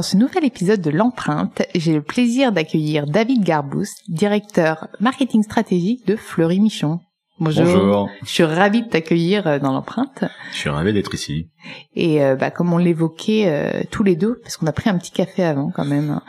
Dans 0.00 0.04
ce 0.04 0.16
nouvel 0.16 0.46
épisode 0.46 0.80
de 0.80 0.88
l'empreinte, 0.88 1.60
j'ai 1.74 1.92
le 1.92 2.00
plaisir 2.00 2.52
d'accueillir 2.52 3.04
David 3.04 3.44
Garbous, 3.44 3.84
directeur 4.08 4.88
marketing 4.98 5.42
stratégique 5.42 6.06
de 6.06 6.16
Fleury 6.16 6.58
Michon. 6.58 7.00
Bonjour. 7.38 7.66
Bonjour. 7.66 8.08
Je 8.22 8.30
suis 8.30 8.44
ravie 8.44 8.80
de 8.80 8.88
t'accueillir 8.88 9.46
euh, 9.46 9.58
dans 9.58 9.72
l'empreinte. 9.72 10.24
Je 10.52 10.56
suis 10.56 10.70
ravi 10.70 10.94
d'être 10.94 11.12
ici. 11.12 11.50
Et 11.94 12.24
euh, 12.24 12.34
bah, 12.34 12.50
comme 12.50 12.72
on 12.72 12.78
l'évoquait 12.78 13.44
euh, 13.48 13.82
tous 13.90 14.02
les 14.02 14.16
deux, 14.16 14.40
parce 14.42 14.56
qu'on 14.56 14.66
a 14.68 14.72
pris 14.72 14.88
un 14.88 14.96
petit 14.96 15.10
café 15.10 15.44
avant 15.44 15.70
quand 15.70 15.84
même, 15.84 16.20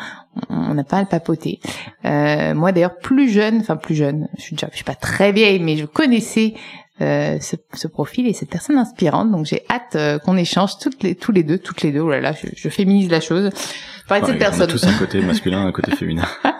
on 0.49 0.73
n'a 0.73 0.83
pas 0.83 0.97
à 0.97 1.01
le 1.01 1.07
papoter. 1.07 1.61
Euh, 2.03 2.53
moi 2.53 2.73
d'ailleurs 2.73 2.97
plus 2.97 3.29
jeune, 3.29 3.59
enfin 3.61 3.77
plus 3.77 3.95
jeune, 3.95 4.27
je 4.37 4.41
suis 4.41 4.55
déjà, 4.57 4.67
je 4.71 4.75
suis 4.75 4.83
pas 4.83 4.95
très 4.95 5.31
vieille, 5.31 5.59
mais 5.59 5.77
je 5.77 5.85
connaissais 5.85 6.55
euh, 7.01 7.39
ce, 7.39 7.55
ce, 7.73 7.87
profil 7.87 8.27
et 8.27 8.33
cette 8.33 8.49
personne 8.49 8.77
inspirante. 8.77 9.31
Donc 9.31 9.45
j'ai 9.45 9.63
hâte 9.69 9.95
euh, 9.95 10.19
qu'on 10.19 10.37
échange 10.37 10.77
toutes 10.79 11.03
les, 11.03 11.15
tous 11.15 11.31
les 11.31 11.43
deux, 11.43 11.57
toutes 11.57 11.81
les 11.81 11.91
deux. 11.91 12.01
Oh 12.01 12.09
là 12.09 12.21
là, 12.21 12.33
je, 12.33 12.47
je 12.55 12.69
féminise 12.69 13.09
la 13.09 13.19
chose. 13.19 13.49
Parler 14.07 14.21
de 14.21 14.27
cette 14.27 14.39
personne. 14.39 14.61
On 14.61 14.63
a 14.65 14.67
tous 14.67 14.85
un 14.85 14.97
côté 14.97 15.21
masculin, 15.21 15.65
un 15.65 15.71
côté 15.71 15.95
féminin. 15.95 16.27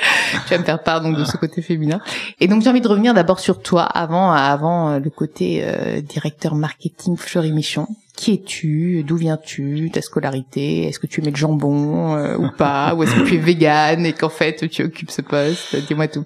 tu 0.46 0.54
vas 0.54 0.58
me 0.58 0.64
faire 0.64 0.82
part 0.82 1.00
donc 1.00 1.16
de 1.16 1.24
ce 1.24 1.36
côté 1.36 1.62
féminin. 1.62 2.00
Et 2.40 2.48
donc 2.48 2.62
j'ai 2.62 2.70
envie 2.70 2.80
de 2.80 2.88
revenir 2.88 3.14
d'abord 3.14 3.40
sur 3.40 3.62
toi 3.62 3.82
avant 3.82 4.32
avant 4.32 4.90
euh, 4.90 4.98
le 4.98 5.10
côté 5.10 5.62
euh, 5.62 6.00
directeur 6.00 6.54
marketing 6.54 7.16
Fleury 7.16 7.52
Michon. 7.52 7.86
Qui 8.16 8.34
es-tu? 8.34 9.02
D'où 9.06 9.16
viens-tu? 9.16 9.90
Ta 9.92 10.02
scolarité? 10.02 10.84
Est-ce 10.84 10.98
que 10.98 11.06
tu 11.06 11.20
aimais 11.20 11.30
le 11.30 11.36
jambon 11.36 12.16
euh, 12.16 12.36
ou 12.36 12.50
pas? 12.56 12.94
Ou 12.94 13.02
est-ce 13.02 13.14
que 13.14 13.26
tu 13.26 13.34
es 13.36 13.38
végane 13.38 14.04
et 14.04 14.12
qu'en 14.12 14.28
fait 14.28 14.68
tu 14.68 14.82
occupes 14.82 15.10
ce 15.10 15.22
poste? 15.22 15.76
Dis-moi 15.86 16.08
tout. 16.08 16.24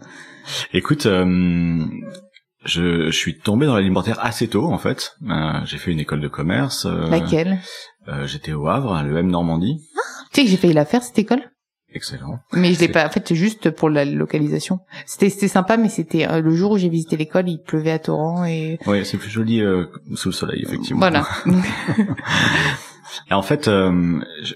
Écoute, 0.72 1.06
euh, 1.06 1.84
je, 2.64 3.06
je 3.06 3.16
suis 3.16 3.38
tombé 3.38 3.66
dans 3.66 3.74
l'alimentaire 3.76 4.18
assez 4.24 4.48
tôt 4.48 4.66
en 4.66 4.78
fait. 4.78 5.16
Euh, 5.28 5.52
j'ai 5.64 5.78
fait 5.78 5.90
une 5.92 6.00
école 6.00 6.20
de 6.20 6.28
commerce. 6.28 6.86
euh, 6.86 7.08
Laquelle? 7.10 7.58
euh, 8.08 8.26
J'étais 8.26 8.52
au 8.52 8.66
Havre, 8.68 8.94
à 8.94 9.02
l'EM 9.02 9.28
Normandie. 9.30 9.80
Tu 10.32 10.40
sais 10.40 10.44
que 10.44 10.50
j'ai 10.50 10.56
failli 10.56 10.72
la 10.72 10.84
faire 10.84 11.02
cette 11.02 11.18
école? 11.18 11.42
Excellent. 11.96 12.40
mais 12.52 12.74
je 12.74 12.80
l'ai 12.80 12.88
pas. 12.88 13.06
En 13.06 13.08
fait, 13.10 13.22
c'est 13.28 13.36
juste 13.36 13.70
pour 13.70 13.88
la 13.88 14.04
localisation. 14.04 14.80
C'était 15.06 15.30
c'était 15.30 15.46
sympa, 15.46 15.76
mais 15.76 15.88
c'était 15.88 16.26
le 16.42 16.52
jour 16.52 16.72
où 16.72 16.78
j'ai 16.78 16.88
visité 16.88 17.16
l'école, 17.16 17.48
il 17.48 17.62
pleuvait 17.62 17.92
à 17.92 18.00
torrent 18.00 18.44
et 18.44 18.80
Oui, 18.86 19.06
c'est 19.06 19.16
plus 19.16 19.30
joli 19.30 19.60
euh, 19.60 19.84
sous 20.16 20.30
le 20.30 20.34
soleil, 20.34 20.62
effectivement. 20.64 20.98
voilà. 20.98 21.24
Et 23.30 23.34
en 23.34 23.42
fait, 23.42 23.68
euh, 23.68 24.20
je- 24.42 24.54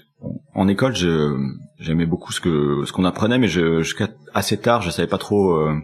en 0.53 0.67
école, 0.67 0.95
je 0.95 1.33
j'aimais 1.79 2.05
beaucoup 2.05 2.33
ce 2.33 2.41
que 2.41 2.83
ce 2.85 2.91
qu'on 2.91 3.05
apprenait, 3.05 3.37
mais 3.37 3.47
je, 3.47 3.81
jusqu'à 3.83 4.09
assez 4.33 4.57
tard, 4.57 4.81
je 4.81 4.89
savais 4.89 5.07
pas 5.07 5.17
trop 5.17 5.53
euh, 5.53 5.75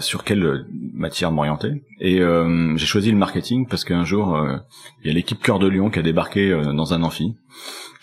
sur 0.00 0.24
quelle 0.24 0.66
matière 0.94 1.32
m'orienter. 1.32 1.82
Et 2.00 2.20
euh, 2.20 2.76
j'ai 2.76 2.86
choisi 2.86 3.10
le 3.10 3.16
marketing 3.16 3.66
parce 3.68 3.84
qu'un 3.84 4.04
jour, 4.04 4.36
euh, 4.36 4.56
il 5.02 5.08
y 5.08 5.10
a 5.10 5.14
l'équipe 5.14 5.42
Cœur 5.42 5.58
de 5.58 5.68
Lion 5.68 5.90
qui 5.90 5.98
a 5.98 6.02
débarqué 6.02 6.50
euh, 6.50 6.72
dans 6.72 6.94
un 6.94 7.02
amphi, 7.02 7.34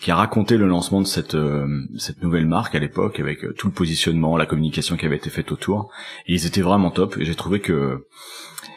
qui 0.00 0.10
a 0.10 0.16
raconté 0.16 0.58
le 0.58 0.66
lancement 0.66 1.00
de 1.00 1.06
cette 1.06 1.34
euh, 1.34 1.66
cette 1.96 2.22
nouvelle 2.22 2.46
marque 2.46 2.74
à 2.74 2.78
l'époque 2.78 3.20
avec 3.20 3.44
euh, 3.44 3.54
tout 3.56 3.68
le 3.68 3.72
positionnement, 3.72 4.36
la 4.36 4.46
communication 4.46 4.96
qui 4.96 5.06
avait 5.06 5.16
été 5.16 5.30
faite 5.30 5.52
autour. 5.52 5.90
Et 6.26 6.34
ils 6.34 6.46
étaient 6.46 6.62
vraiment 6.62 6.90
top. 6.90 7.16
Et 7.18 7.24
j'ai 7.24 7.34
trouvé 7.34 7.60
que 7.60 8.06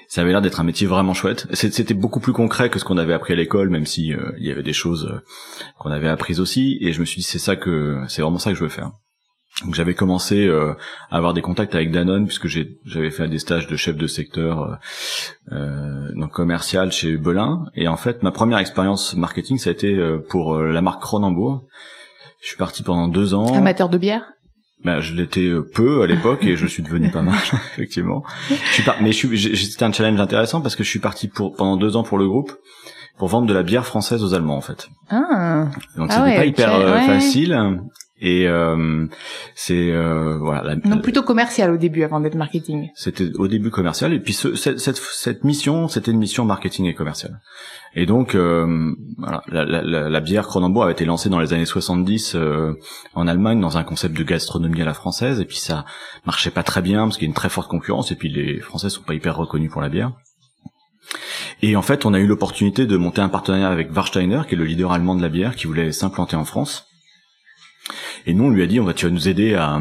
ça 0.09 0.21
avait 0.21 0.31
l'air 0.31 0.41
d'être 0.41 0.59
un 0.59 0.63
métier 0.63 0.87
vraiment 0.87 1.13
chouette. 1.13 1.47
C'était 1.53 1.93
beaucoup 1.93 2.19
plus 2.19 2.33
concret 2.33 2.71
que 2.71 2.79
ce 2.79 2.83
qu'on 2.83 2.97
avait 2.97 3.13
appris 3.13 3.33
à 3.33 3.35
l'école, 3.35 3.69
même 3.69 3.85
si 3.85 4.11
euh, 4.11 4.31
il 4.39 4.47
y 4.47 4.51
avait 4.51 4.63
des 4.63 4.73
choses 4.73 5.05
euh, 5.05 5.19
qu'on 5.77 5.91
avait 5.91 6.07
apprises 6.07 6.39
aussi. 6.39 6.79
Et 6.81 6.93
je 6.93 6.99
me 6.99 7.05
suis 7.05 7.17
dit 7.17 7.27
c'est 7.27 7.37
ça 7.37 7.55
que 7.55 8.01
c'est 8.07 8.23
vraiment 8.23 8.39
ça 8.39 8.49
que 8.49 8.57
je 8.57 8.63
veux 8.63 8.69
faire. 8.69 8.91
Donc 9.65 9.75
j'avais 9.75 9.93
commencé 9.93 10.47
euh, 10.47 10.73
à 11.11 11.17
avoir 11.17 11.33
des 11.33 11.41
contacts 11.41 11.75
avec 11.75 11.91
Danone 11.91 12.25
puisque 12.25 12.47
j'avais 12.47 13.11
fait 13.11 13.27
des 13.27 13.39
stages 13.39 13.67
de 13.67 13.75
chef 13.75 13.97
de 13.97 14.07
secteur 14.07 14.61
euh, 14.61 14.75
euh, 15.51 16.07
donc 16.15 16.31
commercial 16.31 16.91
chez 16.91 17.17
Belin. 17.17 17.65
Et 17.75 17.87
en 17.87 17.97
fait 17.97 18.23
ma 18.23 18.31
première 18.31 18.59
expérience 18.59 19.15
marketing 19.15 19.57
ça 19.57 19.69
a 19.69 19.73
été 19.73 19.93
euh, 19.93 20.17
pour 20.29 20.55
euh, 20.55 20.71
la 20.71 20.81
marque 20.81 21.01
Cronenbourg. 21.01 21.65
Je 22.41 22.47
suis 22.47 22.57
parti 22.57 22.83
pendant 22.83 23.09
deux 23.09 23.33
ans. 23.33 23.53
Amateur 23.53 23.89
de 23.89 23.97
bière? 23.97 24.23
Ben, 24.85 25.01
je 25.01 25.13
l'étais 25.13 25.51
peu 25.75 26.03
à 26.03 26.07
l'époque 26.07 26.45
et 26.45 26.55
je 26.55 26.65
suis 26.65 26.81
devenu 26.81 27.11
pas 27.11 27.21
mal 27.21 27.35
effectivement. 27.73 28.23
Je 28.49 28.55
suis 28.71 28.83
par... 28.83 29.01
mais 29.01 29.11
c'était 29.11 29.83
un 29.83 29.91
challenge 29.91 30.21
intéressant 30.21 30.61
parce 30.61 30.77
que 30.77 30.85
je 30.85 30.89
suis 30.89 30.99
parti 30.99 31.27
pour 31.27 31.53
pendant 31.53 31.75
deux 31.75 31.97
ans 31.97 32.03
pour 32.03 32.17
le 32.17 32.29
groupe 32.29 32.53
pour 33.17 33.27
vendre 33.27 33.45
de 33.45 33.53
la 33.53 33.63
bière 33.63 33.85
française 33.85 34.23
aux 34.23 34.33
Allemands 34.33 34.55
en 34.55 34.61
fait. 34.61 34.87
Ah. 35.09 35.67
Donc 35.97 36.07
Ah 36.11 36.13
c'était 36.13 36.21
ouais, 36.29 36.35
pas 36.37 36.45
hyper 36.45 37.05
facile 37.05 37.81
et 38.21 38.47
euh, 38.47 39.05
c'est 39.55 39.91
euh, 39.91 40.37
voilà. 40.39 40.61
la- 40.63 40.75
Donc 40.75 41.01
plutôt 41.03 41.23
commercial 41.23 41.71
au 41.71 41.77
début 41.77 42.03
avant 42.03 42.19
d'être 42.19 42.35
marketing. 42.35 42.89
C'était 42.95 43.31
au 43.37 43.47
début 43.47 43.69
commercial 43.71 44.13
et 44.13 44.19
puis 44.19 44.33
ce- 44.33 44.55
cette, 44.55 44.79
cette, 44.79 44.97
cette 44.97 45.43
mission 45.43 45.87
c'était 45.87 46.11
une 46.11 46.17
mission 46.19 46.45
marketing 46.45 46.85
et 46.85 46.93
commercial. 46.93 47.39
Et 47.95 48.05
donc 48.05 48.35
euh, 48.35 48.93
voilà, 49.17 49.41
la, 49.47 49.65
la, 49.65 49.81
la, 49.81 50.09
la 50.09 50.19
bière 50.19 50.45
Cronenbourg 50.47 50.83
avait 50.83 50.91
été 50.93 51.05
lancée 51.05 51.29
dans 51.29 51.39
les 51.39 51.53
années 51.53 51.65
70 51.65 52.33
euh, 52.35 52.73
en 53.15 53.27
Allemagne 53.27 53.59
dans 53.61 53.77
un 53.77 53.83
concept 53.83 54.15
de 54.17 54.23
gastronomie 54.23 54.81
à 54.81 54.85
la 54.85 54.93
française 54.93 55.39
et 55.39 55.45
puis 55.45 55.57
ça 55.57 55.85
marchait 56.25 56.51
pas 56.51 56.63
très 56.63 56.81
bien 56.81 57.03
parce 57.05 57.17
qu'il 57.17 57.25
y 57.25 57.29
a 57.29 57.31
une 57.31 57.33
très 57.35 57.49
forte 57.49 57.69
concurrence 57.69 58.11
et 58.11 58.15
puis 58.15 58.29
les 58.29 58.59
Français 58.59 58.89
sont 58.89 59.01
pas 59.01 59.13
hyper 59.13 59.35
reconnus 59.37 59.71
pour 59.71 59.81
la 59.81 59.89
bière. 59.89 60.11
Et 61.61 61.75
en 61.75 61.81
fait, 61.81 62.05
on 62.05 62.13
a 62.13 62.19
eu 62.19 62.27
l'opportunité 62.27 62.85
de 62.85 62.95
monter 62.95 63.21
un 63.21 63.29
partenariat 63.29 63.69
avec 63.69 63.93
Warsteiner, 63.95 64.41
qui 64.47 64.53
est 64.55 64.57
le 64.57 64.65
leader 64.65 64.91
allemand 64.91 65.15
de 65.15 65.21
la 65.21 65.29
bière, 65.29 65.55
qui 65.55 65.65
voulait 65.67 65.91
s'implanter 65.91 66.35
en 66.35 66.45
France. 66.45 66.85
Et 68.25 68.33
nous, 68.33 68.45
on 68.45 68.49
lui 68.49 68.63
a 68.63 68.67
dit, 68.67 68.79
on 68.79 68.85
va, 68.85 68.93
tu 68.93 69.05
vas 69.05 69.11
nous 69.11 69.27
aider 69.27 69.55
à, 69.55 69.79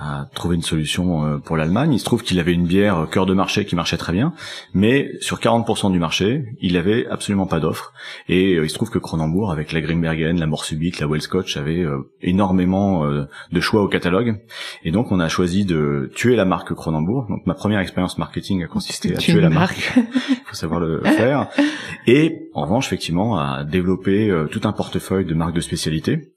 à 0.00 0.28
trouver 0.34 0.54
une 0.54 0.62
solution 0.62 1.24
euh, 1.24 1.38
pour 1.38 1.56
l'Allemagne. 1.56 1.92
Il 1.92 1.98
se 1.98 2.04
trouve 2.04 2.22
qu'il 2.22 2.38
avait 2.38 2.52
une 2.52 2.66
bière 2.66 2.98
euh, 2.98 3.06
cœur 3.06 3.26
de 3.26 3.34
marché 3.34 3.64
qui 3.64 3.74
marchait 3.74 3.96
très 3.96 4.12
bien, 4.12 4.32
mais 4.72 5.10
sur 5.20 5.40
40% 5.40 5.90
du 5.90 5.98
marché, 5.98 6.44
il 6.60 6.76
avait 6.76 7.06
absolument 7.08 7.46
pas 7.46 7.58
d'offre. 7.58 7.92
Et 8.28 8.54
euh, 8.54 8.64
il 8.64 8.70
se 8.70 8.74
trouve 8.74 8.90
que 8.90 8.98
Cronenbourg, 8.98 9.50
avec 9.50 9.72
la 9.72 9.80
Grimbergen, 9.80 10.38
la 10.38 10.46
Mort 10.46 10.64
Subite, 10.64 11.00
la 11.00 11.08
Wellscotch, 11.08 11.56
avait 11.56 11.84
énormément 12.22 13.04
de 13.06 13.60
choix 13.60 13.82
au 13.82 13.88
catalogue. 13.88 14.40
Et 14.84 14.90
donc, 14.90 15.10
on 15.10 15.20
a 15.20 15.28
choisi 15.28 15.64
de 15.64 16.10
tuer 16.14 16.36
la 16.36 16.44
marque 16.44 16.72
Cronenbourg. 16.74 17.26
Donc, 17.28 17.46
ma 17.46 17.54
première 17.54 17.80
expérience 17.80 18.18
marketing 18.18 18.62
a 18.64 18.66
consisté 18.66 19.14
à 19.14 19.18
Tu 19.18 19.32
tuer 19.32 19.40
la 19.40 19.50
marque. 19.50 19.92
Il 19.96 20.36
faut 20.44 20.54
savoir 20.54 20.80
le 20.80 21.02
faire. 21.02 21.48
Et 22.06 22.50
en 22.54 22.62
revanche, 22.62 22.86
effectivement, 22.86 23.38
à 23.38 23.64
développer 23.64 24.32
tout 24.50 24.60
un 24.64 24.72
portefeuille 24.72 25.24
de 25.24 25.34
marques 25.34 25.54
de 25.54 25.60
spécialité 25.60 26.32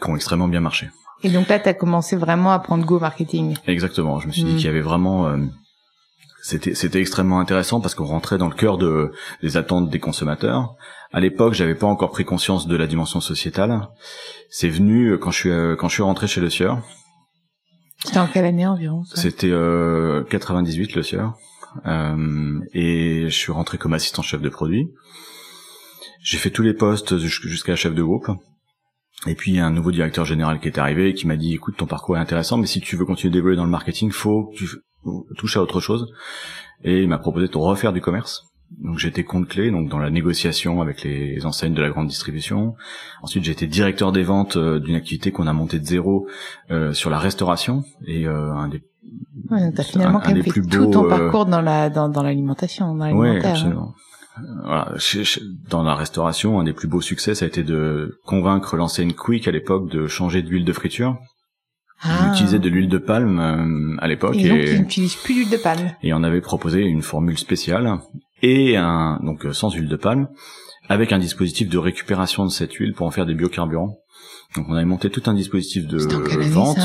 qui 0.00 0.10
ont 0.10 0.16
extrêmement 0.16 0.48
bien 0.48 0.60
marché. 0.60 0.88
Et 1.22 1.30
donc 1.30 1.48
là, 1.48 1.58
tu 1.58 1.68
as 1.68 1.74
commencé 1.74 2.16
vraiment 2.16 2.52
à 2.52 2.58
prendre 2.58 2.84
go 2.84 2.98
marketing. 3.00 3.56
Exactement. 3.66 4.20
Je 4.20 4.26
me 4.26 4.32
suis 4.32 4.44
dit 4.44 4.52
Mm. 4.52 4.56
qu'il 4.56 4.66
y 4.66 4.68
avait 4.68 4.80
vraiment 4.80 5.26
euh, 5.28 5.38
c'était 6.42 6.74
c'était 6.74 7.00
extrêmement 7.00 7.40
intéressant 7.40 7.80
parce 7.80 7.94
qu'on 7.94 8.04
rentrait 8.04 8.38
dans 8.38 8.48
le 8.48 8.54
cœur 8.54 8.78
de 8.78 9.10
des 9.42 9.56
attentes 9.56 9.88
des 9.90 9.98
consommateurs. 9.98 10.74
À 11.12 11.20
l'époque, 11.20 11.54
j'avais 11.54 11.74
pas 11.74 11.86
encore 11.86 12.10
pris 12.10 12.24
conscience 12.24 12.66
de 12.68 12.76
la 12.76 12.86
dimension 12.86 13.20
sociétale. 13.20 13.88
C'est 14.50 14.68
venu 14.68 15.18
quand 15.18 15.30
je 15.30 15.38
suis 15.38 15.50
quand 15.78 15.88
je 15.88 15.94
suis 15.94 16.02
rentré 16.02 16.26
chez 16.26 16.40
Le 16.40 16.50
Sieur. 16.50 16.80
C'était 18.04 18.18
en 18.18 18.26
quelle 18.26 18.44
année 18.44 18.66
environ 18.66 19.02
C'était 19.14 19.50
euh, 19.50 20.22
98 20.24 20.94
Le 20.94 21.02
Sieur. 21.02 21.34
Euh, 21.86 22.60
et 22.74 23.24
je 23.24 23.34
suis 23.34 23.52
rentré 23.52 23.78
comme 23.78 23.94
assistant 23.94 24.22
chef 24.22 24.40
de 24.42 24.48
produit. 24.50 24.88
J'ai 26.22 26.38
fait 26.38 26.50
tous 26.50 26.62
les 26.62 26.74
postes 26.74 27.16
jusqu'à 27.18 27.74
chef 27.76 27.94
de 27.94 28.02
groupe. 28.02 28.28
Et 29.26 29.34
puis 29.34 29.52
il 29.52 29.56
y 29.56 29.60
a 29.60 29.66
un 29.66 29.70
nouveau 29.70 29.92
directeur 29.92 30.24
général 30.24 30.60
qui 30.60 30.68
est 30.68 30.78
arrivé 30.78 31.08
et 31.08 31.14
qui 31.14 31.26
m'a 31.26 31.36
dit 31.36 31.54
écoute 31.54 31.76
ton 31.76 31.86
parcours 31.86 32.16
est 32.16 32.20
intéressant 32.20 32.56
mais 32.56 32.66
si 32.66 32.80
tu 32.80 32.96
veux 32.96 33.04
continuer 33.04 33.32
d'évoluer 33.32 33.56
dans 33.56 33.64
le 33.64 33.70
marketing 33.70 34.10
faut 34.10 34.46
que 34.46 34.56
tu 34.56 34.68
touches 35.36 35.56
à 35.56 35.62
autre 35.62 35.80
chose 35.80 36.12
et 36.84 37.02
il 37.02 37.08
m'a 37.08 37.18
proposé 37.18 37.48
de 37.48 37.56
refaire 37.56 37.92
du 37.92 38.00
commerce. 38.00 38.44
Donc 38.82 38.98
j'étais 38.98 39.22
compte 39.22 39.48
clé 39.48 39.70
donc 39.70 39.88
dans 39.88 39.98
la 39.98 40.10
négociation 40.10 40.82
avec 40.82 41.02
les 41.04 41.46
enseignes 41.46 41.74
de 41.74 41.82
la 41.82 41.88
grande 41.88 42.08
distribution. 42.08 42.74
Ensuite 43.22 43.46
été 43.48 43.66
directeur 43.66 44.10
des 44.10 44.24
ventes 44.24 44.56
euh, 44.56 44.80
d'une 44.80 44.96
activité 44.96 45.30
qu'on 45.30 45.46
a 45.46 45.52
montée 45.52 45.78
de 45.78 45.86
zéro 45.86 46.26
euh, 46.70 46.92
sur 46.92 47.08
la 47.08 47.18
restauration 47.18 47.84
et 48.06 48.26
euh, 48.26 48.52
un 48.52 48.68
des 48.68 48.82
Ouais, 49.50 49.70
t'as 49.72 49.84
finalement 49.84 50.18
quand 50.18 50.32
même 50.32 50.42
fait 50.42 50.60
tout 50.60 50.86
ton 50.86 51.08
parcours 51.08 51.46
dans 51.46 51.60
la 51.60 51.90
dans, 51.90 52.08
dans 52.08 52.24
l'alimentation, 52.24 52.94
dans 52.94 53.04
l'alimentaire. 53.04 53.42
Ouais, 53.42 53.48
absolument. 53.48 53.94
Voilà, 54.64 54.94
dans 55.70 55.82
la 55.82 55.94
restauration, 55.94 56.60
un 56.60 56.64
des 56.64 56.72
plus 56.72 56.88
beaux 56.88 57.00
succès, 57.00 57.34
ça 57.34 57.44
a 57.44 57.48
été 57.48 57.62
de 57.62 58.18
convaincre 58.24 58.76
l'enseigne 58.76 59.12
Quick 59.12 59.48
à 59.48 59.50
l'époque 59.50 59.90
de 59.90 60.06
changer 60.06 60.42
d'huile 60.42 60.64
de 60.64 60.72
friture. 60.72 61.18
Ah. 62.02 62.26
On 62.28 62.34
utilisait 62.34 62.58
de 62.58 62.68
l'huile 62.68 62.88
de 62.88 62.98
palme 62.98 63.38
euh, 63.38 63.96
à 64.00 64.08
l'époque. 64.08 64.36
Et, 64.36 64.48
donc 64.48 64.58
ils 64.58 64.80
n'utilisent 64.80 65.16
plus 65.16 65.34
d'huile 65.34 65.50
de 65.50 65.56
palme. 65.56 65.92
Et 66.02 66.12
on 66.12 66.22
avait 66.22 66.42
proposé 66.42 66.82
une 66.82 67.02
formule 67.02 67.38
spéciale 67.38 68.00
et 68.42 68.76
un 68.76 69.18
donc 69.22 69.46
euh, 69.46 69.52
sans 69.52 69.72
huile 69.72 69.88
de 69.88 69.96
palme, 69.96 70.28
avec 70.88 71.12
un 71.12 71.18
dispositif 71.18 71.68
de 71.68 71.78
récupération 71.78 72.44
de 72.44 72.50
cette 72.50 72.74
huile 72.74 72.92
pour 72.92 73.06
en 73.06 73.10
faire 73.10 73.24
des 73.24 73.34
biocarburants. 73.34 73.96
Donc 74.54 74.66
on 74.68 74.74
avait 74.74 74.84
monté 74.84 75.08
tout 75.10 75.22
un 75.26 75.34
dispositif 75.34 75.86
de 75.86 75.98
vente. 76.50 76.78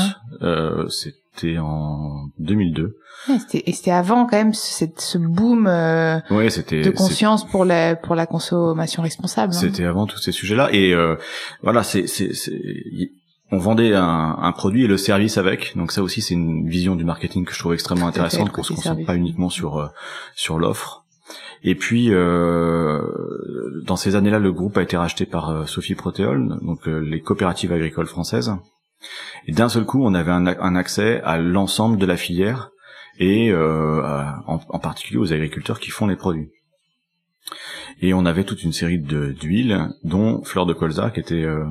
Euh, 0.82 0.88
c'était 0.88 1.58
en 1.58 2.28
2002. 2.38 2.96
Ouais, 3.28 3.36
et 3.54 3.72
c'était 3.72 3.90
avant 3.90 4.26
quand 4.26 4.36
même 4.36 4.54
ce, 4.54 4.84
ce 4.96 5.18
boom 5.18 5.66
euh, 5.66 6.18
ouais, 6.30 6.48
de 6.48 6.90
conscience 6.90 7.46
pour 7.46 7.64
la 7.64 7.96
pour 7.96 8.14
la 8.14 8.26
consommation 8.26 9.02
responsable. 9.02 9.54
Hein. 9.54 9.58
C'était 9.58 9.84
avant 9.84 10.06
tous 10.06 10.18
ces 10.18 10.32
sujets-là 10.32 10.68
et 10.72 10.92
euh, 10.92 11.16
voilà, 11.62 11.82
c'est 11.82 12.06
on 13.52 13.58
vendait 13.58 13.94
un, 13.94 14.36
un, 14.40 14.52
produit 14.52 14.84
et 14.84 14.86
le 14.86 14.96
service 14.96 15.36
avec. 15.36 15.76
Donc 15.76 15.92
ça 15.92 16.02
aussi 16.02 16.22
c'est 16.22 16.34
une 16.34 16.66
vision 16.68 16.96
du 16.96 17.04
marketing 17.04 17.44
que 17.44 17.52
je 17.52 17.58
trouve 17.58 17.74
extrêmement 17.74 18.08
intéressante 18.08 18.50
qu'on 18.50 18.62
se 18.62 18.72
concentre 18.72 19.04
pas 19.04 19.14
uniquement 19.14 19.50
sur 19.50 19.78
euh, 19.78 19.86
sur 20.34 20.58
l'offre. 20.58 21.04
Et 21.62 21.74
puis 21.74 22.08
euh, 22.10 23.02
dans 23.84 23.96
ces 23.96 24.16
années-là, 24.16 24.38
le 24.38 24.52
groupe 24.52 24.78
a 24.78 24.82
été 24.82 24.96
racheté 24.96 25.26
par 25.26 25.50
euh, 25.50 25.66
Sophie 25.66 25.94
Protéol, 25.94 26.58
donc 26.62 26.86
les 26.86 27.20
coopératives 27.20 27.72
agricoles 27.72 28.06
françaises. 28.06 28.52
Et 29.46 29.52
d'un 29.52 29.68
seul 29.68 29.84
coup, 29.84 30.04
on 30.04 30.14
avait 30.14 30.30
un, 30.30 30.76
accès 30.76 31.20
à 31.22 31.38
l'ensemble 31.38 31.98
de 31.98 32.06
la 32.06 32.16
filière 32.16 32.70
et 33.18 33.50
euh, 33.50 34.02
en, 34.46 34.60
en, 34.68 34.78
particulier 34.78 35.18
aux 35.18 35.32
agriculteurs 35.32 35.80
qui 35.80 35.90
font 35.90 36.06
les 36.06 36.16
produits. 36.16 36.50
Et 38.00 38.14
on 38.14 38.24
avait 38.24 38.44
toute 38.44 38.62
une 38.62 38.72
série 38.72 38.98
d'huiles, 38.98 39.88
dont 40.04 40.42
fleur 40.44 40.66
de 40.66 40.72
colza, 40.72 41.10
qui 41.10 41.20
était 41.20 41.44
euh, 41.44 41.64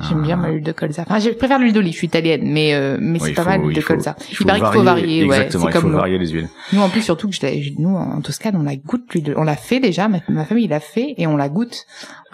J'aime 0.00 0.22
bien 0.22 0.36
ma 0.36 0.50
huile 0.50 0.64
de 0.64 0.72
colza. 0.72 1.02
Enfin, 1.02 1.20
je 1.20 1.30
préfère 1.30 1.58
l'huile 1.60 1.72
d'olive, 1.72 1.92
je 1.92 1.98
suis 1.98 2.06
italienne, 2.08 2.40
mais 2.44 2.74
euh, 2.74 2.96
mais 3.00 3.18
c'est 3.20 3.34
pas 3.34 3.44
mal 3.44 3.60
l'huile 3.60 3.76
de 3.76 3.82
colza. 3.82 4.16
Il, 4.30 4.36
il 4.40 4.46
paraît 4.46 4.58
qu'il 4.60 4.68
faut 4.72 4.82
varier, 4.82 5.22
exactement, 5.22 5.64
ouais, 5.66 5.70
il 5.72 5.80
faut 5.80 5.88
varier 5.90 6.18
les 6.18 6.28
huiles. 6.28 6.48
Nous 6.72 6.80
en 6.80 6.88
plus 6.88 7.02
surtout 7.02 7.28
que 7.28 7.34
je, 7.36 7.70
nous 7.78 7.94
en 7.94 8.20
Toscane, 8.20 8.56
on 8.56 8.62
la 8.62 8.74
goûte 8.74 9.12
l'huile 9.14 9.34
on 9.36 9.44
l'a 9.44 9.54
fait 9.54 9.78
déjà, 9.80 10.08
ma, 10.08 10.18
ma 10.28 10.44
famille 10.44 10.66
l'a 10.66 10.80
fait 10.80 11.14
et 11.18 11.26
on 11.26 11.36
la 11.36 11.48
goûte. 11.48 11.84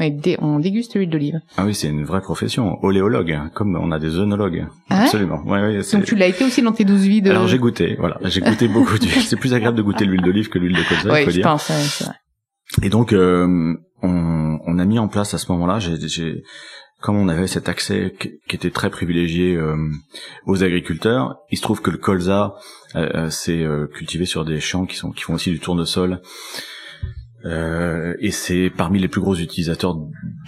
On, 0.01 0.21
on 0.41 0.59
déguste 0.61 0.95
l'huile 0.95 1.11
d'olive. 1.11 1.41
Ah 1.57 1.65
oui, 1.67 1.75
c'est 1.75 1.89
une 1.89 2.05
vraie 2.05 2.21
profession, 2.23 2.79
oléologue, 2.85 3.37
comme 3.53 3.77
on 3.77 3.91
a 3.91 3.99
des 3.99 4.17
œnologues. 4.19 4.67
Ah 4.89 5.03
Absolument. 5.03 5.43
Ouais, 5.45 5.61
ouais, 5.61 5.81
Donc 5.93 6.05
tu 6.05 6.15
l'as 6.15 6.29
été 6.29 6.45
aussi 6.45 6.63
dans 6.63 6.73
tes 6.73 6.85
douze 6.85 7.03
vies 7.03 7.21
de 7.21 7.31
Alors 7.31 7.49
j'ai 7.49 7.59
goûté, 7.59 7.97
voilà, 7.99 8.19
j'ai 8.25 8.41
goûté 8.41 8.69
beaucoup 8.69 8.99
d'huile. 8.99 9.23
C'est 9.23 9.37
plus 9.37 9.53
agréable 9.53 9.77
de 9.77 9.83
goûter 9.83 10.05
l'huile 10.07 10.23
d'olive 10.23 10.49
que 10.49 10.59
l'huile 10.59 10.77
de 10.77 10.83
colza, 10.89 11.11
faut 11.25 11.31
je 11.31 11.35
dire. 11.35 11.43
pense, 11.43 11.65
c'est 11.65 12.05
vrai. 12.05 12.15
Et 12.83 12.89
donc 12.89 13.13
euh, 13.13 13.75
on, 14.03 14.59
on 14.65 14.79
a 14.79 14.85
mis 14.85 14.99
en 14.99 15.09
place 15.09 15.35
à 15.35 15.39
ce 15.39 15.51
moment-là, 15.53 15.81
j'ai 15.81 16.43
comme 17.01 17.17
on 17.17 17.29
avait 17.29 17.47
cet 17.47 17.69
accès 17.69 18.15
qui 18.19 18.57
était 18.57 18.71
très 18.71 18.91
privilégié 18.91 19.55
euh, 19.55 19.77
aux 20.47 20.65
agriculteurs, 20.65 21.39
il 21.51 21.57
se 21.57 21.63
trouve 21.63 21.81
que 21.81 21.91
le 21.91 21.99
colza 21.99 22.57
euh, 22.97 23.29
euh 23.29 23.51
euh, 23.51 23.87
cultivé 23.87 24.27
sur 24.27 24.45
des 24.45 24.61
champs 24.61 24.85
qui 24.85 25.01
qui 25.15 25.23
font 25.23 25.35
aussi 25.35 25.51
du 25.51 25.61
tournesol. 25.61 26.21
Euh, 27.45 28.15
et 28.19 28.33
c'est 28.33 28.69
parmi 28.69 28.99
les 28.99 29.07
plus 29.07 29.21
gros 29.21 29.37
utilisateurs 29.37 29.97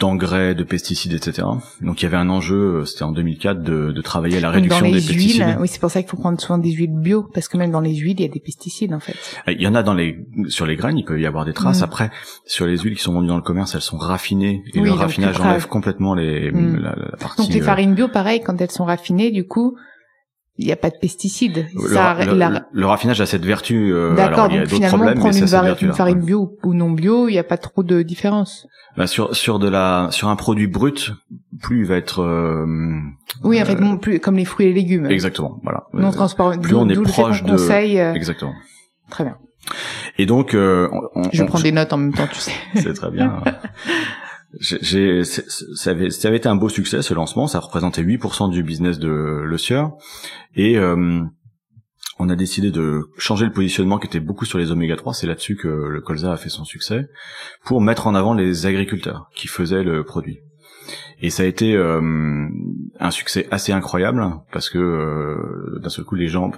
d'engrais, 0.00 0.56
de 0.56 0.64
pesticides, 0.64 1.12
etc. 1.12 1.46
Donc 1.80 2.02
il 2.02 2.04
y 2.04 2.06
avait 2.06 2.16
un 2.16 2.28
enjeu, 2.28 2.84
c'était 2.84 3.04
en 3.04 3.12
2004, 3.12 3.62
de, 3.62 3.92
de 3.92 4.02
travailler 4.02 4.38
à 4.38 4.40
la 4.40 4.50
réduction 4.50 4.86
des 4.86 4.94
pesticides. 4.94 5.56
Oui, 5.60 5.68
c'est 5.68 5.80
pour 5.80 5.90
ça 5.90 6.02
qu'il 6.02 6.10
faut 6.10 6.16
prendre 6.16 6.40
soin 6.40 6.58
des 6.58 6.72
huiles 6.72 6.90
bio, 6.92 7.22
parce 7.32 7.46
que 7.48 7.56
même 7.56 7.70
dans 7.70 7.80
les 7.80 7.94
huiles, 7.94 8.16
il 8.18 8.22
y 8.22 8.28
a 8.28 8.32
des 8.32 8.40
pesticides 8.40 8.92
en 8.92 8.98
fait. 8.98 9.14
Il 9.46 9.60
y 9.60 9.68
en 9.68 9.74
a 9.74 9.84
dans 9.84 9.94
les 9.94 10.26
sur 10.48 10.66
les 10.66 10.74
graines, 10.74 10.98
il 10.98 11.04
peut 11.04 11.20
y 11.20 11.26
avoir 11.26 11.44
des 11.44 11.52
traces. 11.52 11.80
Mm. 11.80 11.84
Après, 11.84 12.10
sur 12.44 12.66
les 12.66 12.78
huiles 12.78 12.96
qui 12.96 13.02
sont 13.02 13.12
vendues 13.12 13.28
dans 13.28 13.36
le 13.36 13.42
commerce, 13.42 13.74
elles 13.76 13.80
sont 13.82 13.98
raffinées 13.98 14.64
et 14.74 14.80
le 14.80 14.90
raffinage 14.90 15.40
enlève 15.40 15.68
complètement 15.68 16.14
les 16.14 16.50
mm. 16.50 16.76
la, 16.76 16.96
la, 16.96 17.16
partie. 17.18 17.42
Donc 17.42 17.54
les 17.54 17.60
farines 17.60 17.94
bio, 17.94 18.08
pareil, 18.08 18.40
quand 18.44 18.60
elles 18.60 18.70
sont 18.70 18.84
raffinées, 18.84 19.30
du 19.30 19.46
coup, 19.46 19.76
il 20.60 20.66
n'y 20.66 20.72
a 20.72 20.76
pas 20.76 20.90
de 20.90 20.96
pesticides. 20.96 21.66
Le, 21.74 21.88
ça, 21.88 22.14
le, 22.22 22.34
la... 22.34 22.66
le, 22.70 22.86
raffinage 22.86 23.20
a 23.22 23.26
cette 23.26 23.46
vertu. 23.46 23.92
Euh, 23.94 24.14
D'accord, 24.14 24.50
donc 24.50 24.66
finalement, 24.66 25.14
prendre 25.14 25.36
une, 25.36 25.44
vertu 25.46 25.86
une 25.86 25.94
farine 25.94 26.20
bio 26.20 26.58
ou 26.62 26.74
non 26.74 26.90
bio, 26.90 27.28
il 27.28 27.32
n'y 27.32 27.38
a 27.38 27.44
pas 27.44 27.56
trop 27.56 27.82
de 27.82 28.02
différence. 28.02 28.68
Bah 28.94 29.06
sur 29.06 29.34
sur 29.34 29.58
de 29.58 29.68
la 29.68 30.08
sur 30.10 30.28
un 30.28 30.36
produit 30.36 30.66
brut, 30.66 31.12
plus 31.62 31.80
il 31.80 31.86
va 31.86 31.96
être. 31.96 32.20
Euh, 32.20 32.66
oui, 33.42 33.60
en 33.62 33.64
fait, 33.64 33.80
euh, 33.80 33.96
plus 33.96 34.20
comme 34.20 34.36
les 34.36 34.44
fruits 34.44 34.66
et 34.66 34.72
légumes. 34.74 35.06
Exactement, 35.06 35.58
voilà. 35.62 35.84
Non 35.94 36.10
transparent. 36.10 36.58
Plus 36.58 36.74
on 36.74 36.88
est 36.90 37.02
proche 37.02 37.42
de. 37.42 37.52
Conseil. 37.52 37.96
Exactement. 37.96 38.52
Très 39.08 39.24
bien. 39.24 39.38
Et 40.18 40.26
donc, 40.26 40.50
on, 40.54 41.30
je 41.32 41.42
on, 41.42 41.46
prends 41.46 41.60
des 41.60 41.72
notes 41.72 41.92
en 41.92 41.96
même 41.96 42.12
temps, 42.12 42.28
tu 42.30 42.38
sais. 42.38 42.52
C'est 42.74 42.92
très 42.92 43.10
bien. 43.10 43.42
j'ai, 44.58 45.22
ça 45.24 45.90
avait, 45.90 46.08
été 46.08 46.48
un 46.48 46.56
beau 46.56 46.68
succès 46.68 47.02
ce 47.02 47.14
lancement. 47.14 47.46
Ça 47.46 47.60
représentait 47.60 48.02
8% 48.02 48.50
du 48.50 48.62
business 48.62 48.98
de 48.98 49.08
Le. 49.08 49.56
Et 50.56 50.76
euh, 50.76 51.22
on 52.18 52.28
a 52.28 52.36
décidé 52.36 52.70
de 52.70 53.02
changer 53.16 53.46
le 53.46 53.52
positionnement 53.52 53.98
qui 53.98 54.06
était 54.06 54.20
beaucoup 54.20 54.44
sur 54.44 54.58
les 54.58 54.72
oméga 54.72 54.96
3. 54.96 55.14
C'est 55.14 55.26
là-dessus 55.26 55.56
que 55.56 55.68
le 55.68 56.00
colza 56.00 56.32
a 56.32 56.36
fait 56.36 56.48
son 56.48 56.64
succès 56.64 57.08
pour 57.64 57.80
mettre 57.80 58.06
en 58.06 58.14
avant 58.14 58.34
les 58.34 58.66
agriculteurs 58.66 59.30
qui 59.34 59.46
faisaient 59.46 59.84
le 59.84 60.04
produit. 60.04 60.40
Et 61.20 61.30
ça 61.30 61.42
a 61.42 61.46
été 61.46 61.74
euh, 61.74 62.48
un 62.98 63.10
succès 63.10 63.46
assez 63.50 63.72
incroyable 63.72 64.24
parce 64.52 64.70
que 64.70 64.78
euh, 64.78 65.80
d'un 65.82 65.90
seul 65.90 66.04
coup 66.04 66.14
les 66.14 66.28
gens, 66.28 66.50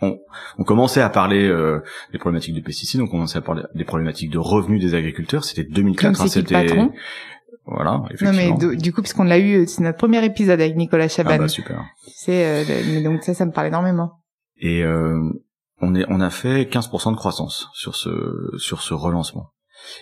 on, 0.00 0.18
on 0.58 0.64
commençait 0.64 1.00
à 1.00 1.08
parler 1.08 1.46
euh, 1.46 1.80
des 2.12 2.18
problématiques 2.18 2.54
de 2.54 2.60
pesticides, 2.60 3.00
on 3.00 3.06
commençait 3.06 3.38
à 3.38 3.42
parler 3.42 3.62
des 3.74 3.84
problématiques 3.84 4.30
de 4.30 4.38
revenus 4.38 4.80
des 4.80 4.94
agriculteurs. 4.94 5.44
C'était 5.44 5.64
2004, 5.64 6.20
hein, 6.20 6.26
c'était 6.26 6.66
voilà. 7.64 8.02
Effectivement. 8.10 8.58
Non 8.58 8.68
mais 8.68 8.76
du 8.76 8.92
coup, 8.92 9.02
puisqu'on 9.02 9.24
l'a 9.24 9.38
eu, 9.38 9.66
c'est 9.66 9.82
notre 9.82 9.98
premier 9.98 10.24
épisode 10.24 10.60
avec 10.60 10.76
Nicolas 10.76 11.08
Chaban. 11.08 11.30
Ah 11.34 11.38
bah 11.38 11.48
super. 11.48 11.84
C'est 12.06 12.66
euh, 12.66 13.02
donc 13.02 13.22
ça, 13.22 13.34
ça 13.34 13.46
me 13.46 13.52
parle 13.52 13.68
énormément. 13.68 14.12
Et 14.58 14.82
euh, 14.82 15.20
on 15.80 15.94
est, 15.94 16.04
on 16.08 16.20
a 16.20 16.30
fait 16.30 16.64
15% 16.64 17.12
de 17.12 17.16
croissance 17.16 17.68
sur 17.74 17.94
ce 17.94 18.10
sur 18.58 18.82
ce 18.82 18.94
relancement. 18.94 19.50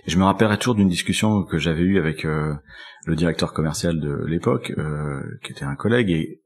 Je 0.07 0.19
me 0.19 0.25
rappellerai 0.25 0.59
toujours 0.59 0.75
d'une 0.75 0.89
discussion 0.89 1.43
que 1.43 1.59
j'avais 1.59 1.83
eue 1.83 1.99
avec 1.99 2.25
euh, 2.25 2.55
le 3.07 3.17
directeur 3.17 3.53
commercial 3.53 4.01
de 4.01 4.25
l'époque, 4.27 4.73
euh, 4.79 5.21
qui 5.43 5.53
était 5.53 5.65
un 5.65 5.75
collègue. 5.75 6.11
Et 6.11 6.41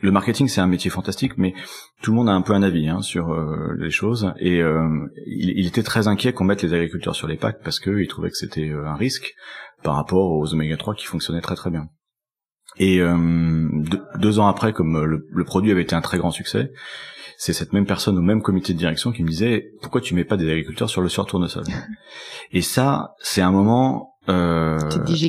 le 0.00 0.10
marketing, 0.10 0.48
c'est 0.48 0.60
un 0.60 0.66
métier 0.66 0.90
fantastique, 0.90 1.36
mais 1.36 1.54
tout 2.02 2.12
le 2.12 2.16
monde 2.16 2.28
a 2.28 2.32
un 2.32 2.42
peu 2.42 2.52
un 2.52 2.62
avis 2.62 2.88
hein, 2.88 3.02
sur 3.02 3.32
euh, 3.32 3.74
les 3.78 3.90
choses. 3.90 4.32
Et 4.38 4.62
euh, 4.62 5.06
il, 5.26 5.66
était 5.66 5.82
très 5.82 6.08
inquiet 6.08 6.32
qu'on 6.32 6.44
mette 6.44 6.62
les 6.62 6.72
agriculteurs 6.72 7.16
sur 7.16 7.28
les 7.28 7.36
packs 7.36 7.62
parce 7.62 7.80
qu'il 7.80 8.06
trouvait 8.08 8.30
que 8.30 8.36
c'était 8.36 8.70
un 8.70 8.94
risque 8.94 9.34
par 9.82 9.96
rapport 9.96 10.32
aux 10.32 10.54
oméga 10.54 10.76
3 10.76 10.94
qui 10.94 11.06
fonctionnaient 11.06 11.40
très 11.40 11.56
très 11.56 11.70
bien. 11.70 11.88
Et 12.80 13.00
deux, 13.00 14.02
deux, 14.16 14.38
ans 14.38 14.46
après, 14.46 14.72
comme 14.72 15.04
le, 15.04 15.44
produit 15.44 15.72
avait 15.72 15.82
été 15.82 15.96
un 15.96 16.00
très 16.00 16.18
grand 16.18 16.30
succès, 16.30 16.70
c'est 17.40 17.52
cette 17.52 17.72
même 17.72 17.86
personne 17.86 18.18
au 18.18 18.20
même 18.20 18.42
comité 18.42 18.74
de 18.74 18.78
direction 18.78 19.12
qui 19.12 19.22
me 19.22 19.28
disait 19.28 19.70
pourquoi 19.80 20.00
tu 20.00 20.14
mets 20.14 20.24
pas 20.24 20.36
des 20.36 20.50
agriculteurs 20.50 20.90
sur 20.90 21.00
le 21.00 21.08
sur 21.08 21.24
tournesol 21.24 21.62
Et 22.52 22.62
ça, 22.62 23.14
c'est 23.20 23.42
un 23.42 23.52
moment 23.52 24.14
euh, 24.28 24.76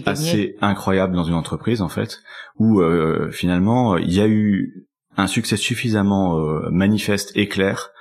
assez 0.08 0.56
incroyable 0.60 1.16
dans 1.16 1.24
une 1.24 1.36
entreprise 1.36 1.84
en 1.84 1.88
fait, 1.88 2.20
où 2.58 2.82
euh, 2.82 3.30
finalement 3.32 3.96
il 3.98 4.12
y 4.12 4.22
a 4.22 4.28
eu 4.28 4.88
un 5.18 5.28
succès 5.28 5.56
suffisamment 5.56 6.40
euh, 6.40 6.70
manifeste 6.72 7.32
et 7.36 7.48
clair 7.48 7.92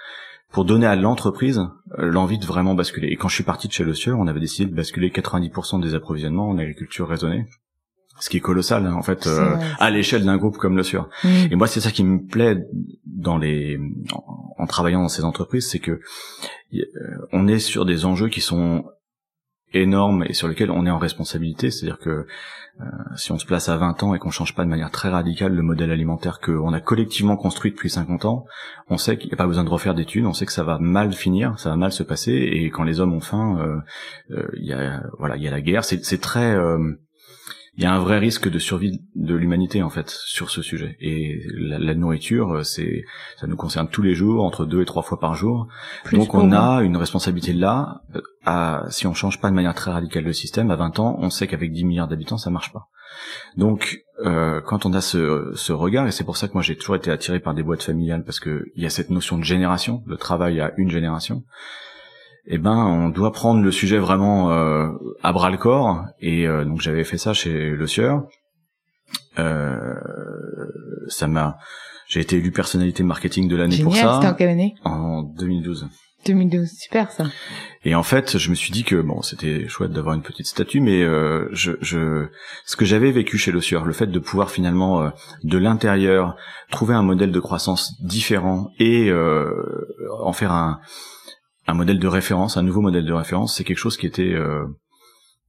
pour 0.52 0.64
donner 0.64 0.86
à 0.86 0.96
l'entreprise 0.96 1.60
euh, 1.98 2.10
l'envie 2.10 2.38
de 2.38 2.46
vraiment 2.46 2.74
basculer. 2.74 3.08
Et 3.08 3.16
quand 3.16 3.28
je 3.28 3.34
suis 3.34 3.44
parti 3.44 3.68
de 3.68 3.72
chez 3.74 3.84
Le 3.84 3.92
Sieur, 3.92 4.18
on 4.18 4.26
avait 4.26 4.40
décidé 4.40 4.70
de 4.70 4.74
basculer 4.74 5.10
90% 5.10 5.82
des 5.82 5.94
approvisionnements 5.94 6.48
en 6.48 6.56
agriculture 6.56 7.08
raisonnée 7.08 7.46
ce 8.20 8.28
qui 8.30 8.36
est 8.38 8.40
colossal 8.40 8.86
en 8.86 9.02
fait 9.02 9.26
euh, 9.26 9.56
à 9.78 9.90
l'échelle 9.90 10.24
d'un 10.24 10.36
groupe 10.36 10.56
comme 10.56 10.76
le 10.76 10.82
Sur. 10.82 11.08
Mm. 11.24 11.28
Et 11.50 11.56
moi, 11.56 11.66
c'est 11.66 11.80
ça 11.80 11.90
qui 11.90 12.04
me 12.04 12.24
plaît 12.26 12.56
dans 13.06 13.38
les 13.38 13.78
en, 14.12 14.54
en 14.62 14.66
travaillant 14.66 15.02
dans 15.02 15.08
ces 15.08 15.24
entreprises, 15.24 15.68
c'est 15.68 15.78
que 15.80 16.00
y- 16.72 16.80
euh, 16.82 17.26
on 17.32 17.46
est 17.48 17.58
sur 17.58 17.84
des 17.84 18.04
enjeux 18.04 18.28
qui 18.28 18.40
sont 18.40 18.84
énormes 19.74 20.24
et 20.26 20.32
sur 20.32 20.48
lesquels 20.48 20.70
on 20.70 20.86
est 20.86 20.90
en 20.90 20.98
responsabilité. 20.98 21.70
C'est-à-dire 21.70 21.98
que 21.98 22.26
euh, 22.80 22.84
si 23.16 23.32
on 23.32 23.38
se 23.38 23.44
place 23.44 23.68
à 23.68 23.76
20 23.76 24.02
ans 24.04 24.14
et 24.14 24.18
qu'on 24.18 24.30
change 24.30 24.54
pas 24.54 24.64
de 24.64 24.70
manière 24.70 24.90
très 24.90 25.08
radicale 25.08 25.52
le 25.52 25.62
modèle 25.62 25.90
alimentaire 25.90 26.38
qu'on 26.40 26.72
a 26.72 26.80
collectivement 26.80 27.36
construit 27.36 27.72
depuis 27.72 27.90
50 27.90 28.24
ans, 28.24 28.44
on 28.88 28.96
sait 28.98 29.18
qu'il 29.18 29.26
n'y 29.28 29.34
a 29.34 29.36
pas 29.36 29.46
besoin 29.48 29.64
de 29.64 29.68
refaire 29.68 29.94
d'études, 29.94 30.24
on 30.26 30.32
sait 30.32 30.46
que 30.46 30.52
ça 30.52 30.62
va 30.62 30.78
mal 30.78 31.12
finir, 31.12 31.58
ça 31.58 31.70
va 31.70 31.76
mal 31.76 31.90
se 31.92 32.04
passer, 32.04 32.32
et 32.32 32.70
quand 32.70 32.84
les 32.84 33.00
hommes 33.00 33.12
ont 33.12 33.20
faim, 33.20 33.82
euh, 34.30 34.46
il 34.56 34.64
y 34.64 34.72
a 34.72 35.02
voilà, 35.18 35.36
il 35.36 35.42
y 35.42 35.48
a 35.48 35.50
la 35.50 35.60
guerre. 35.60 35.84
C'est 35.84 36.04
c'est 36.04 36.20
très 36.20 36.54
euh, 36.54 36.78
il 37.78 37.84
y 37.84 37.86
a 37.86 37.94
un 37.94 38.00
vrai 38.00 38.18
risque 38.18 38.50
de 38.50 38.58
survie 38.58 39.00
de 39.14 39.36
l'humanité 39.36 39.84
en 39.84 39.88
fait 39.88 40.10
sur 40.10 40.50
ce 40.50 40.62
sujet. 40.62 40.96
Et 41.00 41.40
la, 41.54 41.78
la 41.78 41.94
nourriture 41.94 42.50
euh, 42.50 42.62
c'est 42.64 43.04
ça 43.40 43.46
nous 43.46 43.56
concerne 43.56 43.88
tous 43.88 44.02
les 44.02 44.14
jours 44.14 44.44
entre 44.44 44.66
deux 44.66 44.82
et 44.82 44.84
trois 44.84 45.04
fois 45.04 45.20
par 45.20 45.34
jour. 45.34 45.68
Plus 46.02 46.18
donc 46.18 46.34
on 46.34 46.50
a 46.50 46.82
une 46.82 46.96
responsabilité 46.96 47.52
là 47.52 48.02
euh, 48.16 48.20
à 48.44 48.82
si 48.90 49.06
on 49.06 49.14
change 49.14 49.40
pas 49.40 49.48
de 49.48 49.54
manière 49.54 49.76
très 49.76 49.92
radicale 49.92 50.24
le 50.24 50.32
système 50.32 50.72
à 50.72 50.76
20 50.76 50.98
ans 50.98 51.16
on 51.20 51.30
sait 51.30 51.46
qu'avec 51.46 51.72
10 51.72 51.84
milliards 51.84 52.08
d'habitants 52.08 52.36
ça 52.36 52.50
marche 52.50 52.72
pas. 52.72 52.88
Donc 53.56 54.02
euh, 54.26 54.60
quand 54.60 54.84
on 54.84 54.92
a 54.92 55.00
ce, 55.00 55.52
ce 55.54 55.72
regard 55.72 56.08
et 56.08 56.10
c'est 56.10 56.24
pour 56.24 56.36
ça 56.36 56.48
que 56.48 56.54
moi 56.54 56.62
j'ai 56.62 56.76
toujours 56.76 56.96
été 56.96 57.12
attiré 57.12 57.38
par 57.38 57.54
des 57.54 57.62
boîtes 57.62 57.84
familiales 57.84 58.24
parce 58.24 58.40
que 58.40 58.64
il 58.74 58.82
y 58.82 58.86
a 58.86 58.90
cette 58.90 59.10
notion 59.10 59.38
de 59.38 59.44
génération 59.44 60.02
le 60.04 60.16
travail 60.16 60.60
à 60.60 60.72
une 60.78 60.90
génération 60.90 61.44
eh 62.50 62.58
ben 62.58 62.76
on 62.76 63.10
doit 63.10 63.32
prendre 63.32 63.62
le 63.62 63.70
sujet 63.70 63.98
vraiment 63.98 64.50
euh, 64.52 64.88
à 65.22 65.32
bras 65.32 65.50
le 65.50 65.58
corps 65.58 66.04
et 66.18 66.46
euh, 66.46 66.64
donc 66.64 66.80
j'avais 66.80 67.04
fait 67.04 67.18
ça 67.18 67.34
chez 67.34 67.70
Le 67.70 67.86
Sieur. 67.86 68.22
Euh, 69.38 69.94
ça 71.08 71.28
m'a 71.28 71.58
j'ai 72.08 72.20
été 72.20 72.36
élu 72.36 72.50
personnalité 72.50 73.02
marketing 73.02 73.48
de 73.48 73.56
l'année 73.56 73.82
pour 73.82 73.94
Génial, 73.94 74.14
c'était 74.14 74.26
en 74.26 74.30
ça 74.30 74.36
quelle 74.36 74.48
année? 74.48 74.74
En 74.84 75.22
2012. 75.22 75.88
2012, 76.26 76.70
super 76.70 77.12
ça. 77.12 77.26
Et 77.84 77.94
en 77.94 78.02
fait, 78.02 78.38
je 78.38 78.50
me 78.50 78.54
suis 78.54 78.72
dit 78.72 78.82
que 78.82 78.96
bon, 78.96 79.22
c'était 79.22 79.68
chouette 79.68 79.92
d'avoir 79.92 80.14
une 80.14 80.22
petite 80.22 80.46
statue, 80.46 80.80
mais 80.80 81.02
euh, 81.02 81.48
je, 81.52 81.72
je, 81.80 82.26
ce 82.64 82.76
que 82.76 82.84
j'avais 82.84 83.12
vécu 83.12 83.38
chez 83.38 83.52
Le 83.52 83.60
Sieur, 83.60 83.84
le 83.84 83.92
fait 83.92 84.08
de 84.08 84.18
pouvoir 84.18 84.50
finalement 84.50 85.02
euh, 85.02 85.10
de 85.44 85.58
l'intérieur 85.58 86.34
trouver 86.70 86.94
un 86.94 87.02
modèle 87.02 87.30
de 87.30 87.40
croissance 87.40 87.94
différent 88.02 88.70
et 88.78 89.10
euh, 89.10 89.50
en 90.20 90.32
faire 90.32 90.52
un, 90.52 90.80
un 91.68 91.74
modèle 91.74 91.98
de 91.98 92.08
référence, 92.08 92.56
un 92.56 92.62
nouveau 92.62 92.80
modèle 92.80 93.04
de 93.04 93.12
référence, 93.12 93.56
c'est 93.56 93.64
quelque 93.64 93.78
chose 93.78 93.96
qui 93.96 94.06
était 94.06 94.32
euh, 94.32 94.64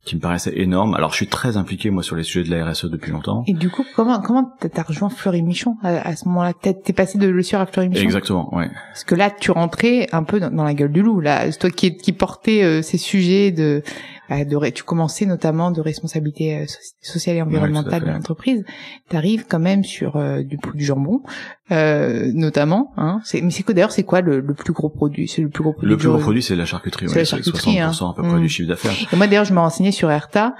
qui 0.05 0.15
me 0.15 0.21
paraissait 0.21 0.57
énorme. 0.59 0.93
Alors, 0.93 1.11
je 1.11 1.15
suis 1.15 1.27
très 1.27 1.57
impliqué 1.57 1.89
moi 1.89 2.03
sur 2.03 2.15
les 2.15 2.23
sujets 2.23 2.47
de 2.47 2.55
la 2.55 2.69
RSE 2.69 2.85
depuis 2.85 3.11
longtemps. 3.11 3.43
Et 3.47 3.53
du 3.53 3.69
coup, 3.69 3.85
comment 3.95 4.19
comment 4.19 4.51
t'as 4.59 4.83
rejoint 4.83 5.09
Fleury 5.09 5.41
Michon 5.41 5.77
à, 5.81 6.07
à 6.07 6.15
ce 6.15 6.27
moment-là? 6.27 6.53
T'es 6.53 6.93
passé 6.93 7.17
de 7.17 7.27
Le 7.27 7.55
à 7.55 7.65
Fleury 7.65 7.89
Michon? 7.89 8.03
Exactement, 8.03 8.53
ouais. 8.55 8.69
Parce 8.89 9.05
que 9.05 9.15
là, 9.15 9.31
tu 9.31 9.51
rentrais 9.51 10.07
un 10.11 10.23
peu 10.23 10.39
dans, 10.39 10.51
dans 10.51 10.63
la 10.65 10.73
gueule 10.73 10.91
du 10.91 11.01
loup. 11.01 11.21
Là, 11.21 11.49
c'est 11.51 11.57
toi 11.57 11.69
qui, 11.69 11.95
qui 11.95 12.11
portais 12.11 12.63
euh, 12.63 12.81
ces 12.81 12.97
sujets 12.97 13.51
de, 13.51 13.81
de, 14.29 14.69
tu 14.69 14.83
commençais 14.83 15.25
notamment 15.25 15.71
de 15.71 15.81
responsabilité 15.81 16.55
euh, 16.57 16.65
so- 16.67 16.77
sociale 17.01 17.37
et 17.37 17.41
environnementale 17.41 18.01
fait. 18.01 18.07
de 18.07 18.11
l'entreprise. 18.11 18.63
T'arrives 19.09 19.45
quand 19.49 19.59
même 19.59 19.83
sur 19.83 20.15
euh, 20.17 20.43
du, 20.43 20.57
du 20.75 20.85
jambon, 20.85 21.21
euh, 21.71 22.31
notamment. 22.33 22.91
Hein. 22.97 23.21
Mais 23.33 23.49
c'est 23.51 23.63
que 23.63 23.71
d'ailleurs, 23.73 23.91
c'est 23.91 24.03
quoi 24.03 24.21
le, 24.21 24.39
le 24.39 24.53
plus 24.53 24.73
gros 24.73 24.89
produit? 24.89 25.27
C'est 25.27 25.41
le 25.41 25.49
plus 25.49 25.63
gros 25.63 25.73
produit. 25.73 25.89
Le 25.89 25.97
plus 25.97 26.09
gros 26.09 26.19
produit, 26.19 26.43
c'est 26.43 26.55
la 26.55 26.65
charcuterie. 26.65 27.07
C'est 27.09 27.15
ouais, 27.15 27.21
la 27.21 27.25
charcuterie, 27.25 27.77
60% 27.77 28.11
à 28.11 28.13
peu 28.15 28.21
près 28.23 28.37
Mm. 28.37 28.41
du 28.41 28.49
chiffre 28.49 28.69
d'affaires. 28.69 28.93
Et 29.11 29.15
moi 29.15 29.27
d'ailleurs, 29.27 29.45
je 29.45 29.53
me 29.53 29.59
renseignais 29.59 29.91
sur 29.91 30.09
Erta. 30.11 30.55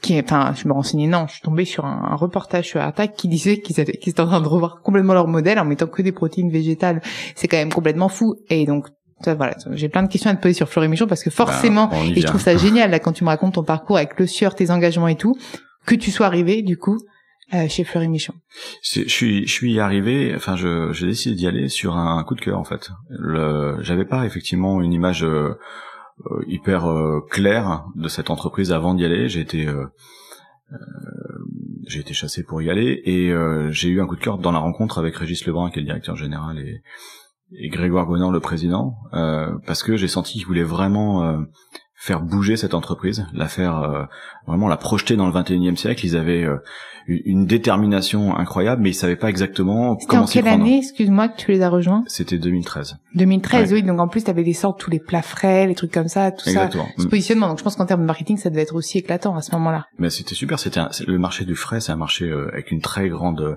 Qui 0.00 0.14
est, 0.14 0.22
enfin, 0.22 0.54
je 0.54 0.68
me 0.68 0.72
renseignais, 0.72 1.08
non, 1.08 1.26
je 1.26 1.32
suis 1.32 1.42
tombée 1.42 1.64
sur 1.64 1.84
un, 1.84 2.10
un 2.12 2.14
reportage 2.14 2.66
sur 2.68 2.80
Erta 2.80 3.08
qui 3.08 3.26
disait 3.26 3.58
qu'ils 3.60 3.80
étaient 3.80 4.20
en 4.20 4.26
train 4.26 4.40
de 4.40 4.46
revoir 4.46 4.80
complètement 4.80 5.12
leur 5.12 5.26
modèle 5.26 5.58
en 5.58 5.64
mettant 5.64 5.88
que 5.88 6.02
des 6.02 6.12
protéines 6.12 6.52
végétales. 6.52 7.02
C'est 7.34 7.48
quand 7.48 7.56
même 7.56 7.72
complètement 7.72 8.08
fou. 8.08 8.36
Et 8.48 8.64
donc, 8.64 8.86
voilà, 9.26 9.56
j'ai 9.72 9.88
plein 9.88 10.02
de 10.02 10.08
questions 10.08 10.30
à 10.30 10.34
te 10.34 10.42
poser 10.42 10.54
sur 10.54 10.68
Fleury 10.68 10.88
Michon 10.88 11.06
parce 11.06 11.22
que 11.22 11.30
forcément, 11.30 11.88
Bah, 11.88 11.96
y 12.04 12.18
et 12.18 12.20
je 12.20 12.26
trouve 12.26 12.40
ça 12.40 12.56
génial 12.56 12.90
là 12.90 12.98
quand 12.98 13.12
tu 13.12 13.24
me 13.24 13.28
racontes 13.28 13.54
ton 13.54 13.64
parcours 13.64 13.96
avec 13.96 14.18
le 14.18 14.26
sieur, 14.26 14.54
tes 14.54 14.70
engagements 14.70 15.08
et 15.08 15.16
tout, 15.16 15.36
que 15.86 15.94
tu 15.94 16.10
sois 16.10 16.26
arrivé 16.26 16.62
du 16.62 16.76
coup 16.76 16.98
euh, 17.54 17.68
chez 17.68 17.84
Fleury 17.84 18.08
Michon. 18.08 18.34
Je 18.82 19.08
suis, 19.08 19.46
je 19.46 19.52
suis 19.52 19.80
arrivé, 19.80 20.32
enfin, 20.36 20.56
j'ai 20.56 21.06
décidé 21.06 21.34
d'y 21.34 21.46
aller 21.46 21.68
sur 21.68 21.96
un 21.96 22.22
coup 22.24 22.34
de 22.34 22.40
cœur 22.40 22.58
en 22.58 22.64
fait. 22.64 22.90
J'avais 23.80 24.04
pas 24.04 24.26
effectivement 24.26 24.80
une 24.82 24.92
image 24.92 25.24
euh, 26.26 26.42
hyper 26.46 26.86
euh, 26.86 27.20
claire 27.30 27.84
de 27.94 28.08
cette 28.08 28.30
entreprise 28.30 28.72
avant 28.72 28.94
d'y 28.94 29.04
aller. 29.04 29.28
J'ai 29.28 29.40
été, 29.40 29.66
euh, 29.66 29.86
euh, 30.72 30.76
j'ai 31.86 32.00
été 32.00 32.12
chassé 32.14 32.42
pour 32.42 32.60
y 32.62 32.70
aller 32.70 33.02
et 33.04 33.30
euh, 33.30 33.70
j'ai 33.70 33.88
eu 33.88 34.00
un 34.00 34.06
coup 34.06 34.16
de 34.16 34.20
cœur 34.20 34.38
dans 34.38 34.52
la 34.52 34.58
rencontre 34.58 34.98
avec 34.98 35.16
Régis 35.16 35.46
Lebrun, 35.46 35.70
qui 35.70 35.78
est 35.78 35.82
le 35.82 35.86
directeur 35.86 36.16
général, 36.16 36.58
et, 36.58 36.82
et 37.52 37.68
Grégoire 37.68 38.06
Gonor, 38.06 38.30
le 38.30 38.40
président, 38.40 38.96
euh, 39.14 39.56
parce 39.66 39.82
que 39.82 39.96
j'ai 39.96 40.08
senti 40.08 40.34
qu'ils 40.34 40.46
voulaient 40.46 40.62
vraiment 40.62 41.24
euh, 41.24 41.38
faire 42.00 42.20
bouger 42.20 42.56
cette 42.56 42.74
entreprise, 42.74 43.26
la 43.34 43.48
faire 43.48 43.78
euh, 43.82 44.04
vraiment 44.46 44.68
la 44.68 44.76
projeter 44.76 45.16
dans 45.16 45.26
le 45.26 45.32
21e 45.32 45.76
siècle. 45.76 46.06
Ils 46.06 46.16
avaient 46.16 46.44
euh, 46.44 46.58
une 47.08 47.46
détermination 47.46 48.36
incroyable, 48.36 48.82
mais 48.82 48.90
ils 48.90 48.94
savaient 48.94 49.16
pas 49.16 49.28
exactement 49.30 49.98
C'était 49.98 50.12
en 50.12 50.16
comment 50.16 50.26
s'y 50.26 50.34
quelle 50.34 50.44
prendre. 50.44 50.62
année, 50.62 50.78
excuse-moi, 50.78 51.28
que 51.28 51.38
tu 51.38 51.50
les 51.50 51.62
as 51.62 51.70
rejoints? 51.70 52.04
C'était 52.06 52.38
2013. 52.38 52.98
2013, 53.14 53.72
Ouais. 53.72 53.80
oui. 53.80 53.82
Donc 53.82 53.98
en 53.98 54.06
plus, 54.08 54.22
t'avais 54.24 54.44
des 54.44 54.52
sortes 54.52 54.78
tous 54.78 54.90
les 54.90 55.00
plats 55.00 55.22
frais, 55.22 55.66
les 55.66 55.74
trucs 55.74 55.90
comme 55.92 56.06
ça, 56.08 56.30
tout 56.30 56.44
ça. 56.44 56.50
Exactement. 56.50 56.86
Ce 56.98 57.04
Mm. 57.04 57.08
positionnement. 57.08 57.48
Donc 57.48 57.58
je 57.58 57.64
pense 57.64 57.76
qu'en 57.76 57.86
termes 57.86 58.02
de 58.02 58.06
marketing, 58.06 58.36
ça 58.36 58.50
devait 58.50 58.62
être 58.62 58.74
aussi 58.74 58.98
éclatant 58.98 59.34
à 59.36 59.42
ce 59.42 59.50
moment-là. 59.52 59.86
Mais 59.98 60.10
c'était 60.10 60.34
super. 60.34 60.58
C'était 60.60 60.80
le 61.06 61.18
marché 61.18 61.44
du 61.44 61.56
frais, 61.56 61.80
c'est 61.80 61.92
un 61.92 61.96
marché 61.96 62.26
euh, 62.26 62.48
avec 62.52 62.70
une 62.70 62.80
très 62.80 63.08
grande. 63.08 63.40
euh, 63.40 63.56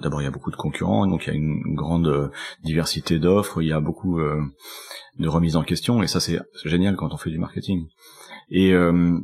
D'abord, 0.00 0.20
il 0.22 0.24
y 0.24 0.28
a 0.28 0.30
beaucoup 0.30 0.50
de 0.50 0.56
concurrents, 0.56 1.06
donc 1.06 1.26
il 1.26 1.30
y 1.30 1.32
a 1.32 1.36
une, 1.36 1.60
une 1.66 1.74
grande 1.74 2.06
euh, 2.06 2.28
diversité 2.62 3.18
d'offres. 3.18 3.62
Il 3.62 3.68
y 3.68 3.72
a 3.72 3.80
beaucoup 3.80 4.20
euh, 4.20 4.40
de 5.18 5.28
remises 5.28 5.56
en 5.56 5.62
question, 5.62 6.02
et 6.02 6.06
ça 6.06 6.20
c'est 6.20 6.38
génial 6.64 6.96
quand 6.96 7.12
on 7.12 7.16
fait 7.16 7.30
du 7.30 7.38
marketing. 7.38 7.86
Et 8.50 8.72
euh, 8.72 9.18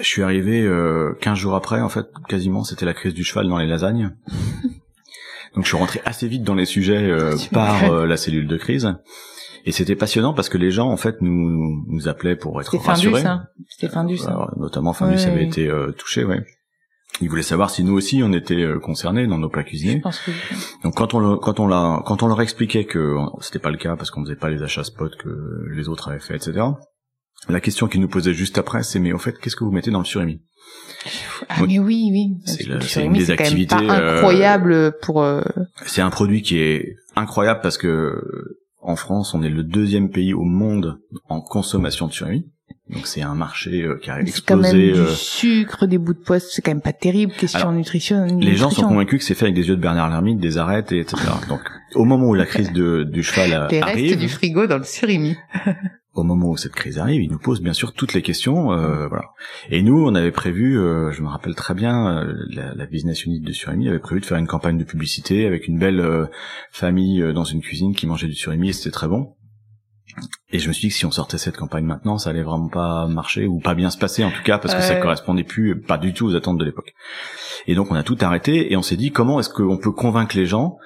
je 0.00 0.06
suis 0.06 0.22
arrivé 0.22 0.62
euh, 0.62 1.14
15 1.20 1.38
jours 1.38 1.54
après, 1.54 1.80
en 1.80 1.88
fait, 1.88 2.06
quasiment, 2.28 2.64
c'était 2.64 2.86
la 2.86 2.94
crise 2.94 3.14
du 3.14 3.24
cheval 3.24 3.48
dans 3.48 3.58
les 3.58 3.66
lasagnes. 3.66 4.14
Donc 5.54 5.64
je 5.64 5.68
suis 5.68 5.76
rentré 5.78 6.00
assez 6.04 6.28
vite 6.28 6.42
dans 6.42 6.54
les 6.54 6.66
sujets 6.66 7.10
euh, 7.10 7.34
par 7.52 7.90
euh, 7.90 8.06
la 8.06 8.16
cellule 8.16 8.46
de 8.46 8.56
crise. 8.56 8.94
Et 9.64 9.72
c'était 9.72 9.96
passionnant 9.96 10.32
parce 10.32 10.48
que 10.48 10.58
les 10.58 10.70
gens, 10.70 10.88
en 10.90 10.96
fait, 10.96 11.16
nous, 11.22 11.82
nous 11.88 12.08
appelaient 12.08 12.36
pour 12.36 12.60
être 12.60 12.70
C'était 12.70 12.84
Findus, 12.84 13.08
rassurés. 13.08 13.22
ça. 13.22 13.48
C'était 13.68 13.92
Findus, 13.92 14.18
ça. 14.18 14.30
Alors, 14.30 14.56
notamment 14.58 14.92
Findus 14.92 15.16
Ouais. 15.16 15.26
avait 15.26 15.44
été 15.44 15.68
euh, 15.68 15.90
touché, 15.92 16.24
ouais. 16.24 16.44
Ils 17.22 17.30
voulaient 17.30 17.42
savoir 17.42 17.70
si 17.70 17.82
nous 17.82 17.94
aussi 17.94 18.22
on 18.22 18.32
était 18.32 18.62
euh, 18.62 18.78
concernés 18.78 19.26
dans 19.26 19.38
nos 19.38 19.48
plats 19.48 19.62
Je 19.62 19.68
cuisinés. 19.68 20.00
pense 20.00 20.18
que 20.20 20.30
Donc 20.82 20.94
quand 20.96 21.14
on 21.14 21.18
le- 21.20 21.36
quand 21.36 21.60
on 21.60 21.66
l'a 21.66 22.02
quand 22.04 22.22
on 22.22 22.26
leur 22.26 22.40
expliquait 22.42 22.84
que 22.84 22.98
euh, 22.98 23.24
c'était 23.40 23.58
pas 23.58 23.70
le 23.70 23.78
cas 23.78 23.96
parce 23.96 24.10
qu'on 24.10 24.22
faisait 24.24 24.36
pas 24.36 24.50
les 24.50 24.62
achats 24.62 24.84
spot 24.84 25.16
que 25.16 25.64
les 25.74 25.88
autres 25.88 26.08
avaient 26.10 26.20
fait, 26.20 26.36
etc. 26.36 26.66
La 27.48 27.60
question 27.60 27.86
qu'ils 27.86 28.00
nous 28.00 28.08
posaient 28.08 28.34
juste 28.34 28.58
après, 28.58 28.82
c'est 28.82 28.98
mais 28.98 29.12
au 29.12 29.18
fait 29.18 29.38
qu'est-ce 29.38 29.56
que 29.56 29.64
vous 29.64 29.70
mettez 29.70 29.90
dans 29.90 30.00
le 30.00 30.04
surimi? 30.04 30.42
Ah 31.48 31.56
Oui. 31.62 31.68
mais 31.68 31.78
oui, 31.78 32.08
oui. 32.12 32.26
C'est 32.44 32.64
une 33.04 33.12
des 33.12 33.24
quand 33.24 33.34
même 33.34 33.40
activités, 33.40 33.76
pas 33.76 33.98
euh, 34.00 34.16
incroyable 34.16 34.94
pour. 35.02 35.22
euh, 35.22 35.42
C'est 35.86 36.02
un 36.02 36.10
produit 36.10 36.42
qui 36.42 36.58
est 36.58 36.96
incroyable 37.14 37.60
parce 37.62 37.78
que 37.78 38.20
en 38.82 38.96
France, 38.96 39.32
on 39.34 39.42
est 39.42 39.48
le 39.48 39.62
deuxième 39.64 40.10
pays 40.10 40.34
au 40.34 40.44
monde 40.44 40.98
en 41.28 41.40
consommation 41.40 42.06
de 42.08 42.12
surimi. 42.12 42.46
Donc 42.88 43.06
c'est 43.06 43.22
un 43.22 43.34
marché 43.34 43.82
euh, 43.82 43.98
qui 44.00 44.10
a 44.10 44.18
C'est 44.26 44.44
quand 44.44 44.56
même 44.56 44.66
explosé. 44.76 44.92
du 44.92 44.98
euh, 45.00 45.06
sucre, 45.08 45.86
des 45.86 45.98
bouts 45.98 46.14
de 46.14 46.20
poisson. 46.20 46.46
C'est 46.50 46.62
quand 46.62 46.70
même 46.70 46.80
pas 46.80 46.92
terrible. 46.92 47.32
Question 47.32 47.60
Alors, 47.60 47.72
nutrition. 47.72 48.24
Les 48.40 48.54
gens 48.54 48.70
sont 48.70 48.82
convaincus 48.86 49.18
que 49.18 49.24
c'est 49.24 49.34
fait 49.34 49.46
avec 49.46 49.56
des 49.56 49.68
yeux 49.68 49.76
de 49.76 49.80
Bernard 49.80 50.08
Lermite, 50.08 50.38
des 50.38 50.56
arêtes, 50.56 50.92
et 50.92 51.00
etc. 51.00 51.16
Donc, 51.48 51.60
au 51.94 52.04
moment 52.04 52.26
où 52.28 52.34
la 52.34 52.46
crise 52.46 52.72
de, 52.72 53.02
du 53.02 53.22
cheval 53.24 53.52
euh, 53.52 53.66
restes 53.66 53.82
arrive, 53.82 54.18
du 54.18 54.28
frigo 54.28 54.66
dans 54.68 54.78
le 54.78 54.84
surimi. 54.84 55.36
au 56.14 56.22
moment 56.22 56.50
où 56.50 56.56
cette 56.56 56.72
crise 56.72 56.98
arrive, 56.98 57.22
il 57.22 57.30
nous 57.30 57.38
pose 57.38 57.60
bien 57.60 57.72
sûr 57.72 57.92
toutes 57.92 58.14
les 58.14 58.22
questions, 58.22 58.72
euh, 58.72 59.06
voilà. 59.08 59.24
Et 59.70 59.82
nous, 59.82 60.02
on 60.06 60.14
avait 60.14 60.30
prévu, 60.30 60.78
euh, 60.78 61.10
je 61.12 61.22
me 61.22 61.28
rappelle 61.28 61.54
très 61.54 61.74
bien, 61.74 62.18
euh, 62.22 62.34
la, 62.50 62.72
la 62.74 62.86
business 62.86 63.24
unit 63.24 63.40
de 63.40 63.52
surimi 63.52 63.88
avait 63.88 63.98
prévu 63.98 64.20
de 64.20 64.26
faire 64.26 64.38
une 64.38 64.46
campagne 64.46 64.78
de 64.78 64.84
publicité 64.84 65.46
avec 65.46 65.66
une 65.66 65.78
belle 65.78 66.00
euh, 66.00 66.26
famille 66.70 67.20
euh, 67.20 67.32
dans 67.32 67.44
une 67.44 67.60
cuisine 67.60 67.94
qui 67.94 68.06
mangeait 68.06 68.28
du 68.28 68.34
surimi 68.34 68.68
et 68.70 68.72
c'était 68.72 68.92
très 68.92 69.08
bon. 69.08 69.34
Et 70.50 70.58
je 70.58 70.68
me 70.68 70.72
suis 70.72 70.88
dit 70.88 70.92
que 70.92 70.98
si 70.98 71.04
on 71.06 71.10
sortait 71.10 71.38
cette 71.38 71.56
campagne 71.56 71.84
maintenant, 71.84 72.18
ça 72.18 72.30
allait 72.30 72.42
vraiment 72.42 72.68
pas 72.68 73.06
marcher 73.06 73.46
ou 73.46 73.58
pas 73.58 73.74
bien 73.74 73.90
se 73.90 73.98
passer 73.98 74.24
en 74.24 74.30
tout 74.30 74.42
cas 74.44 74.58
parce 74.58 74.74
que 74.74 74.80
ça 74.80 74.96
correspondait 74.96 75.44
plus, 75.44 75.80
pas 75.80 75.98
du 75.98 76.12
tout 76.14 76.26
aux 76.26 76.34
attentes 76.36 76.58
de 76.58 76.64
l'époque. 76.64 76.92
Et 77.66 77.74
donc 77.74 77.90
on 77.90 77.94
a 77.94 78.02
tout 78.02 78.16
arrêté 78.20 78.72
et 78.72 78.76
on 78.76 78.82
s'est 78.82 78.96
dit 78.96 79.10
comment 79.10 79.40
est-ce 79.40 79.50
qu'on 79.50 79.76
peut 79.76 79.92
convaincre 79.92 80.36
les 80.36 80.46
gens 80.46 80.78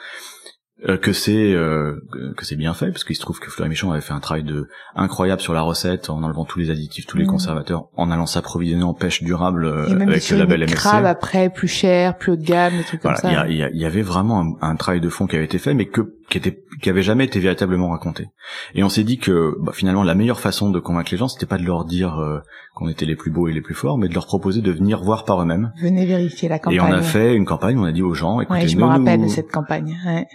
euh, 0.88 0.96
que 0.96 1.12
c'est 1.12 1.52
euh, 1.52 1.94
que- 2.38 2.46
c'est 2.46 2.56
bien 2.56 2.72
fait? 2.72 2.90
Parce 2.90 3.04
qu'il 3.04 3.14
se 3.14 3.20
trouve 3.20 3.38
que 3.38 3.50
Fleury 3.50 3.68
Michon 3.68 3.92
avait 3.92 4.00
fait 4.00 4.14
un 4.14 4.18
travail 4.20 4.44
de 4.44 4.66
incroyable 4.94 5.42
sur 5.42 5.52
la 5.52 5.60
recette 5.60 6.08
en 6.08 6.22
enlevant 6.22 6.46
tous 6.46 6.58
les 6.58 6.70
additifs, 6.70 7.04
tous 7.06 7.18
les 7.18 7.24
Mhm. 7.24 7.30
conservateurs, 7.32 7.84
en 7.98 8.10
allant 8.10 8.24
s'approvisionner 8.24 8.82
en 8.82 8.94
pêche 8.94 9.22
durable 9.22 9.66
euh, 9.66 9.84
avec 10.00 10.26
le 10.30 10.38
label 10.38 10.62
MSC. 10.62 10.74
crabe 10.74 11.04
après, 11.04 11.50
plus 11.50 11.68
cher, 11.68 12.16
plus 12.16 12.32
haut 12.32 12.36
de 12.36 12.42
gamme, 12.44 12.78
des 12.78 12.84
trucs 12.84 13.02
Voilà, 13.02 13.20
comme 13.20 13.30
il 13.30 13.34
y, 13.56 13.60
ça. 13.60 13.68
il 13.70 13.78
y 13.78 13.84
avait 13.84 14.00
vraiment 14.00 14.56
un, 14.62 14.70
un 14.70 14.76
travail 14.76 15.02
de 15.02 15.10
fond 15.10 15.26
qui 15.26 15.36
avait 15.36 15.44
été 15.44 15.58
fait, 15.58 15.74
mais 15.74 15.84
que 15.86 16.14
qui 16.30 16.38
était 16.38 16.62
qui 16.80 16.88
avait 16.88 17.02
jamais 17.02 17.24
été 17.26 17.40
véritablement 17.40 17.90
raconté. 17.90 18.28
Et 18.74 18.82
on 18.82 18.88
s'est 18.88 19.04
dit 19.04 19.18
que 19.18 19.54
bah, 19.60 19.72
finalement 19.74 20.02
la 20.02 20.14
meilleure 20.14 20.40
façon 20.40 20.70
de 20.70 20.78
convaincre 20.80 21.10
les 21.12 21.18
gens, 21.18 21.28
c'était 21.28 21.44
pas 21.44 21.58
de 21.58 21.64
leur 21.64 21.84
dire 21.84 22.18
euh, 22.18 22.38
qu'on 22.74 22.88
était 22.88 23.04
les 23.04 23.16
plus 23.16 23.30
beaux 23.30 23.48
et 23.48 23.52
les 23.52 23.60
plus 23.60 23.74
forts, 23.74 23.98
mais 23.98 24.08
de 24.08 24.14
leur 24.14 24.24
proposer 24.26 24.62
de 24.62 24.70
venir 24.72 25.02
voir 25.02 25.24
par 25.26 25.42
eux-mêmes. 25.42 25.72
Venez 25.82 26.06
vérifier 26.06 26.48
la 26.48 26.58
campagne. 26.58 26.76
Et 26.76 26.80
on 26.80 26.84
a 26.86 27.02
fait 27.02 27.34
une 27.34 27.44
campagne, 27.44 27.76
on 27.78 27.84
a 27.84 27.92
dit 27.92 28.00
aux 28.02 28.14
gens, 28.14 28.40
écoutez, 28.40 28.60
Ouais, 28.60 28.68
je 28.68 28.76
me 28.78 28.84
rappelle 28.84 29.20
nous- 29.20 29.26
de 29.26 29.30
cette 29.30 29.50
campagne. 29.50 29.98
Ouais. 30.06 30.26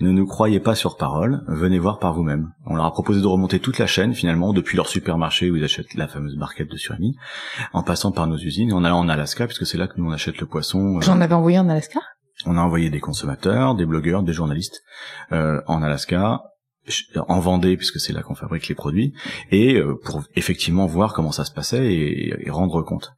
ne 0.00 0.12
nous 0.12 0.26
croyez 0.26 0.60
pas 0.60 0.76
sur 0.76 0.96
parole, 0.96 1.42
venez 1.48 1.80
voir 1.80 1.98
par 1.98 2.12
vous-même. 2.14 2.52
On 2.66 2.76
leur 2.76 2.84
a 2.86 2.92
proposé 2.92 3.20
de 3.20 3.26
remonter 3.26 3.58
toute 3.58 3.78
la 3.80 3.86
chaîne 3.88 4.14
finalement, 4.14 4.52
depuis 4.52 4.76
leur 4.76 4.86
supermarché 4.88 5.50
où 5.50 5.56
ils 5.56 5.64
achètent 5.64 5.94
la 5.94 6.06
fameuse 6.06 6.36
barquette 6.36 6.70
de 6.70 6.76
surimi, 6.76 7.16
en 7.72 7.82
passant 7.82 8.12
par 8.12 8.28
nos 8.28 8.36
usines 8.36 8.72
en 8.72 8.84
allant 8.84 9.00
en 9.00 9.08
Alaska, 9.08 9.46
puisque 9.46 9.66
c'est 9.66 9.78
là 9.78 9.88
que 9.88 9.94
nous 9.96 10.08
on 10.08 10.12
achète 10.12 10.38
le 10.38 10.46
poisson. 10.46 10.98
euh, 10.98 11.00
J'en 11.00 11.20
avais 11.20 11.34
envoyé 11.34 11.58
en 11.58 11.68
Alaska? 11.68 11.98
On 12.46 12.56
a 12.56 12.60
envoyé 12.60 12.90
des 12.90 13.00
consommateurs, 13.00 13.74
des 13.74 13.86
blogueurs, 13.86 14.22
des 14.22 14.32
journalistes 14.32 14.82
euh, 15.32 15.60
en 15.66 15.82
Alaska, 15.82 16.42
en 17.16 17.40
Vendée 17.40 17.76
puisque 17.76 18.00
c'est 18.00 18.12
là 18.12 18.22
qu'on 18.22 18.34
fabrique 18.34 18.68
les 18.68 18.74
produits, 18.74 19.12
et 19.50 19.76
euh, 19.76 19.94
pour 20.02 20.22
effectivement 20.36 20.86
voir 20.86 21.12
comment 21.12 21.32
ça 21.32 21.44
se 21.44 21.52
passait 21.52 21.92
et, 21.92 22.50
rendre 22.50 22.82
compte. 22.82 23.12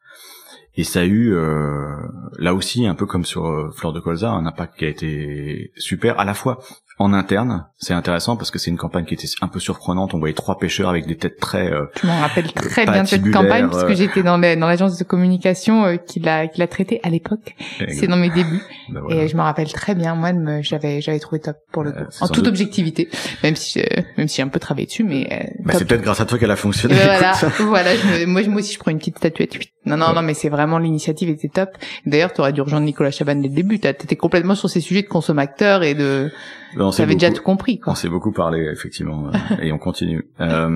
Et 0.77 0.85
ça 0.85 1.01
a 1.01 1.05
eu, 1.05 1.35
euh, 1.35 1.97
là 2.39 2.55
aussi, 2.55 2.87
un 2.87 2.95
peu 2.95 3.05
comme 3.05 3.25
sur 3.25 3.75
Fleur 3.75 3.93
de 3.93 4.01
Colza, 4.01 4.31
un 4.31 4.47
impact 4.47 4.79
qui 4.79 4.85
a 4.85 4.89
été 4.89 5.73
super, 5.77 6.19
à 6.19 6.25
la 6.25 6.35
fois 6.35 6.61
en 7.03 7.15
interne, 7.15 7.65
c'est 7.79 7.95
intéressant 7.95 8.37
parce 8.37 8.51
que 8.51 8.59
c'est 8.59 8.71
une 8.71 8.77
campagne 8.77 9.07
qui 9.07 9.15
était 9.15 9.27
un 9.41 9.49
peu 9.49 9.59
surprenante, 9.59 10.13
on 10.13 10.19
voyait 10.19 10.35
trois 10.35 10.59
pêcheurs 10.59 10.91
avec 10.91 11.07
des 11.07 11.17
têtes 11.17 11.39
très... 11.41 11.73
euh, 11.73 11.87
Je 12.03 12.07
m'en 12.07 12.21
rappelle 12.21 12.53
très 12.53 12.85
bien 12.85 13.05
de 13.05 13.09
cette 13.09 13.31
campagne 13.33 13.71
parce 13.71 13.85
que 13.85 13.93
euh. 13.93 13.95
j'étais 13.95 14.23
dans 14.23 14.37
l'agence 14.37 14.99
de 14.99 15.05
communication 15.05 15.87
euh, 15.87 15.97
qui 15.97 16.21
l'a 16.21 16.47
qui 16.47 16.61
l'a 16.61 16.67
traité 16.69 17.01
à 17.03 17.09
l'époque. 17.09 17.57
C'est 17.89 18.07
dans 18.07 18.19
mes 18.19 18.29
débuts 18.29 18.61
ben 18.91 19.01
voilà. 19.01 19.23
et 19.23 19.29
je 19.29 19.35
me 19.37 19.41
rappelle 19.41 19.73
très 19.73 19.95
bien. 19.95 20.15
Moi, 20.15 20.33
j'avais 20.61 21.01
j'avais 21.01 21.19
trouvé 21.21 21.41
top 21.41 21.57
pour 21.73 21.85
le 21.85 21.91
Euh, 21.91 22.05
coup, 22.05 22.11
en 22.21 22.27
toute 22.29 22.45
doute. 22.45 22.49
objectivité, 22.49 23.09
même 23.43 23.57
si 23.57 23.81
euh, 23.81 23.85
même 24.19 24.29
si 24.29 24.37
j'ai 24.37 24.43
un 24.43 24.49
peu 24.49 24.61
travaillé 24.61 24.87
dessus, 24.87 25.03
mais 25.05 25.27
euh, 25.33 25.37
Bah, 25.65 25.73
top. 25.73 25.79
c'est 25.79 25.85
peut-être 25.87 26.03
grâce 26.03 26.21
à 26.21 26.27
toi 26.27 26.39
qu'elle 26.39 26.51
a 26.51 26.57
fonctionné. 26.57 26.97
ben 26.97 27.05
voilà, 27.07 27.33
voilà. 27.61 27.97
Je 27.97 28.27
me- 28.27 28.27
moi, 28.27 28.43
aussi, 28.59 28.75
je 28.75 28.79
prends 28.79 28.91
une 28.91 28.99
petite 28.99 29.17
statuette. 29.17 29.59
Non, 29.87 29.97
non, 29.97 30.09
Ouais. 30.09 30.15
non, 30.17 30.23
mais 30.23 30.35
c'est 30.35 30.51
vraiment 30.51 30.77
l'initiative 30.79 31.31
était 31.31 31.49
top. 31.49 31.71
D'ailleurs, 32.05 32.35
tu 32.35 32.43
aurais 32.43 32.53
dû 32.53 32.61
rejoindre 32.61 32.85
Nicolas 32.85 33.11
Chaban 33.11 33.37
dès 33.37 33.49
le 33.49 33.55
début. 33.55 33.79
T'étais 33.81 34.17
complètement 34.17 34.55
sur 34.55 34.69
ces 34.69 34.81
sujets 34.83 35.01
de 35.03 35.09
consommateurs 35.09 35.83
et 35.83 35.95
de. 35.95 36.31
On 36.79 36.93
s'est 36.93 37.03
T'avais 37.03 37.15
déjà 37.15 37.31
tout 37.33 37.43
compris, 37.43 37.79
quoi. 37.79 37.93
On 37.93 37.97
s'est 37.97 38.09
beaucoup 38.09 38.33
parlé 38.33 38.69
effectivement 38.73 39.29
euh, 39.29 39.57
et 39.63 39.73
on 39.73 39.79
continue. 39.79 40.29
Euh, 40.41 40.69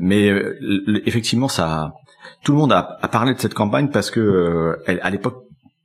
mais 0.00 0.28
euh, 0.30 0.58
effectivement, 1.06 1.48
ça, 1.48 1.92
tout 2.44 2.52
le 2.52 2.58
monde 2.58 2.72
a, 2.72 2.98
a 3.02 3.08
parlé 3.08 3.34
de 3.34 3.38
cette 3.40 3.54
campagne 3.54 3.88
parce 3.90 4.10
que 4.10 4.20
euh, 4.20 4.76
elle- 4.86 5.00
à 5.02 5.10
l'époque, 5.10 5.44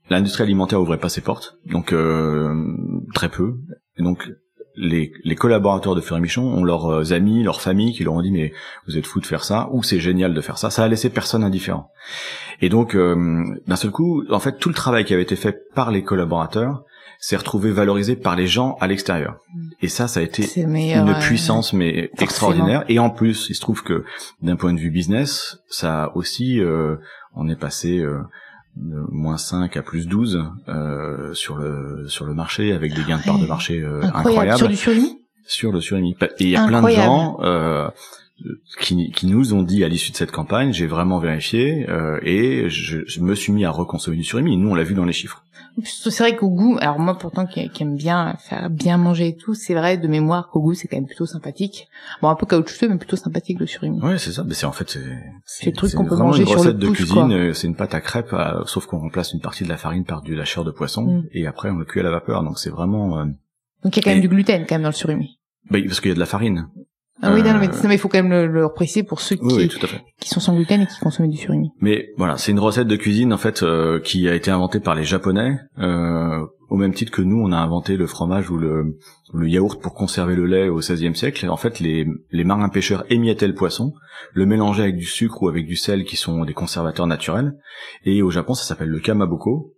l'industrie 0.10 0.44
alimentaire 0.44 0.82
ouvrait 0.82 0.98
pas 1.00 1.10
ses 1.10 1.22
portes, 1.22 1.58
donc 1.66 1.92
euh, 1.94 2.54
très 3.14 3.30
peu. 3.30 3.56
Et 3.98 4.04
donc 4.04 4.30
les, 4.76 5.12
les 5.24 5.36
collaborateurs 5.36 5.96
de 5.96 6.02
Fleury 6.02 6.22
Michon 6.22 6.44
ont 6.44 6.64
leurs 6.64 7.12
amis, 7.12 7.44
leurs 7.44 7.62
familles 7.62 7.94
qui 7.94 8.04
leur 8.04 8.14
ont 8.14 8.22
dit 8.22 8.32
mais 8.32 8.54
vous 8.88 8.98
êtes 8.98 9.08
fous 9.08 9.20
de 9.20 9.26
faire 9.26 9.44
ça 9.44 9.70
ou 9.72 9.82
c'est 9.84 10.00
génial 10.00 10.34
de 10.34 10.42
faire 10.42 10.58
ça. 10.58 10.70
Ça 10.70 10.84
a 10.84 10.88
laissé 10.88 11.10
personne 11.10 11.44
indifférent. 11.44 11.90
Et 12.62 12.70
donc 12.70 12.96
euh, 12.96 13.44
d'un 13.68 13.76
seul 13.76 13.92
coup, 13.92 14.24
en 14.30 14.40
fait, 14.40 14.58
tout 14.60 14.70
le 14.70 14.76
travail 14.76 15.04
qui 15.06 15.14
avait 15.14 15.24
été 15.24 15.36
fait 15.36 15.58
par 15.76 15.92
les 15.92 16.04
collaborateurs 16.04 16.84
s'est 17.20 17.36
retrouvé 17.36 17.72
valorisé 17.72 18.16
par 18.16 18.36
les 18.36 18.48
gens 18.48 18.78
à 18.80 18.88
l'extérieur. 18.88 19.38
Et 19.82 19.88
ça, 19.88 20.08
ça 20.08 20.20
a 20.20 20.24
été 20.24 20.44
une 20.62 20.76
euh, 20.76 21.20
puissance 21.20 21.74
mais 21.74 21.94
forcément. 21.94 22.24
extraordinaire 22.24 22.84
et 22.90 23.00
en 23.00 23.10
plus 23.10 23.48
il 23.50 23.56
se 23.56 23.62
trouve 23.62 23.84
que 23.84 24.04
d'un 24.42 24.56
point 24.56 24.74
de 24.74 24.80
vue 24.80 24.92
business 24.92 25.58
ça 25.70 26.12
aussi 26.16 26.60
euh, 26.60 26.96
on 27.36 27.48
est 27.50 27.56
passé 27.56 28.00
euh, 28.00 28.20
de 28.76 29.04
moins 29.12 29.38
5 29.38 29.76
à 29.78 29.82
plus 29.82 30.08
12 30.08 30.44
euh, 30.68 31.34
sur 31.34 31.58
le 31.58 32.06
sur 32.08 32.26
le 32.26 32.34
marché 32.34 32.72
avec 32.74 32.94
des 32.94 33.04
gains 33.04 33.18
de 33.18 33.24
part 33.24 33.40
de 33.40 33.48
marché 33.48 33.82
euh, 33.82 34.02
incroyable. 34.04 34.18
incroyables 34.30 34.58
Sur 34.60 34.70
du 34.70 34.76
surimi? 34.76 35.18
Sur 35.48 35.72
le 35.72 35.82
surimi 35.82 36.16
et 36.22 36.44
il 36.44 36.50
y 36.50 36.56
a 36.56 36.68
plein 36.68 36.84
de 36.84 36.90
gens 36.90 37.38
euh, 37.42 37.88
qui, 38.80 39.12
qui 39.12 39.26
nous 39.26 39.54
ont 39.54 39.64
dit 39.64 39.84
à 39.84 39.88
l'issue 39.88 40.12
de 40.12 40.16
cette 40.18 40.32
campagne, 40.32 40.72
j'ai 40.72 40.86
vraiment 40.86 41.18
vérifié 41.20 41.90
euh, 41.90 42.20
et 42.22 42.70
je, 42.70 43.00
je 43.08 43.20
me 43.22 43.34
suis 43.34 43.52
mis 43.52 43.66
à 43.66 43.72
reconsommer 43.72 44.18
du 44.18 44.24
surimi. 44.24 44.58
Nous, 44.58 44.70
on 44.70 44.76
l'a 44.76 44.84
vu 44.84 44.94
dans 44.94 45.06
les 45.06 45.14
chiffres. 45.14 45.44
C'est 45.84 46.18
vrai 46.20 46.36
qu'au 46.36 46.50
goût, 46.50 46.78
alors 46.82 46.98
moi 47.00 47.18
pourtant 47.18 47.46
qui, 47.46 47.70
qui 47.70 47.84
aime 47.84 47.96
bien 47.96 48.36
faire 48.40 48.70
bien 48.70 48.98
manger 48.98 49.28
et 49.28 49.36
tout, 49.38 49.54
c'est 49.54 49.74
vrai 49.76 49.98
de 49.98 50.08
mémoire 50.08 50.50
qu'au 50.50 50.60
goût 50.62 50.74
c'est 50.74 50.88
quand 50.88 50.98
même 50.98 51.06
plutôt 51.06 51.26
sympathique. 51.26 51.88
Bon 52.22 52.30
un 52.30 52.36
peu 52.36 52.46
caoutchouteux 52.48 52.90
mais 52.90 52.98
plutôt 52.98 53.16
sympathique 53.16 53.60
le 53.60 53.68
surimi. 53.68 54.02
Ouais, 54.02 54.18
c'est 54.18 54.32
ça. 54.32 54.44
Mais 54.44 54.54
c'est 54.56 54.66
en 54.66 54.72
fait 54.72 54.90
c'est 54.90 55.06
C'est 55.46 55.66
le 55.68 55.72
truc 55.74 55.94
qu'on 55.94 56.06
peut 56.06 56.16
manger 56.16 56.42
une 56.42 56.48
sur 56.48 56.56
le 56.56 56.62
recette 56.62 56.78
de 56.80 56.88
pouce, 56.88 56.98
cuisine. 56.98 57.32
euh, 57.32 57.54
C'est 57.54 57.68
une 57.68 57.76
pâte 57.76 57.94
à 57.94 58.02
crêpes, 58.02 58.34
euh, 58.34 58.64
sauf 58.66 58.86
qu'on 58.88 58.98
remplace 59.00 59.34
une 59.34 59.40
partie 59.42 59.64
de 59.66 59.70
la 59.70 59.78
farine 59.78 60.04
par 60.04 60.22
de 60.24 60.34
la 60.34 60.46
chair 60.46 60.64
de 60.64 60.72
poisson 60.72 61.04
Mm. 61.06 61.24
et 61.34 61.46
après 61.48 61.70
on 61.70 61.76
le 61.78 61.86
cuit 61.86 62.00
à 62.00 62.04
la 62.04 62.12
vapeur. 62.12 62.44
Donc 62.44 62.58
c'est 62.60 62.70
vraiment 62.72 63.20
euh, 63.20 63.26
Donc 63.84 63.96
il 63.96 63.98
y 63.98 64.00
a 64.00 64.04
quand 64.04 64.10
même 64.10 64.18
Et- 64.20 64.22
du 64.22 64.30
gluten 64.30 64.66
quand 64.68 64.76
même 64.76 64.82
dans 64.84 64.90
le 64.90 64.94
surimi. 64.94 65.38
bah, 65.70 65.78
parce 65.86 66.00
qu'il 66.02 66.10
y 66.10 66.12
a 66.12 66.16
de 66.16 66.20
la 66.20 66.26
farine. 66.26 66.70
Ah 67.22 67.34
oui, 67.34 67.42
non, 67.42 67.54
non, 67.54 67.60
mais, 67.60 67.68
Euh, 67.68 67.72
non, 67.72 67.88
mais 67.90 67.96
il 67.96 67.98
faut 67.98 68.10
quand 68.10 68.22
même 68.22 68.30
le, 68.30 68.46
le 68.48 68.70
préciser 68.70 69.04
pour 69.04 69.22
ceux 69.22 69.36
qui, 69.38 69.44
oui, 69.44 69.70
qui 70.20 70.30
sont 70.30 70.40
sans 70.40 70.56
gluten 70.56 70.82
et 70.82 70.86
qui 70.86 71.00
consomment 71.00 71.30
du 71.30 71.38
surimi. 71.38 71.72
Mais 71.82 72.10
voilà, 72.18 72.38
c'est 72.38 72.52
une 72.52 72.60
recette 72.60 72.88
de 72.88 72.96
cuisine 72.96 73.34
en 73.34 73.38
fait 73.38 73.64
euh, 73.64 74.00
qui 74.00 74.30
a 74.30 74.36
été 74.36 74.52
inventée 74.52 74.80
par 74.80 74.94
les 74.94 75.04
Japonais, 75.04 75.58
euh, 75.80 76.46
au 76.70 76.76
même 76.76 76.94
titre 76.94 77.12
que 77.12 77.22
nous 77.24 77.40
on 77.42 77.52
a 77.52 77.58
inventé 77.58 77.98
le 77.98 78.06
fromage 78.06 78.52
ou 78.52 78.58
le, 78.58 78.98
le 79.34 79.50
yaourt 79.50 79.82
pour 79.82 79.96
conserver 79.96 80.36
le 80.36 80.46
lait 80.46 80.70
au 80.70 80.78
XVIe 80.78 81.16
siècle. 81.16 81.50
En 81.50 81.58
fait, 81.58 81.80
les, 81.80 82.06
les 82.32 82.44
marins 82.44 82.70
pêcheurs 82.70 83.04
émiettaient 83.10 83.48
le 83.48 83.56
poisson, 83.56 83.94
le 84.34 84.46
mélangeaient 84.46 84.84
avec 84.84 84.98
du 84.98 85.06
sucre 85.06 85.42
ou 85.42 85.50
avec 85.50 85.66
du 85.66 85.76
sel 85.76 86.04
qui 86.04 86.18
sont 86.18 86.46
des 86.46 86.54
conservateurs 86.54 87.08
naturels. 87.08 87.54
Et 88.04 88.22
au 88.22 88.30
Japon, 88.30 88.54
ça 88.54 88.64
s'appelle 88.64 88.90
le 88.90 89.00
kamaboko. 89.00 89.74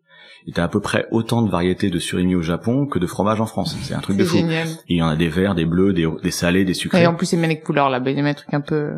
Il 0.50 0.58
y 0.58 0.60
a 0.60 0.64
à 0.64 0.68
peu 0.68 0.80
près 0.80 1.08
autant 1.12 1.42
de 1.44 1.50
variétés 1.52 1.90
de 1.90 2.00
surimi 2.00 2.36
au 2.36 2.42
Japon 2.42 2.88
que 2.88 2.98
de 3.00 3.06
fromage 3.08 3.40
en 3.40 3.46
France. 3.46 3.78
C'est 3.84 3.94
un 3.94 4.00
truc 4.00 4.18
de 4.18 4.24
fou. 4.26 4.38
génial. 4.38 4.68
Et 4.68 4.96
il 4.96 4.98
y 4.98 5.02
en 5.02 5.08
a 5.08 5.16
des 5.16 5.30
verts, 5.30 5.54
des 5.56 5.66
bleus, 5.66 5.94
des, 5.94 6.08
des 6.24 6.32
salés, 6.32 6.66
des 6.66 6.74
sucrés. 6.74 7.04
Et 7.04 7.08
en 7.08 7.14
plus 7.16 7.26
c'est 7.28 7.38
bien 7.38 7.48
les 7.48 7.60
couleurs 7.60 7.90
là, 7.90 8.00
bah, 8.00 8.10
il 8.12 8.18
y 8.18 8.22
a 8.22 8.26
un 8.26 8.34
truc 8.34 8.54
un 8.54 8.62
peu. 8.62 8.94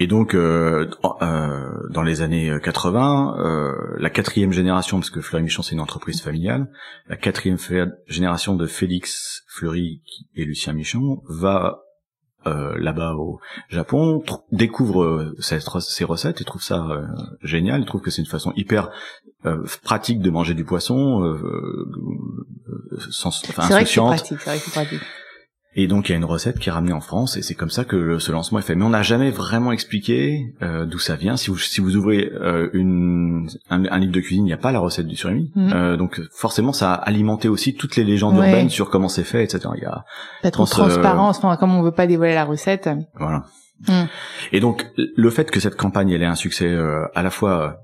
Et 0.00 0.06
donc, 0.06 0.34
euh, 0.34 0.88
dans- 1.02 1.16
euh, 1.22 1.68
dans 1.90 2.02
les 2.02 2.22
années 2.22 2.52
80, 2.62 3.36
euh, 3.38 3.72
la 3.98 4.10
quatrième 4.10 4.52
génération, 4.52 4.98
parce 4.98 5.10
que 5.10 5.20
Fleury 5.20 5.44
Michon 5.44 5.62
c'est 5.62 5.72
une 5.74 5.80
entreprise 5.80 6.20
familiale, 6.20 6.68
la 7.08 7.16
quatrième 7.16 7.58
génération 8.08 8.54
de 8.56 8.66
Félix 8.66 9.44
Fleury 9.48 10.02
et 10.34 10.44
Lucien 10.44 10.72
Michon 10.72 11.22
va 11.28 11.66
euh, 11.66 11.85
là-bas 12.76 13.14
au 13.14 13.40
Japon, 13.68 14.22
découvre 14.52 15.02
euh, 15.02 15.36
cette 15.40 15.62
ces 15.80 16.04
recettes 16.04 16.40
et 16.40 16.44
trouve 16.44 16.62
ça 16.62 16.86
euh, 16.90 17.06
génial. 17.42 17.80
Il 17.80 17.86
trouve 17.86 18.00
que 18.00 18.10
c'est 18.10 18.22
une 18.22 18.28
façon 18.28 18.52
hyper 18.56 18.90
euh, 19.44 19.64
pratique 19.82 20.20
de 20.20 20.30
manger 20.30 20.54
du 20.54 20.64
poisson, 20.64 21.22
euh, 21.22 21.88
euh, 22.68 22.98
sans, 23.10 23.28
enfin, 23.48 23.62
vrai 23.62 23.68
que 23.68 23.74
insouciante. 23.84 24.08
pratique, 24.08 24.38
c'est 24.40 24.50
vrai 24.50 24.58
que 24.58 24.64
c'est 24.64 24.70
pratique. 24.72 25.02
Et 25.78 25.86
donc 25.88 26.08
il 26.08 26.12
y 26.12 26.14
a 26.14 26.18
une 26.18 26.24
recette 26.24 26.58
qui 26.58 26.70
est 26.70 26.72
ramenée 26.72 26.94
en 26.94 27.00
France 27.02 27.36
et 27.36 27.42
c'est 27.42 27.54
comme 27.54 27.68
ça 27.70 27.84
que 27.84 27.96
le- 27.96 28.18
ce 28.18 28.32
lancement 28.32 28.58
est 28.58 28.62
fait. 28.62 28.74
Mais 28.74 28.84
on 28.84 28.88
n'a 28.90 29.02
jamais 29.02 29.30
vraiment 29.30 29.72
expliqué 29.72 30.54
euh, 30.62 30.86
d'où 30.86 30.98
ça 30.98 31.16
vient. 31.16 31.36
Si 31.36 31.50
vous 31.50 31.58
si 31.58 31.80
vous 31.82 31.96
ouvrez 31.96 32.30
euh, 32.32 32.70
une 32.72 33.48
un, 33.68 33.84
un 33.84 33.98
livre 33.98 34.12
de 34.12 34.20
cuisine, 34.20 34.44
il 34.44 34.46
n'y 34.48 34.52
a 34.54 34.56
pas 34.58 34.72
la 34.72 34.78
recette 34.80 35.06
du 35.06 35.16
surimi. 35.16 35.52
Mhm. 35.54 35.72
Euh, 35.74 35.96
donc 35.98 36.20
forcément 36.32 36.72
ça 36.72 36.92
a 36.94 36.96
alimenté 36.96 37.48
aussi 37.48 37.74
toutes 37.74 37.96
les 37.96 38.04
légendes 38.04 38.38
Ouais. 38.38 38.48
urbaines 38.48 38.70
sur 38.70 38.88
comment 38.90 39.08
c'est 39.08 39.22
fait, 39.24 39.44
etc. 39.44 39.68
Il 39.76 39.82
y 39.82 39.86
a 39.86 40.04
Pas 40.42 40.50
trop 40.50 40.64
de 40.64 40.68
euh, 40.68 40.72
transparence, 40.72 41.38
enfin 41.38 41.56
comme 41.56 41.74
on 41.74 41.82
veut 41.82 41.92
pas 41.92 42.06
dévoiler 42.06 42.34
la 42.34 42.44
recette. 42.44 42.88
voilà. 43.14 43.44
Mhm. 43.88 44.08
Et 44.52 44.60
donc 44.60 44.86
le 44.96 45.28
fait 45.30 45.50
que 45.50 45.60
cette 45.60 45.76
campagne 45.76 46.10
elle 46.10 46.22
ait 46.22 46.26
un 46.26 46.34
succès 46.36 46.66
euh, 46.66 47.04
à 47.14 47.22
la 47.22 47.28
fois 47.30 47.80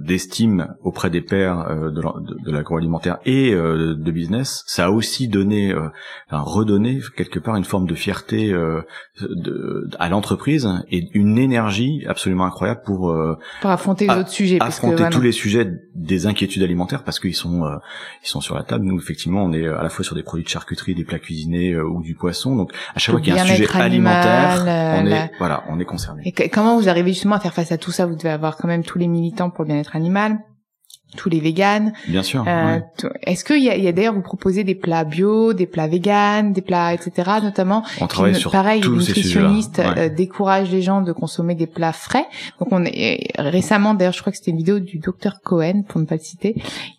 d'estime 0.00 0.74
auprès 0.82 1.10
des 1.10 1.20
pairs 1.20 1.66
euh, 1.70 1.90
de, 1.90 2.50
l'agroalimentaire 2.50 3.18
et 3.24 3.52
euh, 3.52 3.94
de 3.94 4.10
business, 4.10 4.62
ça 4.66 4.86
a 4.86 4.90
aussi 4.90 5.28
donné, 5.28 5.72
euh, 5.72 5.88
enfin, 6.30 6.40
redonné 6.42 7.00
quelque 7.16 7.38
part 7.38 7.56
une 7.56 7.64
forme 7.64 7.86
de 7.86 7.94
fierté 7.94 8.52
euh, 8.52 8.80
de, 9.20 9.88
à 9.98 10.08
l'entreprise 10.08 10.68
et 10.90 11.08
une 11.14 11.38
énergie 11.38 12.04
absolument 12.08 12.44
incroyable 12.46 12.80
pour 12.84 13.10
euh, 13.10 13.36
Pour 13.60 13.70
affronter 13.70 14.06
les 14.06 14.14
autres 14.14 14.28
sujets. 14.30 14.58
parce 14.58 14.80
que, 14.80 14.86
affronter 14.86 15.10
tous 15.10 15.20
les 15.22 15.32
sujets 15.32 15.70
des 15.94 16.26
inquiétudes 16.26 16.62
alimentaires 16.62 17.02
parce 17.04 17.20
qu'ils 17.20 17.34
sont 17.34 17.64
euh, 17.64 17.76
ils 18.24 18.28
sont 18.28 18.40
sur 18.40 18.54
la 18.54 18.62
table. 18.62 18.84
Nous 18.84 18.98
effectivement 18.98 19.44
on 19.44 19.52
est 19.52 19.66
à 19.66 19.82
la 19.82 19.88
fois 19.88 20.04
sur 20.04 20.14
des 20.14 20.22
produits 20.22 20.44
de 20.44 20.48
charcuterie, 20.48 20.94
des 20.94 21.04
plats 21.04 21.18
cuisinés 21.18 21.72
euh, 21.72 21.84
ou 21.86 22.02
du 22.02 22.14
poisson. 22.14 22.56
Donc 22.56 22.72
à 22.94 22.98
chaque 22.98 23.12
fois 23.14 23.20
qu'il 23.20 23.34
y 23.34 23.38
a 23.38 23.42
un 23.42 23.46
sujet 23.46 23.68
animal, 23.76 24.16
alimentaire, 24.26 24.64
euh, 24.66 25.00
on 25.02 25.06
est 25.06 25.10
la- 25.10 25.28
voilà 25.38 25.64
on 25.68 25.78
est 25.78 25.84
concerné. 25.84 26.22
Et 26.24 26.32
que- 26.32 26.48
comment 26.52 26.78
vous 26.78 26.88
arrivez 26.88 27.12
justement 27.12 27.36
à 27.36 27.40
faire 27.40 27.54
face 27.54 27.72
à 27.72 27.78
tout 27.78 27.90
ça? 27.90 28.06
Vous 28.06 28.16
devez 28.16 28.30
avoir 28.30 28.56
quand 28.56 28.68
même 28.68 28.82
tous 28.84 28.98
les 28.98 29.08
militants 29.08 29.37
pour 29.50 29.64
le 29.64 29.68
bien-être 29.68 29.96
animal, 29.96 30.38
tous 31.16 31.30
les 31.30 31.40
véganes. 31.40 31.94
Bien 32.06 32.22
sûr. 32.22 32.44
Euh, 32.46 32.76
ouais. 32.76 32.82
Est-ce 33.22 33.42
qu'il 33.42 33.62
y 33.64 33.70
a, 33.70 33.76
y 33.78 33.88
a 33.88 33.92
d'ailleurs 33.92 34.12
vous 34.12 34.20
proposez 34.20 34.62
des 34.62 34.74
plats 34.74 35.04
bio, 35.04 35.54
des 35.54 35.66
plats 35.66 35.86
véganes, 35.86 36.52
des 36.52 36.60
plats 36.60 36.92
etc. 36.92 37.30
Notamment, 37.42 37.82
On 38.02 38.06
travaille 38.06 38.34
qui, 38.34 38.40
sur 38.40 38.50
pareil, 38.50 38.82
les 38.82 38.86
tous 38.86 39.00
ces 39.00 39.14
sujets-là. 39.14 39.48
nutritionnistes 39.48 39.78
Ouais. 39.78 39.98
euh, 39.98 40.08
découragent 40.10 40.70
les 40.70 40.82
gens 40.82 41.00
de 41.00 41.12
consommer 41.12 41.54
des 41.54 41.66
plats 41.66 41.94
frais. 41.94 42.26
Donc 42.60 42.68
on 42.72 42.84
est 42.84 43.28
récemment 43.38 43.94
d'ailleurs, 43.94 44.12
je 44.12 44.20
crois 44.20 44.32
que 44.32 44.36
c'était 44.38 44.50
une 44.50 44.58
vidéo 44.58 44.80
du 44.80 44.98
docteur 44.98 45.40
Cohen 45.42 45.82
pour 45.88 45.98
ne 45.98 46.04
pas 46.04 46.16
le 46.16 46.20
citer, 46.20 46.54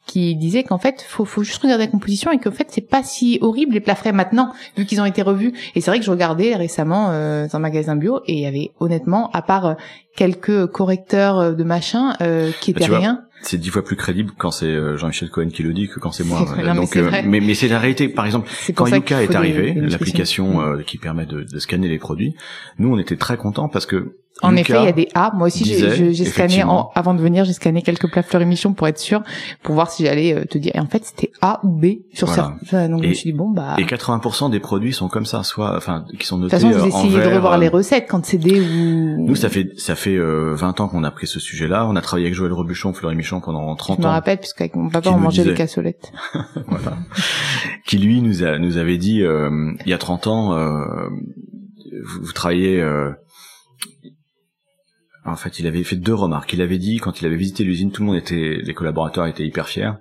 qui 0.10 0.36
disait 0.36 0.64
qu'en 0.64 0.80
fait, 0.80 1.06
faut, 1.08 1.24
faut 1.24 1.44
juste 1.44 1.62
regarder 1.62 1.86
la 1.86 1.92
composition 1.92 2.32
et 2.32 2.40
qu'en 2.40 2.50
fait, 2.50 2.68
c'est 2.72 2.82
pas 2.90 3.04
si 3.04 3.38
horrible 3.42 3.74
les 3.74 3.80
plats 3.80 3.94
frais 3.94 4.12
maintenant, 4.12 4.52
vu 4.76 4.86
qu'ils 4.86 5.00
ont 5.02 5.06
été 5.06 5.22
revus. 5.22 5.54
Et 5.76 5.82
c'est 5.82 5.92
vrai 5.92 6.00
que 6.00 6.06
je 6.06 6.10
regardais 6.10 6.56
récemment 6.56 7.10
euh, 7.12 7.46
dans 7.46 7.58
un 7.58 7.60
magasin 7.60 7.96
bio 7.96 8.22
et 8.26 8.34
il 8.34 8.40
y 8.40 8.48
avait 8.48 8.72
honnêtement, 8.80 9.30
à 9.34 9.44
part 9.44 9.66
euh, 9.68 9.74
quelques 10.16 10.66
correcteurs 10.66 11.38
euh, 11.38 11.52
de 11.52 11.64
machin, 11.64 12.16
euh, 12.22 12.50
qui 12.60 12.72
étaient 12.72 12.88
vois, 12.88 12.98
rien. 12.98 13.22
C'est 13.44 13.60
dix 13.60 13.70
fois 13.70 13.84
plus 13.84 13.96
crédible 13.96 14.32
quand 14.36 14.50
c'est 14.50 14.66
euh, 14.66 14.98
Jean-Michel 14.98 15.30
Cohen 15.30 15.50
qui 15.50 15.62
le 15.62 15.74
dit 15.74 15.88
que 15.88 16.00
quand 16.00 16.12
c'est 16.12 16.24
moi. 16.24 16.40
C'est 16.48 16.56
vrai, 16.56 16.64
non, 16.64 16.74
mais 16.74 16.80
Donc, 16.80 16.90
c'est 16.92 17.24
mais, 17.24 17.40
mais 17.40 17.54
c'est 17.54 17.68
la 17.68 17.78
réalité. 17.78 18.10
Par 18.10 18.26
exemple, 18.26 18.50
quand 18.74 18.88
Yuka 18.88 19.22
est 19.22 19.36
arrivé, 19.36 19.74
des 19.74 19.82
l'application 19.82 20.60
Mm. 20.60 20.84
qui 20.86 20.98
permet 20.98 21.28
de, 21.28 21.44
de 21.44 21.60
scanner 21.60 21.88
les 21.88 22.00
produits, 22.00 22.34
nous 22.80 22.92
on 22.92 22.98
était 22.98 23.16
très 23.16 23.38
contents 23.38 23.70
parce 23.70 23.86
que 23.86 24.16
En 24.42 24.56
effet, 24.56 24.74
il 24.80 24.86
y 24.86 24.88
a 24.88 24.94
des 24.94 25.10
A. 25.16 25.32
Moi 25.36 25.48
aussi, 25.48 25.66
j'ai- 25.66 25.76
disait, 25.76 25.96
j'ai 25.98 26.14
j'ai 26.14 26.24
scanné 26.24 26.64
en- 26.64 26.92
avant 26.96 27.14
de 27.14 27.20
venir, 27.20 27.44
j'ai 27.44 27.52
scanné 27.52 27.82
quelques 27.82 28.10
plats 28.10 28.24
Fleury-Michon 28.24 28.72
pour 28.74 28.88
être 28.88 28.98
sûr, 28.98 29.22
pour 29.64 29.76
voir 29.76 29.92
si 29.92 30.06
j'allais 30.06 30.34
euh, 30.34 30.46
te 30.46 30.58
dire. 30.58 30.72
Et 30.76 30.80
en 30.80 30.86
fait, 30.88 31.04
c'était 31.04 31.30
A 31.42 31.60
ou 31.66 31.70
B 31.70 31.86
sur 32.14 32.28
Voilà. 32.28 32.56
certains. 32.64 32.88
Donc 32.88 33.04
je 33.04 33.10
me 33.10 33.14
suis 33.14 33.32
dit 33.34 33.38
bon 33.38 33.50
bah. 33.50 33.76
Et 33.80 33.84
80% 33.84 34.50
des 34.50 34.62
produits 34.62 34.94
sont 34.94 35.10
comme 35.10 35.26
ça, 35.26 35.44
soit, 35.44 35.76
enfin, 35.76 36.06
qui 36.18 36.26
sont 36.26 36.38
De 36.38 36.44
notés 36.44 36.56
toute 36.58 36.68
façon, 36.68 36.80
vous 36.80 36.86
euh, 36.86 36.98
en 36.98 37.04
essayez 37.06 37.20
de 37.22 37.36
revoir 37.36 37.54
euh, 37.56 37.58
les 37.58 37.68
recettes 37.68 38.06
quand 38.10 38.26
c'est 38.26 38.38
D 38.38 38.62
ou. 38.62 39.26
Nous, 39.28 39.36
ça 39.36 39.50
fait 39.50 39.72
ça 39.78 39.96
fait 39.96 40.16
euh, 40.16 40.54
20 40.56 40.80
ans 40.80 40.88
qu'on 40.88 41.04
a 41.04 41.12
pris 41.12 41.28
ce 41.28 41.42
sujet-là. 41.42 41.86
On 41.88 41.98
a 41.98 42.02
travaillé 42.02 42.28
avec 42.28 42.36
Joël 42.36 42.54
Robuchon, 42.54 42.94
Fleury 42.94 43.18
Michon 43.18 43.42
pendant 43.42 43.76
30 43.76 43.98
Je 43.98 44.04
me 44.04 44.08
ans, 44.08 44.12
rappelle 44.12 44.38
puisqu'avec 44.38 44.74
mon 44.76 44.90
papa 44.90 45.10
on 45.10 45.18
mangeait 45.18 45.42
disait. 45.42 45.52
des 45.54 45.58
cassolettes. 45.58 46.14
voilà. 46.68 46.96
qui 47.86 47.98
lui 47.98 48.22
nous 48.22 48.42
a 48.46 48.58
nous 48.58 48.78
avait 48.78 48.98
dit 48.98 49.22
euh, 49.22 49.74
il 49.86 49.90
y 49.90 49.94
a 49.94 49.98
30 49.98 50.28
ans, 50.28 50.54
euh, 50.54 50.86
vous, 52.06 52.22
vous 52.24 52.32
travaillez. 52.32 52.82
En 55.26 55.36
fait, 55.36 55.60
il 55.60 55.68
avait 55.68 55.84
fait 55.84 55.96
deux 55.96 56.14
remarques. 56.14 56.54
Il 56.54 56.62
avait 56.62 56.78
dit 56.78 56.98
quand 56.98 57.22
il 57.22 57.26
avait 57.26 57.36
visité 57.36 57.64
l'usine, 57.64 57.92
tout 57.92 58.02
le 58.02 58.08
monde 58.08 58.18
était, 58.18 58.60
les 58.64 58.74
collaborateurs 58.74 59.26
étaient 59.28 59.46
hyper 59.46 59.68
fiers. 59.68 59.92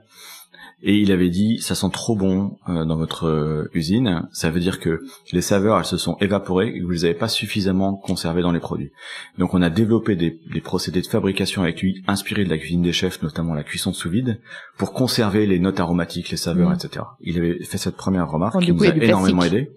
Et 0.80 0.96
il 0.98 1.10
avait 1.10 1.28
dit, 1.28 1.58
ça 1.60 1.74
sent 1.74 1.88
trop 1.92 2.14
bon 2.14 2.56
euh, 2.68 2.84
dans 2.84 2.94
votre 2.96 3.26
euh, 3.26 3.68
usine. 3.74 4.28
Ça 4.32 4.48
veut 4.48 4.60
dire 4.60 4.78
que 4.78 5.00
les 5.32 5.40
saveurs, 5.40 5.76
elles 5.76 5.84
se 5.84 5.96
sont 5.96 6.16
évaporées 6.20 6.68
et 6.68 6.78
que 6.78 6.84
vous 6.84 6.92
les 6.92 7.04
avez 7.04 7.14
pas 7.14 7.26
suffisamment 7.26 7.96
conservées 7.96 8.42
dans 8.42 8.52
les 8.52 8.60
produits. 8.60 8.92
Donc, 9.38 9.54
on 9.54 9.62
a 9.62 9.70
développé 9.70 10.14
des, 10.14 10.38
des 10.52 10.60
procédés 10.60 11.00
de 11.02 11.06
fabrication 11.08 11.62
avec 11.64 11.82
lui, 11.82 12.04
inspirés 12.06 12.44
de 12.44 12.48
la 12.50 12.58
cuisine 12.58 12.82
des 12.82 12.92
chefs, 12.92 13.20
notamment 13.24 13.54
la 13.54 13.64
cuisson 13.64 13.92
sous 13.92 14.08
vide, 14.08 14.40
pour 14.76 14.92
conserver 14.92 15.46
les 15.46 15.58
notes 15.58 15.80
aromatiques, 15.80 16.30
les 16.30 16.36
saveurs, 16.36 16.70
Mm. 16.70 16.74
etc. 16.74 17.04
Il 17.22 17.38
avait 17.38 17.64
fait 17.64 17.78
cette 17.78 17.96
première 17.96 18.30
remarque 18.30 18.54
Bon, 18.54 18.60
qui 18.60 18.66
coup, 18.68 18.76
nous 18.76 18.84
a 18.84 18.94
énormément 18.94 19.40
plastique. 19.40 19.58
aidé. 19.58 19.70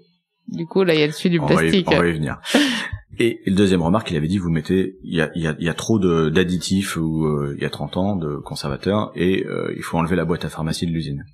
Du 0.49 0.67
coup, 0.67 0.83
là, 0.83 0.93
il 0.93 0.99
y 0.99 1.03
a 1.03 1.07
dessus 1.07 1.31
du 1.31 1.39
On 1.39 1.47
va, 1.47 1.53
y, 1.53 1.57
plastique. 1.57 1.87
on 1.89 1.97
va 1.97 2.07
y 2.07 2.11
venir. 2.13 2.39
Et 3.19 3.41
le 3.45 3.53
deuxième 3.55 3.81
remarque, 3.81 4.09
il 4.11 4.17
avait 4.17 4.27
dit, 4.27 4.37
vous 4.37 4.49
mettez, 4.49 4.97
il 5.03 5.13
y 5.15 5.21
a, 5.21 5.29
y 5.37 5.45
a, 5.47 5.55
y 5.59 5.69
a 5.69 5.73
trop 5.73 5.99
d'additifs 5.99 6.95
ou 6.97 7.25
euh, 7.25 7.53
il 7.57 7.61
y 7.61 7.65
a 7.65 7.69
30 7.69 7.97
ans 7.97 8.15
de 8.15 8.37
conservateurs 8.37 9.11
et 9.15 9.45
euh, 9.45 9.73
il 9.75 9.83
faut 9.83 9.97
enlever 9.97 10.15
la 10.15 10.25
boîte 10.25 10.45
à 10.45 10.49
pharmacie 10.49 10.87
de 10.87 10.91
l'usine. 10.91 11.25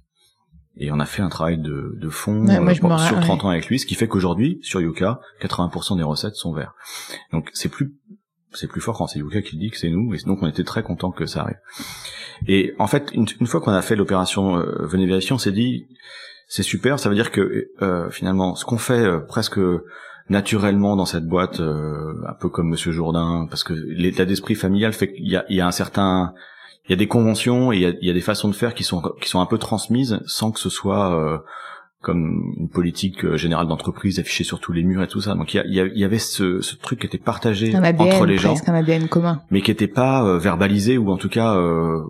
Et 0.79 0.91
on 0.91 0.99
a 0.99 1.05
fait 1.05 1.21
un 1.21 1.29
travail 1.29 1.57
de, 1.57 1.95
de 1.99 2.09
fond 2.09 2.45
Ouais, 2.45 2.59
moi, 2.59 2.71
euh, 2.71 2.97
sur 2.97 3.15
ra- 3.15 3.21
30 3.21 3.45
ans 3.45 3.49
avec 3.49 3.67
lui, 3.67 3.79
ce 3.79 3.85
qui 3.85 3.95
fait 3.95 4.07
qu'aujourd'hui, 4.07 4.59
sur 4.63 4.79
Yuka, 4.81 5.19
80% 5.41 5.97
des 5.97 6.03
recettes 6.03 6.35
sont 6.35 6.53
verts. 6.53 6.73
Donc 7.31 7.49
c'est 7.53 7.69
plus 7.69 7.93
c'est 8.53 8.67
plus 8.67 8.81
fort 8.81 8.97
quand 8.97 9.07
c'est 9.07 9.19
Yuka 9.19 9.41
qui 9.41 9.55
le 9.55 9.61
dit 9.61 9.69
que 9.71 9.77
c'est 9.77 9.89
nous, 9.89 10.13
et 10.13 10.17
donc 10.25 10.41
on 10.41 10.47
était 10.47 10.63
très 10.63 10.81
content 10.83 11.11
que 11.11 11.25
ça 11.25 11.41
arrive. 11.41 11.57
Et 12.47 12.73
en 12.79 12.87
fait, 12.87 13.09
une, 13.13 13.25
une 13.39 13.47
fois 13.47 13.59
qu'on 13.61 13.71
a 13.71 13.81
fait 13.81 13.95
l'opération 13.95 14.57
euh, 14.57 14.85
Venez 14.85 15.05
vérifier, 15.07 15.33
on 15.33 15.37
s'est 15.39 15.51
dit 15.51 15.87
c'est 16.47 16.63
super, 16.63 16.99
ça 16.99 17.09
veut 17.09 17.15
dire 17.15 17.31
que 17.31 17.69
euh, 17.81 18.09
finalement 18.09 18.55
ce 18.55 18.63
qu'on 18.65 18.77
fait 18.77 19.03
euh, 19.03 19.19
presque 19.19 19.59
naturellement 20.29 20.95
dans 20.95 21.05
cette 21.05 21.25
boîte, 21.27 21.59
euh, 21.59 22.13
un 22.27 22.33
peu 22.33 22.49
comme 22.49 22.69
Monsieur 22.69 22.91
Jourdain, 22.91 23.47
parce 23.49 23.63
que 23.63 23.73
l'état 23.73 24.25
d'esprit 24.25 24.55
familial 24.55 24.93
fait 24.93 25.13
qu'il 25.13 25.27
y 25.27 25.35
a, 25.35 25.45
il 25.49 25.55
y 25.55 25.61
a 25.61 25.67
un 25.67 25.71
certain, 25.71 26.33
il 26.87 26.91
y 26.91 26.93
a 26.93 26.97
des 26.97 27.07
conventions 27.07 27.71
et 27.71 27.75
il 27.77 27.81
y 27.81 27.85
a, 27.85 27.89
il 28.01 28.07
y 28.07 28.11
a 28.11 28.13
des 28.13 28.21
façons 28.21 28.47
de 28.49 28.55
faire 28.55 28.73
qui 28.73 28.83
sont 28.83 29.01
qui 29.21 29.29
sont 29.29 29.39
un 29.41 29.45
peu 29.45 29.57
transmises 29.57 30.19
sans 30.25 30.51
que 30.51 30.59
ce 30.59 30.69
soit 30.69 31.13
euh, 31.15 31.37
comme 32.01 32.53
une 32.57 32.69
politique 32.69 33.25
euh, 33.25 33.37
générale 33.37 33.67
d'entreprise 33.67 34.19
affichée 34.19 34.43
sur 34.43 34.59
tous 34.59 34.71
les 34.71 34.83
murs 34.83 35.01
et 35.01 35.07
tout 35.07 35.19
ça. 35.21 35.33
Donc 35.33 35.53
il 35.53 35.57
y, 35.57 35.59
a- 35.59 35.65
il 35.85 35.97
y, 35.97 35.99
y 35.99 36.03
avait 36.03 36.19
ce, 36.19 36.61
ce 36.61 36.75
truc 36.75 36.99
qui 36.99 37.07
était 37.07 37.17
partagé 37.17 37.73
Un 37.75 37.83
entre 37.83 38.25
les 38.25 38.37
gens, 38.37 38.53
un 38.67 38.73
ADN 38.75 39.07
commun. 39.07 39.41
mais 39.49 39.61
qui 39.61 39.71
était 39.71 39.87
pas 39.87 40.23
euh, 40.23 40.37
verbalisé 40.37 40.97
ou 40.97 41.09
en 41.11 41.17
tout 41.17 41.29
cas 41.29 41.55
euh, 41.55 42.01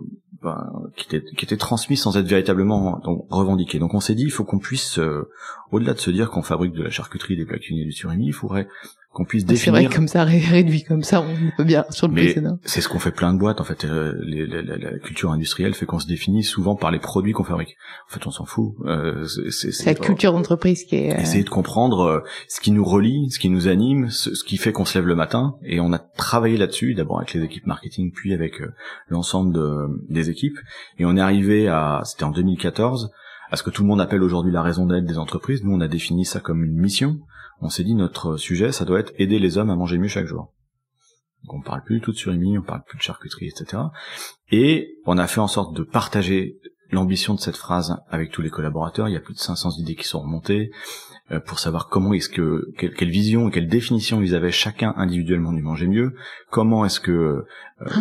ben, 0.42 0.70
qui 0.96 1.04
était 1.06 1.24
qui 1.34 1.44
était 1.44 1.56
transmis 1.56 1.96
sans 1.96 2.16
être 2.16 2.26
véritablement 2.26 3.00
revendiqué. 3.28 3.78
Donc 3.78 3.94
on 3.94 4.00
s'est 4.00 4.14
dit 4.14 4.22
il 4.22 4.30
faut 4.30 4.44
qu'on 4.44 4.60
puisse 4.60 4.98
euh, 4.98 5.28
au-delà 5.72 5.94
de 5.94 5.98
se 5.98 6.10
dire 6.10 6.30
qu'on 6.30 6.42
fabrique 6.42 6.72
de 6.74 6.82
la 6.84 6.90
charcuterie, 6.90 7.36
des 7.36 7.44
plats 7.44 7.58
cuisinés 7.58 7.82
et 7.82 7.86
du 7.86 7.92
surimi, 7.92 8.26
il 8.26 8.32
faudrait 8.32 8.68
qu'on 9.12 9.24
puisse 9.24 9.42
C'est 9.42 9.70
vrai 9.70 9.80
définir 9.80 9.90
que 9.90 9.94
comme 9.96 10.06
ça, 10.08 10.22
ré- 10.24 10.38
réduit 10.38 10.84
comme 10.84 11.02
ça, 11.02 11.22
on 11.22 11.34
peut 11.56 11.64
bien 11.64 11.84
sur 11.90 12.06
le 12.08 12.14
mais 12.14 12.24
précédent. 12.26 12.58
c'est 12.64 12.80
ce 12.80 12.88
qu'on 12.88 12.98
fait 12.98 13.10
plein 13.10 13.32
de 13.32 13.38
boîtes 13.38 13.60
en 13.60 13.64
fait. 13.64 13.84
Euh, 13.84 14.14
les- 14.22 14.46
la, 14.46 14.62
la- 14.62 14.76
la 14.76 14.98
culture 14.98 15.30
industrielle 15.32 15.74
fait 15.74 15.86
qu'on 15.86 15.98
se 15.98 16.06
définit 16.06 16.44
souvent 16.44 16.76
par 16.76 16.90
les 16.90 16.98
produits 16.98 17.32
qu'on 17.32 17.42
fabrique. 17.44 17.76
En 18.08 18.12
fait, 18.14 18.26
on 18.26 18.30
s'en 18.30 18.44
fout. 18.44 18.74
Euh, 18.84 19.24
c'est- 19.50 19.84
la 19.86 19.94
culture 19.94 20.32
d'entreprise 20.32 20.84
qui 20.84 20.96
est. 20.96 21.16
euh, 21.16 21.20
essayer 21.20 21.42
de 21.42 21.48
comprendre 21.50 22.00
euh, 22.02 22.20
ce 22.48 22.60
qui 22.60 22.70
nous 22.70 22.84
relie, 22.84 23.30
ce 23.30 23.38
qui 23.38 23.48
nous 23.48 23.66
anime, 23.66 24.10
ce, 24.10 24.34
ce 24.34 24.44
qui 24.44 24.56
fait 24.56 24.72
qu'on 24.72 24.84
se 24.84 24.96
lève 24.98 25.06
le 25.08 25.14
matin. 25.16 25.56
Et 25.64 25.80
on 25.80 25.92
a 25.92 25.98
travaillé 25.98 26.56
là-dessus, 26.56 26.94
d'abord 26.94 27.18
avec 27.18 27.32
les 27.34 27.42
équipes 27.42 27.66
marketing, 27.66 28.12
puis 28.12 28.34
avec 28.34 28.60
euh, 28.60 28.72
l'ensemble 29.08 29.52
de- 29.54 29.88
des 30.10 30.30
équipes. 30.30 30.58
Et 30.98 31.04
on 31.06 31.16
est 31.16 31.20
arrivé 31.20 31.66
à, 31.68 32.02
c'était 32.04 32.24
en 32.24 32.30
2014, 32.30 33.10
à 33.50 33.56
ce 33.56 33.62
que 33.62 33.70
tout 33.70 33.82
le 33.82 33.88
monde 33.88 34.00
appelle 34.00 34.22
aujourd'hui 34.22 34.52
la 34.52 34.62
raison 34.62 34.84
d'être 34.86 35.06
des 35.06 35.18
entreprises. 35.18 35.64
Nous, 35.64 35.72
on 35.74 35.80
a 35.80 35.88
défini 35.88 36.24
ça 36.26 36.38
comme 36.40 36.62
une 36.62 36.76
mission. 36.76 37.18
On 37.60 37.68
s'est 37.68 37.84
dit 37.84 37.94
notre 37.94 38.36
sujet, 38.36 38.72
ça 38.72 38.84
doit 38.84 39.00
être 39.00 39.12
aider 39.18 39.38
les 39.38 39.58
hommes 39.58 39.70
à 39.70 39.76
manger 39.76 39.98
mieux 39.98 40.08
chaque 40.08 40.26
jour. 40.26 40.52
Donc 41.44 41.54
on 41.54 41.62
parle 41.62 41.82
plus 41.82 41.96
du 41.96 42.00
tout 42.00 42.12
de 42.12 42.16
surimi, 42.16 42.58
on 42.58 42.62
parle 42.62 42.82
plus 42.84 42.98
de 42.98 43.02
charcuterie, 43.02 43.48
etc. 43.48 43.82
Et 44.50 44.98
on 45.06 45.18
a 45.18 45.26
fait 45.26 45.40
en 45.40 45.48
sorte 45.48 45.74
de 45.74 45.82
partager 45.82 46.58
l'ambition 46.90 47.34
de 47.34 47.40
cette 47.40 47.56
phrase 47.56 47.96
avec 48.08 48.30
tous 48.30 48.42
les 48.42 48.50
collaborateurs. 48.50 49.08
Il 49.08 49.12
y 49.12 49.16
a 49.16 49.20
plus 49.20 49.34
de 49.34 49.38
500 49.38 49.70
idées 49.78 49.94
qui 49.94 50.06
sont 50.06 50.20
remontées 50.20 50.70
pour 51.46 51.58
savoir 51.58 51.88
comment 51.88 52.12
est-ce 52.14 52.28
que 52.28 52.68
quelle, 52.78 52.94
quelle 52.94 53.10
vision, 53.10 53.50
quelle 53.50 53.68
définition 53.68 54.22
ils 54.22 54.34
avaient 54.34 54.50
chacun 54.50 54.94
individuellement 54.96 55.52
du 55.52 55.60
manger 55.62 55.86
mieux. 55.86 56.14
Comment 56.50 56.84
est-ce 56.84 57.00
que 57.00 57.10
euh, 57.12 57.46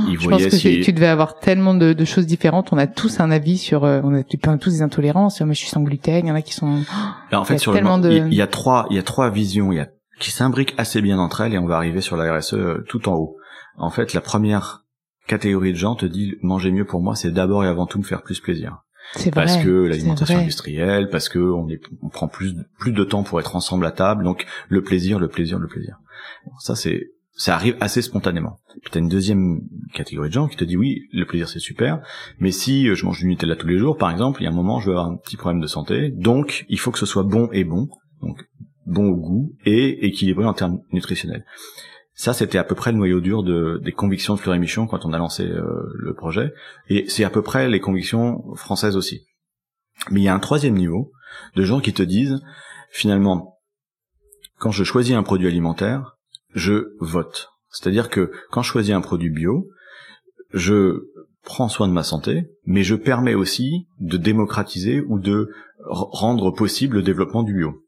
ils 0.07 0.13
Je 0.13 0.15
pense 0.15 0.23
voyaient 0.29 0.49
que 0.49 0.55
si 0.55 0.79
tu- 0.81 0.93
devais 0.93 1.07
avoir 1.07 1.39
tellement 1.39 1.73
de, 1.73 1.93
de 1.93 2.05
choses 2.05 2.25
différentes. 2.25 2.71
On 2.71 2.77
a 2.77 2.87
tous 2.87 3.19
un 3.19 3.29
avis 3.29 3.57
sur, 3.57 3.83
euh, 3.83 3.99
on 4.03 4.13
a 4.15 4.23
tous 4.23 4.69
des 4.71 4.81
intolérances. 4.81 5.41
Moi, 5.41 5.53
je 5.53 5.59
suis 5.59 5.67
sans 5.69 5.81
gluten. 5.81 6.25
Il 6.25 6.29
y 6.29 6.31
en 6.31 6.35
a 6.35 6.41
qui 6.41 6.53
sont. 6.53 6.83
En 7.33 7.41
il 7.41 7.43
y 7.43 7.45
fait 7.47 7.53
a 7.55 7.57
sur 7.57 7.73
tellement 7.73 7.97
de- 7.97 8.09
il, 8.11 8.27
il 8.27 8.33
y 8.35 8.41
a 8.41 8.47
trois 8.47 8.87
il 8.89 8.95
y 8.95 8.99
a 8.99 9.03
trois 9.03 9.29
visions 9.29 9.71
il 9.73 9.75
y 9.75 9.79
a 9.81 9.87
qui 10.19 10.31
s'imbriquent 10.31 10.73
assez 10.77 11.01
bien 11.01 11.19
entre 11.19 11.41
elles 11.41 11.53
et 11.53 11.57
on 11.59 11.67
va 11.67 11.75
arriver 11.75 12.01
sur 12.01 12.15
la 12.17 12.37
RSE 12.37 12.53
euh, 12.53 12.85
tout 12.87 13.07
en 13.09 13.13
haut. 13.15 13.35
En 13.77 13.89
fait, 13.91 14.13
la 14.13 14.21
première 14.21 14.85
catégorie 15.27 15.73
de 15.73 15.77
gens 15.77 15.95
te 15.95 16.05
dit 16.05 16.35
manger 16.41 16.71
mieux 16.71 16.85
pour 16.85 17.01
moi, 17.01 17.15
c'est 17.15 17.31
d'abord 17.31 17.65
et 17.65 17.67
avant 17.67 17.85
tout 17.85 17.99
me 17.99 18.03
faire 18.03 18.21
plus 18.23 18.39
plaisir. 18.39 18.77
Vrai. 19.15 19.31
parce 19.31 19.57
que 19.57 19.69
l'alimentation 19.69 20.39
industrielle, 20.39 21.09
parce 21.09 21.29
que 21.29 21.39
on, 21.39 21.69
est, 21.69 21.81
on 22.01 22.09
prend 22.09 22.27
plus 22.27 22.53
plus 22.77 22.91
de 22.91 23.03
temps 23.03 23.23
pour 23.23 23.39
être 23.39 23.55
ensemble 23.55 23.85
à 23.85 23.91
table, 23.91 24.23
donc 24.23 24.45
le 24.69 24.81
plaisir, 24.81 25.19
le 25.19 25.27
plaisir, 25.27 25.59
le 25.59 25.67
plaisir. 25.67 25.97
Ça 26.59 26.75
c'est 26.75 27.11
ça 27.33 27.55
arrive 27.55 27.77
assez 27.79 28.01
spontanément. 28.01 28.59
Puis 28.81 28.91
t'as 28.91 28.99
une 28.99 29.09
deuxième 29.09 29.61
catégorie 29.93 30.29
de 30.29 30.33
gens 30.33 30.47
qui 30.47 30.57
te 30.57 30.63
dit 30.63 30.75
oui, 30.75 31.03
le 31.13 31.25
plaisir 31.25 31.47
c'est 31.47 31.59
super, 31.59 32.01
mais 32.39 32.51
si 32.51 32.89
euh, 32.89 32.95
je 32.95 33.05
mange 33.05 33.19
du 33.19 33.27
Nutella 33.27 33.55
tous 33.55 33.67
les 33.67 33.77
jours, 33.77 33.97
par 33.97 34.11
exemple, 34.11 34.41
il 34.41 34.45
y 34.45 34.47
a 34.47 34.51
un 34.51 34.55
moment 34.55 34.79
je 34.79 34.87
vais 34.87 34.97
avoir 34.97 35.07
un 35.07 35.17
petit 35.17 35.37
problème 35.37 35.61
de 35.61 35.67
santé, 35.67 36.09
donc 36.09 36.65
il 36.67 36.79
faut 36.79 36.91
que 36.91 36.99
ce 36.99 37.05
soit 37.05 37.23
bon 37.23 37.49
et 37.53 37.63
bon, 37.63 37.87
donc 38.21 38.43
bon 38.85 39.09
au 39.09 39.15
goût 39.15 39.55
et 39.65 40.05
équilibré 40.05 40.45
en 40.45 40.53
termes 40.53 40.79
nutritionnels. 40.91 41.45
Ça, 42.17 42.33
c'était 42.33 42.57
à 42.57 42.63
peu 42.63 42.73
près 42.73 42.91
le 42.91 42.97
noyau 42.97 43.21
dur 43.21 43.43
de, 43.43 43.79
des 43.83 43.91
convictions 43.91 44.33
de 44.33 44.39
Fleury 44.39 44.57
Michon 44.57 44.87
quand 44.87 45.05
on 45.05 45.13
a 45.13 45.19
lancé 45.19 45.43
euh, 45.43 45.83
le 45.93 46.15
projet. 46.15 46.51
Et 46.89 47.07
c'est 47.07 47.23
à 47.23 47.29
peu 47.29 47.43
près 47.43 47.69
les 47.69 47.79
convictions 47.79 48.55
françaises 48.55 48.97
aussi. 48.97 49.27
Mais 50.09 50.21
il 50.21 50.23
y 50.23 50.27
a 50.27 50.33
un 50.33 50.39
troisième 50.39 50.73
niveau 50.73 51.11
de 51.55 51.63
gens 51.63 51.79
qui 51.79 51.93
te 51.93 52.01
disent, 52.01 52.41
finalement, 52.89 53.59
quand 54.57 54.71
je 54.71 54.83
choisis 54.83 55.13
un 55.13 55.21
produit 55.21 55.47
alimentaire, 55.47 56.17
je 56.55 56.95
vote. 56.99 57.49
C'est-à-dire 57.69 58.09
que 58.09 58.31
quand 58.49 58.63
je 58.63 58.71
choisis 58.71 58.95
un 58.95 59.01
produit 59.01 59.29
bio, 59.29 59.69
je 60.51 61.11
prends 61.43 61.69
soin 61.69 61.87
de 61.87 61.93
ma 61.93 62.03
santé, 62.03 62.49
mais 62.65 62.81
je 62.81 62.95
permets 62.95 63.35
aussi 63.35 63.87
de 63.99 64.17
démocratiser 64.17 65.01
ou 65.01 65.19
de 65.19 65.51
rendre 65.85 66.49
possible 66.49 66.95
le 66.95 67.03
développement 67.03 67.43
du 67.43 67.53
bio. 67.53 67.83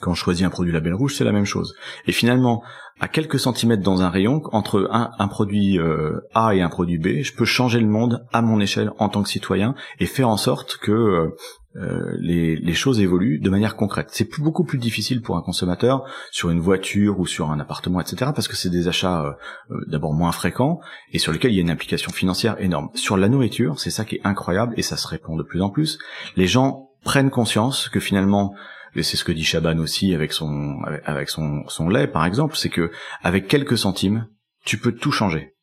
Quand 0.00 0.14
je 0.14 0.20
choisis 0.22 0.46
un 0.46 0.50
produit 0.50 0.72
label 0.72 0.94
rouge, 0.94 1.14
c'est 1.14 1.24
la 1.24 1.32
même 1.32 1.44
chose. 1.44 1.74
Et 2.06 2.12
finalement, 2.12 2.62
à 3.00 3.08
quelques 3.08 3.38
centimètres 3.38 3.82
dans 3.82 4.02
un 4.02 4.10
rayon, 4.10 4.42
entre 4.52 4.88
un, 4.90 5.28
produit 5.28 5.78
euh, 5.78 6.20
A 6.34 6.54
et 6.54 6.62
un 6.62 6.68
produit 6.68 6.98
B, 6.98 7.22
je 7.22 7.32
peux 7.32 7.44
changer 7.44 7.80
le 7.80 7.86
monde 7.86 8.26
à 8.32 8.42
mon 8.42 8.60
échelle 8.60 8.92
en 8.98 9.08
tant 9.08 9.22
que 9.22 9.28
citoyen 9.28 9.74
et 10.00 10.06
faire 10.06 10.28
en 10.28 10.36
sorte 10.36 10.78
que 10.78 11.32
euh, 11.76 12.16
les, 12.18 12.74
choses 12.74 13.00
évoluent 13.00 13.38
de 13.38 13.50
manière 13.50 13.76
concrète. 13.76 14.08
C'est 14.10 14.28
beaucoup 14.40 14.64
plus 14.64 14.78
difficile 14.78 15.22
pour 15.22 15.36
un 15.36 15.42
consommateur 15.42 16.04
sur 16.32 16.50
une 16.50 16.60
voiture 16.60 17.20
ou 17.20 17.26
sur 17.26 17.50
un 17.50 17.60
appartement, 17.60 18.00
etc., 18.00 18.32
parce 18.34 18.48
que 18.48 18.56
c'est 18.56 18.70
des 18.70 18.88
achats 18.88 19.36
euh, 19.70 19.84
d'abord 19.86 20.12
moins 20.12 20.32
fréquents 20.32 20.80
et 21.12 21.18
sur 21.18 21.32
lesquels 21.32 21.52
il 21.52 21.56
y 21.56 21.58
a 21.58 21.62
une 21.62 21.70
implication 21.70 22.10
financière 22.10 22.56
énorme. 22.60 22.88
Sur 22.94 23.16
la 23.16 23.28
nourriture, 23.28 23.78
c'est 23.78 23.90
ça 23.90 24.04
qui 24.04 24.16
est 24.16 24.20
incroyable 24.24 24.74
et 24.76 24.82
ça 24.82 24.96
se 24.96 25.06
répand 25.06 25.38
de 25.38 25.44
plus 25.44 25.62
en 25.62 25.70
plus. 25.70 25.98
Les 26.36 26.46
gens 26.46 26.90
prennent 27.04 27.30
conscience 27.30 27.88
que 27.88 28.00
finalement 28.00 28.54
et 28.98 29.02
c'est 29.02 29.16
ce 29.16 29.24
que 29.24 29.32
dit 29.32 29.44
Chaban 29.44 29.78
aussi 29.78 30.14
avec 30.14 30.32
son 30.32 30.78
avec- 31.04 31.28
son 31.30 31.62
son 31.68 31.88
lait 31.88 32.06
par 32.06 32.24
exemple, 32.24 32.56
c'est 32.56 32.68
que 32.68 32.90
avec 33.22 33.48
quelques 33.48 33.78
centimes, 33.78 34.26
tu 34.64 34.78
peux 34.78 34.92
tout 34.92 35.12
changer. 35.12 35.54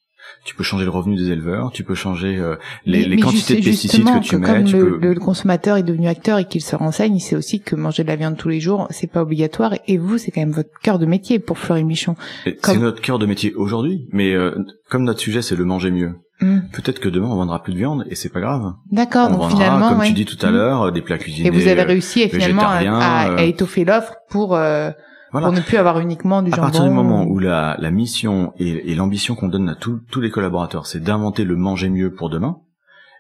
Tu 0.44 0.56
peux 0.56 0.64
changer 0.64 0.86
le 0.86 0.90
revenu 0.92 1.16
des 1.16 1.30
éleveurs, 1.30 1.72
tu 1.72 1.84
peux 1.84 1.94
changer 1.94 2.38
euh, 2.38 2.56
les, 2.86 3.06
les 3.06 3.18
quantités 3.18 3.56
de 3.60 3.64
pesticides 3.64 4.04
que 4.06 4.24
tu 4.24 4.38
mets. 4.38 4.48
Comme 4.48 4.64
tu 4.64 4.78
le, 4.78 5.00
peux... 5.00 5.14
le 5.14 5.20
consommateur 5.20 5.78
est 5.78 5.84
devenu 5.84 6.08
acteur 6.08 6.40
et 6.40 6.46
qu'il 6.46 6.62
se 6.62 6.76
renseigne, 6.76 7.16
il 7.16 7.20
sait 7.20 7.36
aussi 7.36 7.62
que 7.62 7.76
manger 7.76 8.04
de 8.04 8.08
la 8.08 8.16
viande 8.16 8.36
tous 8.36 8.50
les 8.50 8.60
jours, 8.60 8.88
c'est 8.90 9.06
pas 9.12 9.22
obligatoire. 9.22 9.76
Et 9.88 9.98
vous, 9.98 10.18
c'est 10.18 10.32
quand 10.32 10.42
même 10.42 10.52
votre 10.52 10.72
cœur 10.82 10.98
de 10.98 11.06
métier 11.06 11.38
pour 11.38 11.60
Fleury 11.60 11.84
Michon. 11.84 12.16
C'est 12.44 12.78
notre 12.78 13.02
cœur 13.02 13.20
de 13.20 13.26
métier 13.28 13.54
aujourd'hui, 13.54 14.08
mais 14.12 14.34
euh, 14.34 14.56
comme 14.90 15.04
notre 15.04 15.20
sujet 15.20 15.44
c'est 15.44 15.56
le 15.56 15.66
manger 15.66 15.92
mieux, 15.92 16.14
Hmm. 16.42 16.60
peut-être 16.74 17.00
que 17.00 17.08
demain 17.08 17.28
on 17.28 17.36
vendra 17.36 17.64
plus 17.64 17.72
de 17.72 17.78
viande 17.78 18.06
et 18.10 18.16
c'est 18.16 18.28
pas 18.30 18.42
grave. 18.42 18.74
D'accord, 18.92 19.28
on 19.30 19.32
donc 19.32 19.40
vendra, 19.44 19.56
finalement, 19.58 19.90
comme 19.90 20.00
ouais. 20.00 20.08
tu 20.08 20.14
dis 20.14 20.26
tout 20.26 20.44
à 20.46 20.50
Hmm. 20.50 20.54
l'heure, 20.54 20.92
des 20.92 21.02
plats 21.02 21.18
cuisinés. 21.18 21.48
Et 21.48 21.52
vous 21.52 21.68
avez 21.70 21.82
euh, 21.82 21.86
réussi 21.86 22.28
finalement 22.28 22.64
à, 22.64 22.76
à- 22.80 23.30
euh, 23.30 23.38
à 23.38 23.44
étoffer 23.44 23.86
l'offre 23.86 24.16
pour 24.30 24.54
euh, 24.56 24.92
Voilà. 25.32 25.48
pour 25.48 25.56
ne 25.56 25.62
plus 25.62 25.78
avoir 25.78 26.00
uniquement 26.00 26.42
du 26.42 26.52
À 26.52 26.56
jambon. 26.58 26.68
partir 26.68 26.84
du 26.84 26.90
moment 26.90 27.24
où 27.24 27.40
la, 27.40 27.78
la 27.80 27.90
mission 27.92 28.52
et, 28.58 28.92
et 28.92 28.96
l'ambition 28.96 29.36
qu'on 29.36 29.48
donne 29.48 29.70
à 29.70 29.76
tous 29.76 30.00
tous 30.12 30.20
les 30.20 30.30
collaborateurs, 30.30 30.88
c'est 30.88 31.00
d'inventer 31.02 31.46
le 31.46 31.56
manger 31.56 31.90
mieux 31.90 32.14
pour 32.14 32.30
demain, 32.30 32.58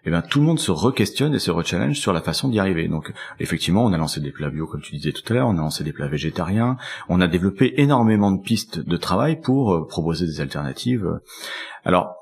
eh 0.08 0.12
ben 0.12 0.21
tout 0.21 0.39
le 0.39 0.45
monde 0.45 0.60
se 0.60 0.71
re-questionne 0.71 1.34
et 1.34 1.39
se 1.39 1.49
re-challenge 1.51 1.97
sur 1.97 2.12
la 2.13 2.21
façon 2.21 2.49
d'y 2.49 2.60
arriver. 2.60 2.88
Donc 2.89 3.13
effectivement, 3.39 3.86
on 3.86 3.93
a 3.93 3.97
lancé 3.97 4.19
des 4.19 4.32
plats 4.32 4.49
bio 4.49 4.67
comme 4.67 4.82
tu 4.82 4.93
disais 4.93 5.13
tout 5.13 5.23
à 5.30 5.34
l'heure, 5.36 5.47
on 5.47 5.54
a 5.58 5.62
lancé 5.62 5.84
des 5.86 5.93
plats 5.93 6.08
végétariens, 6.10 6.75
on 7.10 7.21
a 7.21 7.28
développé 7.28 7.82
énormément 7.82 8.32
de 8.34 8.41
pistes 8.41 8.80
de 8.86 8.97
travail 8.97 9.39
pour 9.39 9.73
euh, 9.73 9.88
proposer 9.88 10.25
des 10.25 10.41
alternatives. 10.41 11.08
Alors 11.86 12.14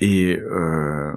et 0.00 0.38
euh, 0.38 1.12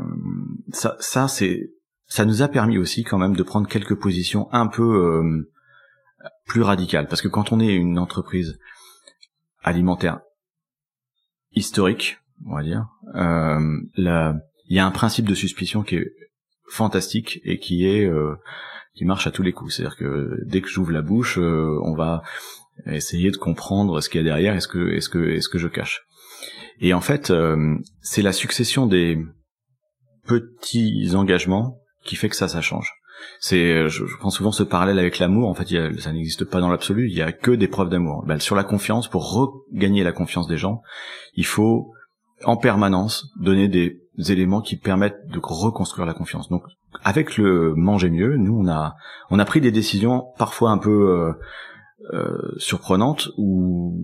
ça, 0.71 0.95
ça 0.99 1.27
c'est 1.27 1.71
ça 2.07 2.25
nous 2.25 2.41
a 2.41 2.47
permis 2.47 2.77
aussi 2.77 3.03
quand 3.03 3.17
même 3.17 3.35
de 3.35 3.43
prendre 3.43 3.67
quelques 3.67 3.95
positions 3.95 4.47
un 4.53 4.67
peu 4.67 4.83
euh, 4.83 5.51
plus 6.45 6.61
radicales 6.61 7.07
parce 7.07 7.21
que 7.21 7.27
quand 7.27 7.51
on 7.51 7.59
est 7.59 7.73
une 7.75 7.99
entreprise 7.99 8.57
alimentaire 9.63 10.21
historique, 11.51 12.17
on 12.45 12.55
va 12.55 12.63
dire, 12.63 12.87
euh, 13.15 13.81
il 13.95 14.75
y 14.75 14.79
a 14.79 14.85
un 14.85 14.91
principe 14.91 15.27
de 15.27 15.33
suspicion 15.33 15.83
qui 15.83 15.95
est 15.95 16.11
fantastique 16.69 17.39
et 17.43 17.59
qui 17.59 17.87
est 17.87 18.05
euh, 18.05 18.35
qui 18.95 19.05
marche 19.05 19.27
à 19.27 19.31
tous 19.31 19.43
les 19.43 19.53
coups. 19.53 19.75
C'est-à-dire 19.75 19.97
que 19.97 20.39
dès 20.45 20.61
que 20.61 20.67
j'ouvre 20.67 20.91
la 20.91 21.01
bouche, 21.01 21.37
euh, 21.37 21.79
on 21.83 21.95
va 21.95 22.21
essayer 22.85 23.31
de 23.31 23.37
comprendre 23.37 24.01
ce 24.01 24.09
qu'il 24.09 24.19
y 24.19 24.21
a 24.21 24.23
derrière 24.23 24.55
et 24.55 24.59
ce 24.59 24.67
que 24.67 24.89
est-ce 24.89 25.09
que 25.09 25.29
est-ce 25.29 25.49
que 25.49 25.57
je 25.57 25.67
cache. 25.67 26.06
Et 26.79 26.93
en 26.93 27.01
fait, 27.01 27.31
euh, 27.31 27.75
c'est 28.01 28.21
la 28.21 28.33
succession 28.33 28.85
des 28.85 29.19
petits 30.25 31.11
engagements 31.15 31.79
qui 32.03 32.15
fait 32.15 32.29
que 32.29 32.35
ça, 32.35 32.47
ça 32.47 32.61
change. 32.61 32.91
C'est, 33.39 33.89
je, 33.89 34.03
prends 34.19 34.29
souvent 34.29 34.51
ce 34.51 34.63
parallèle 34.63 34.99
avec 34.99 35.17
l'amour. 35.17 35.49
En 35.49 35.55
fait, 35.55 35.71
il 35.71 35.77
a- 35.77 35.97
ça 35.97 36.11
n'existe 36.11 36.45
pas 36.45 36.59
dans 36.59 36.69
l'absolu. 36.69 37.09
Il 37.09 37.15
y 37.15 37.21
a 37.21 37.31
que 37.31 37.51
des 37.51 37.67
preuves 37.67 37.89
d'amour. 37.89 38.23
Ben, 38.27 38.39
sur 38.39 38.55
la 38.55 38.63
confiance, 38.63 39.07
pour 39.07 39.31
regagner 39.71 40.03
la 40.03 40.11
confiance 40.11 40.47
des 40.47 40.57
gens, 40.57 40.81
il 41.33 41.45
faut 41.45 41.93
en 42.43 42.57
permanence 42.57 43.25
donner 43.39 43.67
des 43.67 43.99
éléments 44.29 44.61
qui 44.61 44.77
permettent 44.77 45.27
de 45.31 45.39
reconstruire 45.41 46.05
la 46.05 46.13
confiance. 46.13 46.49
Donc, 46.49 46.63
avec 47.03 47.37
le 47.37 47.73
manger 47.75 48.09
mieux, 48.09 48.37
nous 48.37 48.59
on 48.59 48.67
a 48.67 48.95
on 49.29 49.39
a 49.39 49.45
pris 49.45 49.61
des 49.61 49.71
décisions 49.71 50.25
parfois 50.37 50.71
un 50.71 50.77
peu 50.77 51.09
euh, 51.09 51.33
euh, 52.13 52.53
surprenantes 52.57 53.29
ou 53.37 53.99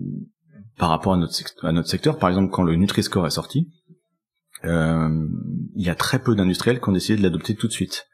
par 0.78 0.90
rapport 0.90 1.14
à 1.14 1.18
notre 1.18 1.34
sect- 1.34 1.58
à 1.64 1.72
notre 1.72 1.90
secteur. 1.90 2.18
Par 2.18 2.30
exemple, 2.30 2.52
quand 2.52 2.64
le 2.64 2.76
Nutri-Score 2.76 3.28
est 3.28 3.32
sorti, 3.32 3.70
euh, 4.66 5.28
il 5.76 5.86
y 5.86 5.90
a 5.90 5.96
très 5.96 6.20
peu 6.20 6.36
d'industriels 6.36 6.80
qui 6.80 6.90
ont 6.90 6.94
décidé 6.94 7.18
de 7.18 7.24
l'adopter 7.24 7.56
tout 7.56 7.68
de 7.68 7.74
suite. 7.74 8.06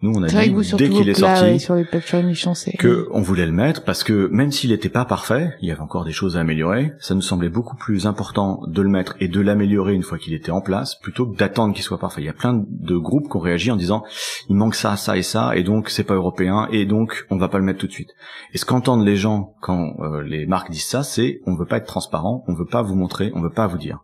Nous, 0.00 0.12
on 0.12 0.22
a 0.22 0.26
dit 0.26 0.48
vous, 0.50 0.76
dès 0.76 0.88
qu'il 0.88 1.08
est 1.08 1.14
sorti 1.14 1.42
ouais, 1.42 1.58
sur 1.60 1.76
les 1.76 1.84
que 2.76 3.08
on 3.12 3.20
voulait 3.20 3.46
le 3.46 3.52
mettre 3.52 3.84
parce 3.84 4.02
que 4.02 4.26
même 4.32 4.50
s'il 4.50 4.70
n'était 4.70 4.88
pas 4.88 5.04
parfait, 5.04 5.54
il 5.60 5.68
y 5.68 5.70
avait 5.70 5.80
encore 5.80 6.04
des 6.04 6.12
choses 6.12 6.36
à 6.36 6.40
améliorer. 6.40 6.92
Ça 6.98 7.14
nous 7.14 7.22
semblait 7.22 7.48
beaucoup 7.48 7.76
plus 7.76 8.06
important 8.06 8.62
de 8.66 8.82
le 8.82 8.88
mettre 8.88 9.14
et 9.20 9.28
de 9.28 9.40
l'améliorer 9.40 9.94
une 9.94 10.02
fois 10.02 10.18
qu'il 10.18 10.34
était 10.34 10.50
en 10.50 10.60
place, 10.60 10.96
plutôt 10.96 11.26
que 11.26 11.36
d'attendre 11.36 11.72
qu'il 11.72 11.84
soit 11.84 11.98
parfait. 11.98 12.20
Il 12.20 12.24
y 12.24 12.30
a 12.30 12.32
plein 12.32 12.64
de 12.66 12.96
groupes 12.96 13.28
qui 13.30 13.36
ont 13.36 13.40
réagi 13.40 13.70
en 13.70 13.76
disant 13.76 14.02
il 14.48 14.56
manque 14.56 14.74
ça, 14.74 14.96
ça 14.96 15.16
et 15.16 15.22
ça, 15.22 15.56
et 15.56 15.62
donc 15.62 15.88
c'est 15.88 16.04
pas 16.04 16.14
européen, 16.14 16.68
et 16.72 16.84
donc 16.84 17.26
on 17.30 17.36
va 17.36 17.48
pas 17.48 17.58
le 17.58 17.64
mettre 17.64 17.78
tout 17.78 17.86
de 17.86 17.92
suite. 17.92 18.14
Et 18.52 18.58
ce 18.58 18.64
qu'entendent 18.64 19.04
les 19.04 19.16
gens 19.16 19.54
quand 19.60 19.94
euh, 20.00 20.22
les 20.22 20.46
marques 20.46 20.70
disent 20.70 20.84
ça, 20.84 21.04
c'est 21.04 21.40
on 21.46 21.54
veut 21.54 21.66
pas 21.66 21.76
être 21.76 21.86
transparent, 21.86 22.44
on 22.48 22.54
veut 22.54 22.66
pas 22.66 22.82
vous 22.82 22.96
montrer, 22.96 23.30
on 23.34 23.40
veut 23.40 23.50
pas 23.50 23.68
vous 23.68 23.78
dire. 23.78 24.00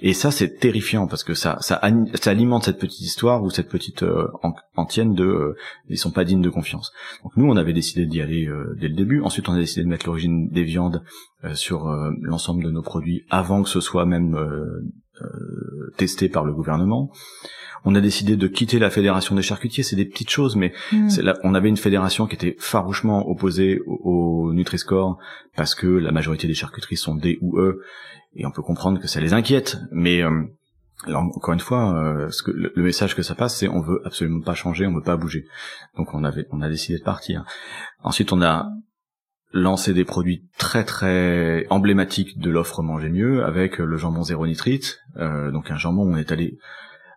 Et 0.00 0.14
ça, 0.14 0.30
c'est 0.30 0.58
terrifiant 0.58 1.06
parce 1.06 1.24
que 1.24 1.34
ça, 1.34 1.58
ça, 1.60 1.76
alimente 1.76 2.64
cette 2.64 2.78
petite 2.78 3.00
histoire 3.00 3.42
ou 3.42 3.50
cette 3.50 3.68
petite 3.68 4.02
euh, 4.02 4.28
an- 4.42 4.54
antienne 4.76 5.14
de 5.14 5.24
euh, 5.24 5.56
ils 5.88 5.98
sont 5.98 6.10
pas 6.10 6.24
dignes 6.24 6.42
de 6.42 6.50
confiance. 6.50 6.92
Donc 7.22 7.32
nous, 7.36 7.46
on 7.46 7.56
avait 7.56 7.72
décidé 7.72 8.06
d'y 8.06 8.20
aller 8.20 8.46
euh, 8.46 8.76
dès 8.80 8.88
le 8.88 8.94
début. 8.94 9.20
Ensuite, 9.22 9.48
on 9.48 9.52
a 9.54 9.58
décidé 9.58 9.82
de 9.84 9.88
mettre 9.88 10.06
l'origine 10.06 10.48
des 10.48 10.64
viandes 10.64 11.02
euh, 11.44 11.54
sur 11.54 11.88
euh, 11.88 12.10
l'ensemble 12.22 12.64
de 12.64 12.70
nos 12.70 12.82
produits 12.82 13.24
avant 13.30 13.62
que 13.62 13.68
ce 13.68 13.80
soit 13.80 14.06
même 14.06 14.34
testé 15.96 16.28
par 16.28 16.44
le 16.44 16.52
gouvernement. 16.52 17.10
On 17.84 17.94
a 17.94 18.00
décidé 18.00 18.36
de 18.36 18.46
quitter 18.46 18.78
la 18.78 18.90
fédération 18.90 19.34
des 19.34 19.42
charcutiers. 19.42 19.82
C'est 19.82 19.96
des 19.96 20.04
petites 20.04 20.28
choses, 20.28 20.54
mais 20.54 20.72
c'est 21.08 21.22
là, 21.22 21.38
on 21.44 21.54
avait 21.54 21.70
une 21.70 21.78
fédération 21.78 22.26
qui 22.26 22.34
était 22.34 22.56
farouchement 22.58 23.26
opposée 23.28 23.80
au, 23.86 24.48
au 24.48 24.52
Nutri-Score 24.52 25.18
parce 25.56 25.74
que 25.74 25.86
la 25.86 26.12
majorité 26.12 26.46
des 26.46 26.54
charcuteries 26.54 26.98
sont 26.98 27.14
D 27.14 27.38
ou 27.40 27.58
E, 27.58 27.80
et 28.34 28.44
on 28.44 28.50
peut 28.50 28.62
comprendre 28.62 29.00
que 29.00 29.08
ça 29.08 29.20
les 29.20 29.32
inquiète. 29.32 29.78
Mais 29.92 30.22
euh, 30.22 30.42
alors, 31.06 31.22
encore 31.22 31.54
une 31.54 31.60
fois, 31.60 31.94
euh, 31.94 32.28
ce 32.30 32.42
que, 32.42 32.50
le, 32.50 32.70
le 32.74 32.82
message 32.82 33.16
que 33.16 33.22
ça 33.22 33.34
passe, 33.34 33.56
c'est 33.56 33.68
on 33.68 33.80
veut 33.80 34.02
absolument 34.04 34.42
pas 34.42 34.54
changer, 34.54 34.86
on 34.86 34.94
veut 34.94 35.00
pas 35.02 35.16
bouger. 35.16 35.46
Donc 35.96 36.12
on 36.12 36.22
avait, 36.22 36.46
on 36.50 36.60
a 36.60 36.68
décidé 36.68 36.98
de 36.98 37.04
partir. 37.04 37.44
Ensuite, 38.02 38.30
on 38.32 38.42
a 38.42 38.68
lancé 39.52 39.92
des 39.92 40.04
produits 40.04 40.48
très 40.58 40.84
très 40.84 41.66
emblématiques 41.70 42.38
de 42.38 42.50
l'offre 42.50 42.82
manger 42.82 43.08
mieux 43.08 43.44
avec 43.44 43.78
le 43.78 43.96
jambon 43.96 44.22
zéro 44.22 44.46
nitrite. 44.46 44.98
Euh, 45.16 45.50
donc 45.50 45.70
un 45.70 45.76
jambon, 45.76 46.02
on 46.02 46.16
est 46.16 46.32
allé 46.32 46.58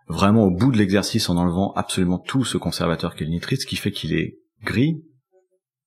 vraiment 0.08 0.44
au 0.44 0.50
bout 0.50 0.72
de 0.72 0.78
l'exercice 0.78 1.30
en 1.30 1.36
enlevant 1.36 1.72
absolument 1.74 2.18
tout 2.18 2.44
ce 2.44 2.58
conservateur 2.58 3.14
qu'est 3.14 3.24
le 3.24 3.30
nitrite, 3.30 3.62
ce 3.62 3.66
qui 3.66 3.76
fait 3.76 3.92
qu'il 3.92 4.12
est 4.12 4.38
gris, 4.62 5.02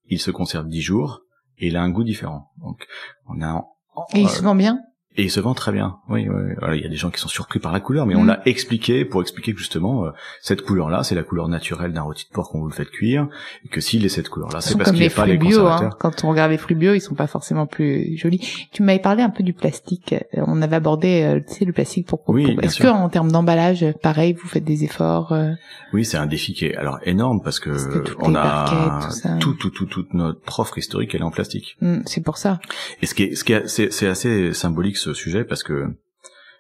il 0.06 0.20
se 0.20 0.32
conserve 0.32 0.68
10 0.68 0.82
jours 0.82 1.22
et 1.58 1.68
il 1.68 1.76
a 1.76 1.82
un 1.82 1.90
goût 1.90 2.04
différent. 2.04 2.52
Donc 2.58 2.88
on 3.28 3.42
a 3.42 3.66
Et 4.14 4.22
il 4.22 4.26
euh, 4.26 4.30
se 4.30 4.42
vend 4.42 4.56
bien? 4.56 4.80
Et 5.18 5.24
il 5.24 5.32
se 5.32 5.40
vend 5.40 5.54
très 5.54 5.72
bien. 5.72 5.98
Oui, 6.10 6.28
oui. 6.30 6.54
Alors, 6.62 6.76
il 6.76 6.82
y 6.82 6.86
a 6.86 6.90
des 6.90 6.96
gens 6.96 7.10
qui 7.10 7.20
sont 7.20 7.28
surpris 7.28 7.60
par 7.60 7.72
la 7.72 7.80
couleur, 7.80 8.06
mais 8.06 8.16
on 8.16 8.24
Mm. 8.24 8.28
l'a 8.28 8.42
expliqué 8.48 9.04
pour 9.06 9.22
expliquer 9.22 9.54
que 9.54 9.60
justement 9.60 10.06
euh, 10.06 10.12
cette 10.42 10.62
couleur-là, 10.62 11.04
c'est 11.04 11.16
la 11.16 11.24
couleur 11.24 11.48
naturelle 11.48 11.92
d'un 11.94 12.04
rôti 12.04 12.26
de 12.30 12.34
porc 12.34 12.50
qu'on 12.52 12.60
vous 12.60 12.68
le 12.68 12.74
fait 12.74 12.86
cuire, 12.90 13.28
et 13.66 13.68
que 13.68 13.82
s'il 13.82 14.06
est 14.06 14.10
cette 14.10 14.30
couleur-là, 14.30 14.62
Ce 14.62 14.70
c'est 14.70 14.78
parce 14.78 14.92
qu'il 14.92 15.04
a 15.04 15.10
pas 15.10 15.26
les 15.26 15.38
bio. 15.38 15.60
Hein. 15.60 15.72
conservateurs. 15.72 15.98
Quand 15.98 16.24
on 16.24 16.30
regarde 16.30 16.52
les 16.52 16.58
fruits 16.58 16.76
bio, 16.76 16.94
ils 16.94 17.02
sont 17.02 17.16
pas 17.16 17.28
forcément 17.28 17.66
plus 17.66 18.16
jolis. 18.18 18.68
Tu 18.72 18.84
m'avais 18.84 19.00
parlé 19.00 19.24
un 19.24 19.30
peu 19.30 19.44
du 19.44 19.54
plastique. 19.54 20.14
Euh, 20.14 20.44
On 20.48 20.62
avait 20.62 20.76
abordé, 20.76 21.24
euh, 21.24 21.40
tu 21.46 21.56
sais, 21.56 21.66
le 21.66 21.74
plastique 21.74 22.08
pour. 22.08 22.22
Oui, 22.30 22.54
pour- 22.56 22.64
Est-ce 22.64 22.80
que 22.80 22.88
en 22.88 23.10
termes 23.10 23.32
d'emballage, 23.32 23.86
pareil, 24.04 24.34
vous 24.34 24.48
faites 24.48 24.64
des 24.64 24.84
efforts 24.84 25.32
euh, 25.34 25.52
Oui, 25.94 26.06
c'est 26.06 26.18
un 26.18 26.26
défi 26.28 26.54
qui 26.54 26.66
est 26.66 26.76
alors 26.76 27.00
énorme 27.04 27.42
parce 27.44 27.60
que, 27.60 27.72
on 28.20 28.36
a 28.36 29.02
tout 29.08 29.12
ça. 29.12 29.38
tout, 29.40 29.54
tout, 29.54 29.70
tout, 29.72 29.86
toute 29.86 30.14
notre 30.14 30.60
offre 30.60 30.78
historique, 30.78 31.14
elle 31.16 31.22
est 31.22 31.26
en 31.26 31.32
plastique. 31.32 31.76
hmm, 31.82 32.00
C'est 32.06 32.22
pour 32.24 32.38
ça. 32.38 32.60
Et 33.02 33.06
ce 33.06 33.14
qui 33.16 33.24
est, 33.24 33.36
ce 33.36 33.44
qui 33.44 33.54
est, 33.54 33.68
c'est, 33.68 33.92
c'est 33.92 34.08
assez 34.08 34.54
symbolique 34.54 34.98
ce 34.98 35.07
sujet 35.14 35.44
parce 35.44 35.64
que 35.64 35.88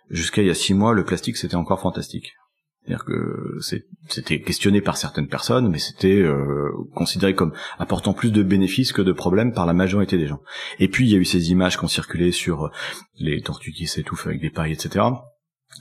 jusqu'à 0.09 0.41
il 0.41 0.47
y 0.47 0.51
a 0.51 0.55
six 0.55 0.73
mois, 0.73 0.93
le 0.93 1.05
plastique 1.05 1.37
c'était 1.37 1.55
encore 1.55 1.81
fantastique. 1.81 2.33
C'est-à-dire 2.87 3.03
que 3.03 3.57
c'était 4.07 4.39
questionné 4.39 4.79
par 4.79 4.95
certaines 4.95 5.27
personnes, 5.27 5.67
mais 5.67 5.77
c'était 5.77 6.21
euh, 6.21 6.71
considéré 6.95 7.35
comme 7.35 7.51
apportant 7.79 8.13
plus 8.13 8.31
de 8.31 8.43
bénéfices 8.43 8.93
que 8.93 9.01
de 9.01 9.11
problèmes 9.11 9.51
par 9.51 9.65
la 9.65 9.73
majorité 9.73 10.17
des 10.17 10.27
gens. 10.27 10.39
Et 10.79 10.87
puis 10.87 11.05
il 11.05 11.11
y 11.11 11.15
a 11.15 11.19
eu 11.19 11.25
ces 11.25 11.51
images 11.51 11.77
qui 11.77 11.83
ont 11.83 11.89
circulé 11.89 12.31
sur 12.31 12.71
les 13.19 13.41
tortues 13.41 13.73
qui 13.73 13.87
s'étouffent 13.87 14.27
avec 14.27 14.39
des 14.39 14.49
pailles, 14.49 14.71
etc. 14.71 15.03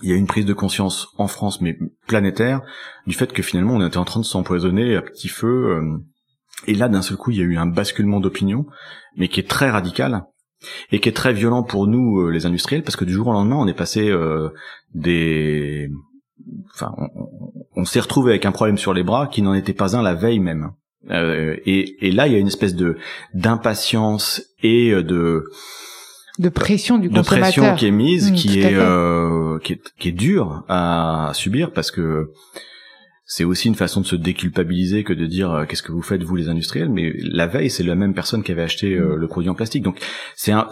Il 0.02 0.10
y 0.10 0.12
a 0.12 0.16
une 0.16 0.26
prise 0.26 0.46
de 0.46 0.52
conscience 0.52 1.06
en 1.16 1.28
France, 1.28 1.60
mais 1.60 1.78
planétaire, 2.08 2.62
du 3.06 3.14
fait 3.14 3.32
que 3.32 3.42
finalement 3.42 3.74
on 3.74 3.86
était 3.86 3.98
en 3.98 4.04
train 4.04 4.20
de 4.20 4.24
s'empoisonner 4.24 4.96
à 4.96 5.02
petit 5.02 5.28
feu. 5.28 5.46
euh, 5.46 5.98
et 6.66 6.74
là, 6.74 6.88
d'un 6.88 7.02
seul 7.02 7.16
coup, 7.16 7.30
il 7.30 7.36
y 7.36 7.40
a 7.40 7.44
eu 7.44 7.56
un 7.56 7.66
basculement 7.66 8.18
d'opinion, 8.18 8.66
mais 9.16 9.28
qui 9.28 9.40
est 9.40 9.48
très 9.48 9.70
radical 9.70 10.24
et 10.92 11.00
qui 11.00 11.08
est 11.08 11.12
très 11.12 11.32
violent 11.32 11.62
pour 11.62 11.86
nous, 11.86 12.20
euh, 12.20 12.30
les 12.30 12.46
industriels, 12.46 12.82
parce 12.82 12.96
que 12.96 13.04
du 13.04 13.12
jour 13.12 13.28
au 13.28 13.32
lendemain, 13.32 13.56
on 13.56 13.66
est 13.66 13.74
passé 13.74 14.08
euh, 14.08 14.48
des... 14.94 15.90
Enfin, 16.74 16.94
on, 17.74 17.84
s'est 17.84 18.00
retrouvé 18.00 18.32
avec 18.32 18.44
un 18.46 18.52
problème 18.52 18.78
sur 18.78 18.94
les 18.94 19.02
bras 19.02 19.26
qui 19.26 19.42
n'en 19.42 19.54
était 19.54 19.72
pas 19.72 19.96
un 19.96 20.02
la 20.02 20.14
veille 20.14 20.38
même. 20.38 20.70
Euh, 21.10 21.56
et, 21.64 22.06
et 22.06 22.12
là, 22.12 22.26
il 22.26 22.32
y 22.32 22.36
a 22.36 22.38
une 22.38 22.46
espèce 22.46 22.74
de 22.74 22.96
d'impatience 23.34 24.42
et 24.62 24.90
euh, 24.90 25.02
de 25.02 25.44
De 26.38 26.48
pression 26.48 26.98
du 26.98 27.08
de 27.08 27.14
consommateur. 27.14 27.40
pression 27.40 27.74
qui 27.76 27.86
est 27.86 27.90
mise, 27.90 28.32
Mm, 28.32 28.34
qui 28.34 28.60
est, 28.60 28.74
euh, 28.74 29.58
qui 29.60 29.74
est 29.74 29.82
qui 29.98 30.08
est 30.08 30.12
dure 30.12 30.64
à 30.68 31.30
subir 31.34 31.72
parce 31.72 31.90
que 31.90 32.32
c'est 33.28 33.44
aussi 33.44 33.66
une 33.68 33.74
façon 33.74 34.00
de 34.00 34.06
se 34.06 34.14
déculpabiliser 34.16 35.02
que 35.04 35.12
de 35.12 35.26
dire 35.26 35.50
euh, 35.50 35.64
qu'est-ce 35.66 35.82
que 35.82 35.90
vous 35.92 36.02
faites 36.02 36.22
vous 36.22 36.36
les 36.36 36.48
industriels 36.48 36.88
mais 36.88 37.12
la 37.18 37.46
veille 37.48 37.70
c'est 37.70 37.82
la 37.82 37.96
même 37.96 38.14
personne 38.14 38.42
qui 38.44 38.52
avait 38.52 38.62
acheté 38.62 38.94
euh, 38.94 39.16
Mm. 39.16 39.20
le 39.20 39.26
produit 39.28 39.50
en 39.50 39.54
plastique 39.54 39.82
donc 39.82 39.98
c'est 40.36 40.52
un 40.52 40.68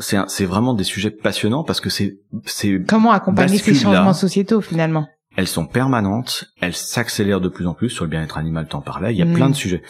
c'est 0.00 0.44
vraiment 0.44 0.74
des 0.74 0.84
sujets 0.84 1.10
passionnants 1.10 1.64
parce 1.64 1.80
que 1.80 1.90
c'est 1.90 2.18
c'est 2.44 2.82
Comment 2.86 3.12
accompagner 3.12 3.58
ces 3.58 3.72
là. 3.72 3.78
changements 3.80 4.12
sociétaux 4.14 4.60
finalement? 4.60 5.06
Elles 5.36 5.46
sont 5.46 5.66
permanentes, 5.66 6.46
elles 6.60 6.74
s'accélèrent 6.74 7.40
de 7.40 7.48
plus 7.48 7.66
en 7.68 7.74
plus 7.74 7.88
sur 7.88 8.04
le 8.04 8.10
bien-être 8.10 8.36
animal, 8.36 8.66
t'en 8.68 8.80
parlais, 8.80 9.12
il 9.14 9.18
y 9.18 9.22
a 9.22 9.26
Mm. 9.26 9.34
plein 9.34 9.48
de 9.50 9.54
sujets. 9.54 9.82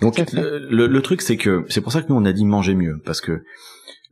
Donc 0.00 0.18
le, 0.32 0.66
le- 0.70 0.86
le 0.86 1.02
truc 1.02 1.20
c'est 1.20 1.36
que 1.36 1.64
c'est 1.68 1.80
pour 1.80 1.92
ça 1.92 2.00
que 2.02 2.08
nous 2.10 2.16
on 2.16 2.24
a 2.24 2.32
dit 2.32 2.44
manger 2.44 2.74
mieux 2.74 3.00
parce 3.04 3.20
que 3.20 3.42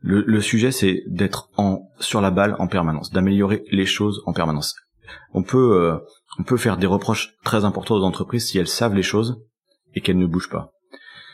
Le, 0.05 0.21
le 0.27 0.41
sujet, 0.41 0.71
c'est 0.73 1.03
d'être 1.07 1.47
en 1.55 1.87
sur 1.99 2.19
la 2.19 2.29
balle 2.29 2.57
en 2.59 2.67
permanence, 2.67 3.11
d'améliorer 3.11 3.63
les 3.71 3.85
choses 3.85 4.21
en 4.25 4.33
permanence. 4.33 4.75
On 5.33 5.43
peut 5.43 5.69
euh, 5.81 5.97
on 6.39 6.43
peut 6.43 6.57
faire 6.57 6.77
des 6.77 6.87
reproches 6.87 7.35
très 7.43 7.65
importants 7.65 7.95
aux 7.95 8.03
entreprises 8.03 8.47
si 8.47 8.57
elles 8.57 8.67
savent 8.67 8.95
les 8.95 9.03
choses 9.03 9.43
et 9.93 10.01
qu'elles 10.01 10.17
ne 10.17 10.25
bougent 10.25 10.49
pas. 10.49 10.71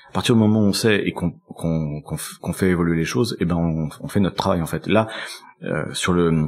À 0.09 0.11
partir 0.11 0.35
du 0.35 0.41
moment 0.41 0.61
où 0.61 0.65
on 0.65 0.73
sait 0.73 1.03
et 1.05 1.13
qu'on 1.13 2.53
fait 2.53 2.69
évoluer 2.69 2.97
les 2.97 3.05
choses, 3.05 3.37
eh 3.39 3.45
ben 3.45 3.55
on, 3.55 3.89
on, 4.01 4.07
fait 4.07 4.19
notre 4.19 4.35
travail 4.35 4.61
en 4.61 4.65
fait. 4.65 4.87
Là, 4.87 5.07
euh, 5.63 5.85
sur 5.93 6.13
le, 6.13 6.47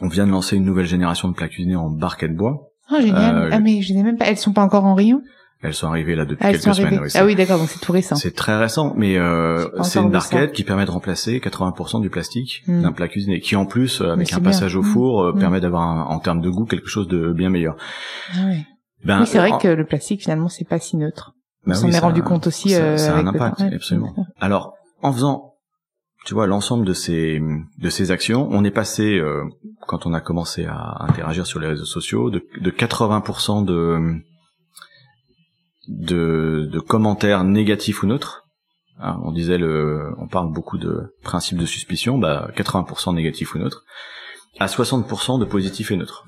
on 0.00 0.08
vient 0.08 0.26
de 0.26 0.32
lancer 0.32 0.56
une 0.56 0.64
nouvelle 0.64 0.86
génération 0.86 1.28
de 1.28 1.34
plaques 1.34 1.52
cuisinées 1.52 1.76
en 1.76 1.90
barquette 1.90 2.34
bois. 2.34 2.70
Oh 2.90 3.00
génial. 3.00 3.36
Euh, 3.36 3.50
ah 3.52 3.60
mais 3.60 3.82
je 3.82 3.92
n'ai 3.94 4.02
même 4.02 4.16
pas. 4.16 4.26
Elles 4.26 4.38
sont 4.38 4.52
pas 4.52 4.62
encore 4.62 4.84
en 4.84 4.94
rayon? 4.94 5.22
Elles 5.60 5.74
sont 5.74 5.88
arrivées 5.88 6.14
là 6.14 6.24
depuis 6.24 6.44
Ah, 6.46 6.52
quelques 6.52 6.72
semaines. 6.74 7.00
oui, 7.02 7.08
ah 7.16 7.24
oui 7.24 7.34
d'accord 7.34 7.58
donc 7.58 7.68
c'est 7.68 7.80
tout 7.80 7.90
récent. 7.90 8.14
C'est 8.14 8.34
très 8.34 8.56
récent, 8.56 8.94
mais 8.96 9.16
euh, 9.18 9.66
c'est 9.82 9.98
une 9.98 10.10
barquette 10.10 10.52
qui 10.52 10.62
permet 10.62 10.84
de 10.84 10.90
remplacer 10.92 11.40
80% 11.40 12.00
du 12.00 12.10
plastique 12.10 12.62
Hmm. 12.68 12.82
d'un 12.82 12.92
plat 12.92 13.08
cuisiné, 13.08 13.40
qui 13.40 13.56
en 13.56 13.66
plus, 13.66 14.00
euh, 14.00 14.12
avec 14.12 14.32
un 14.32 14.36
bien. 14.36 14.44
passage 14.50 14.76
au 14.76 14.82
Hmm. 14.82 14.92
four, 14.92 15.22
euh, 15.22 15.32
Hmm. 15.32 15.38
permet 15.40 15.60
d'avoir 15.60 16.10
en 16.10 16.18
termes 16.20 16.40
de 16.40 16.48
goût 16.48 16.64
quelque 16.64 16.86
chose 16.88 17.08
de 17.08 17.32
bien 17.32 17.50
meilleur. 17.50 17.76
Ah. 18.34 18.38
Ben, 19.04 19.20
oui 19.20 19.26
c'est 19.26 19.38
vrai 19.38 19.50
en- 19.52 19.58
que 19.58 19.68
le 19.68 19.84
plastique 19.84 20.22
finalement 20.22 20.48
c'est 20.48 20.64
pas 20.68 20.78
si 20.78 20.96
neutre. 20.96 21.32
ben 21.66 21.72
on 21.72 21.74
s'en 21.74 21.88
oui, 21.88 21.94
est 21.94 21.98
rendu 21.98 22.20
un- 22.20 22.24
compte 22.24 22.46
aussi. 22.46 22.70
ça- 22.70 22.80
euh, 22.80 22.96
ça 22.96 23.16
a 23.16 23.18
un 23.18 23.26
impact, 23.26 23.60
ouais. 23.60 23.74
absolument. 23.74 24.14
Alors, 24.40 24.74
en 25.02 25.12
faisant, 25.12 25.54
tu 26.24 26.34
vois, 26.34 26.46
l'ensemble 26.46 26.84
de 26.86 26.92
ces 26.92 27.40
de 27.78 27.90
ces 27.90 28.10
actions, 28.12 28.48
on 28.52 28.62
est 28.64 28.70
passé 28.70 29.18
euh, 29.18 29.42
quand 29.88 30.06
on 30.06 30.14
a 30.14 30.20
commencé 30.20 30.66
à 30.66 30.96
interagir 31.00 31.46
sur 31.46 31.58
les 31.60 31.66
réseaux 31.66 31.84
sociaux 31.84 32.30
de, 32.30 32.44
de 32.60 32.70
80% 32.70 33.64
de 33.64 34.14
de, 35.88 36.78
commentaires 36.86 37.44
négatifs 37.44 38.02
ou 38.02 38.06
neutres. 38.06 38.44
Hein, 39.00 39.18
on 39.22 39.32
disait 39.32 39.58
le, 39.58 40.12
on 40.18 40.26
parle 40.26 40.52
beaucoup 40.52 40.78
de 40.78 41.14
principe 41.22 41.58
de 41.58 41.66
suspicion, 41.66 42.18
bah 42.18 42.50
80% 42.56 43.14
négatifs 43.14 43.54
ou 43.54 43.58
neutres, 43.58 43.84
à 44.58 44.66
60% 44.66 45.38
de 45.38 45.44
positifs 45.44 45.90
et 45.90 45.96
neutres. 45.96 46.24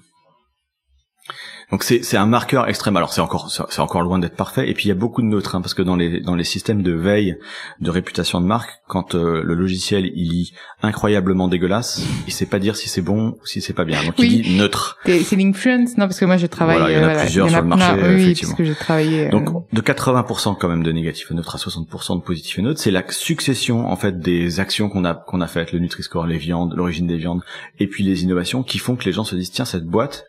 Donc 1.71 1.85
c'est 1.85 2.03
c'est 2.03 2.17
un 2.17 2.27
marqueur 2.27 2.69
extrême. 2.69 2.97
Alors 2.97 3.13
c'est 3.13 3.21
encore 3.21 3.51
c'est 3.51 3.81
encore 3.81 4.03
loin 4.03 4.19
d'être 4.19 4.35
parfait. 4.37 4.69
Et 4.69 4.75
puis 4.75 4.87
il 4.87 4.89
y 4.89 4.93
a 4.93 4.97
beaucoup 4.97 5.23
de 5.23 5.27
neutres 5.29 5.55
hein, 5.55 5.61
parce 5.61 5.75
que 5.75 5.83
dans 5.83 5.95
les 5.97 6.21
dans 6.21 6.35
les 6.35 6.45
systèmes 6.45 6.83
de 6.83 6.93
veille 6.93 7.37
de 7.81 7.91
réputation 7.91 8.41
de 8.41 8.47
marque, 8.47 8.71
quand 8.89 9.15
euh, 9.15 9.43
le 9.45 9.55
logiciel 9.55 10.11
il 10.17 10.31
lit 10.31 10.53
incroyablement 10.83 11.47
dégueulasse, 11.49 12.03
il 12.27 12.33
sait 12.33 12.47
pas 12.47 12.59
dire 12.59 12.75
si 12.77 12.89
c'est 12.89 13.03
bon 13.03 13.37
ou 13.41 13.47
si 13.47 13.61
c'est 13.61 13.73
pas 13.73 13.85
bien. 13.85 14.03
Donc 14.05 14.15
Oui. 14.19 14.29
il 14.33 14.43
dit 14.43 14.57
neutre. 14.59 14.99
C'est 15.05 15.37
l'influence 15.37 15.97
non 15.97 16.07
parce 16.07 16.19
que 16.19 16.25
moi 16.25 16.39
je 16.39 16.47
travaille. 16.47 16.79
Voilà, 16.79 16.91
il 16.91 16.97
y 16.97 17.05
en 17.05 17.09
a 17.09 17.13
euh, 17.15 17.21
plusieurs 17.21 17.49
sur 17.51 17.61
le 17.61 17.67
marché, 17.69 17.93
oui, 17.95 18.23
effectivement. 18.23 18.51
parce 18.53 18.59
que 18.59 18.65
j'ai 18.65 18.75
travaillé. 18.75 19.27
euh, 19.27 19.31
Donc 19.31 19.73
de 19.73 19.81
80% 19.81 20.57
quand 20.59 20.69
même 20.69 20.83
de 20.83 20.91
négatif 20.93 21.31
et 21.31 21.35
neutre 21.35 21.55
à 21.55 21.59
60% 21.59 22.17
de 22.17 22.23
positif 22.23 22.59
et 22.59 22.63
neutre, 22.63 22.81
c'est 22.81 22.91
la 22.91 23.05
succession 23.11 23.87
en 23.89 23.97
fait 23.97 24.19
des 24.19 24.59
actions 24.61 24.89
qu'on 24.89 25.05
a 25.05 25.15
qu'on 25.15 25.41
a 25.41 25.47
faites, 25.47 25.73
le 25.73 25.79
Nutri-Score, 25.79 26.27
les 26.27 26.39
viandes, 26.39 26.75
l'origine 26.77 27.07
des 27.07 27.17
viandes, 27.17 27.43
et 27.79 27.87
puis 27.87 28.03
les 28.03 28.25
innovations 28.25 28.63
qui 28.65 28.79
font 28.79 28.97
que 28.97 29.05
les 29.05 29.13
gens 29.13 29.25
se 29.25 29.37
disent 29.37 29.53
tiens 29.53 29.65
cette 29.65 29.85
boîte, 29.85 30.25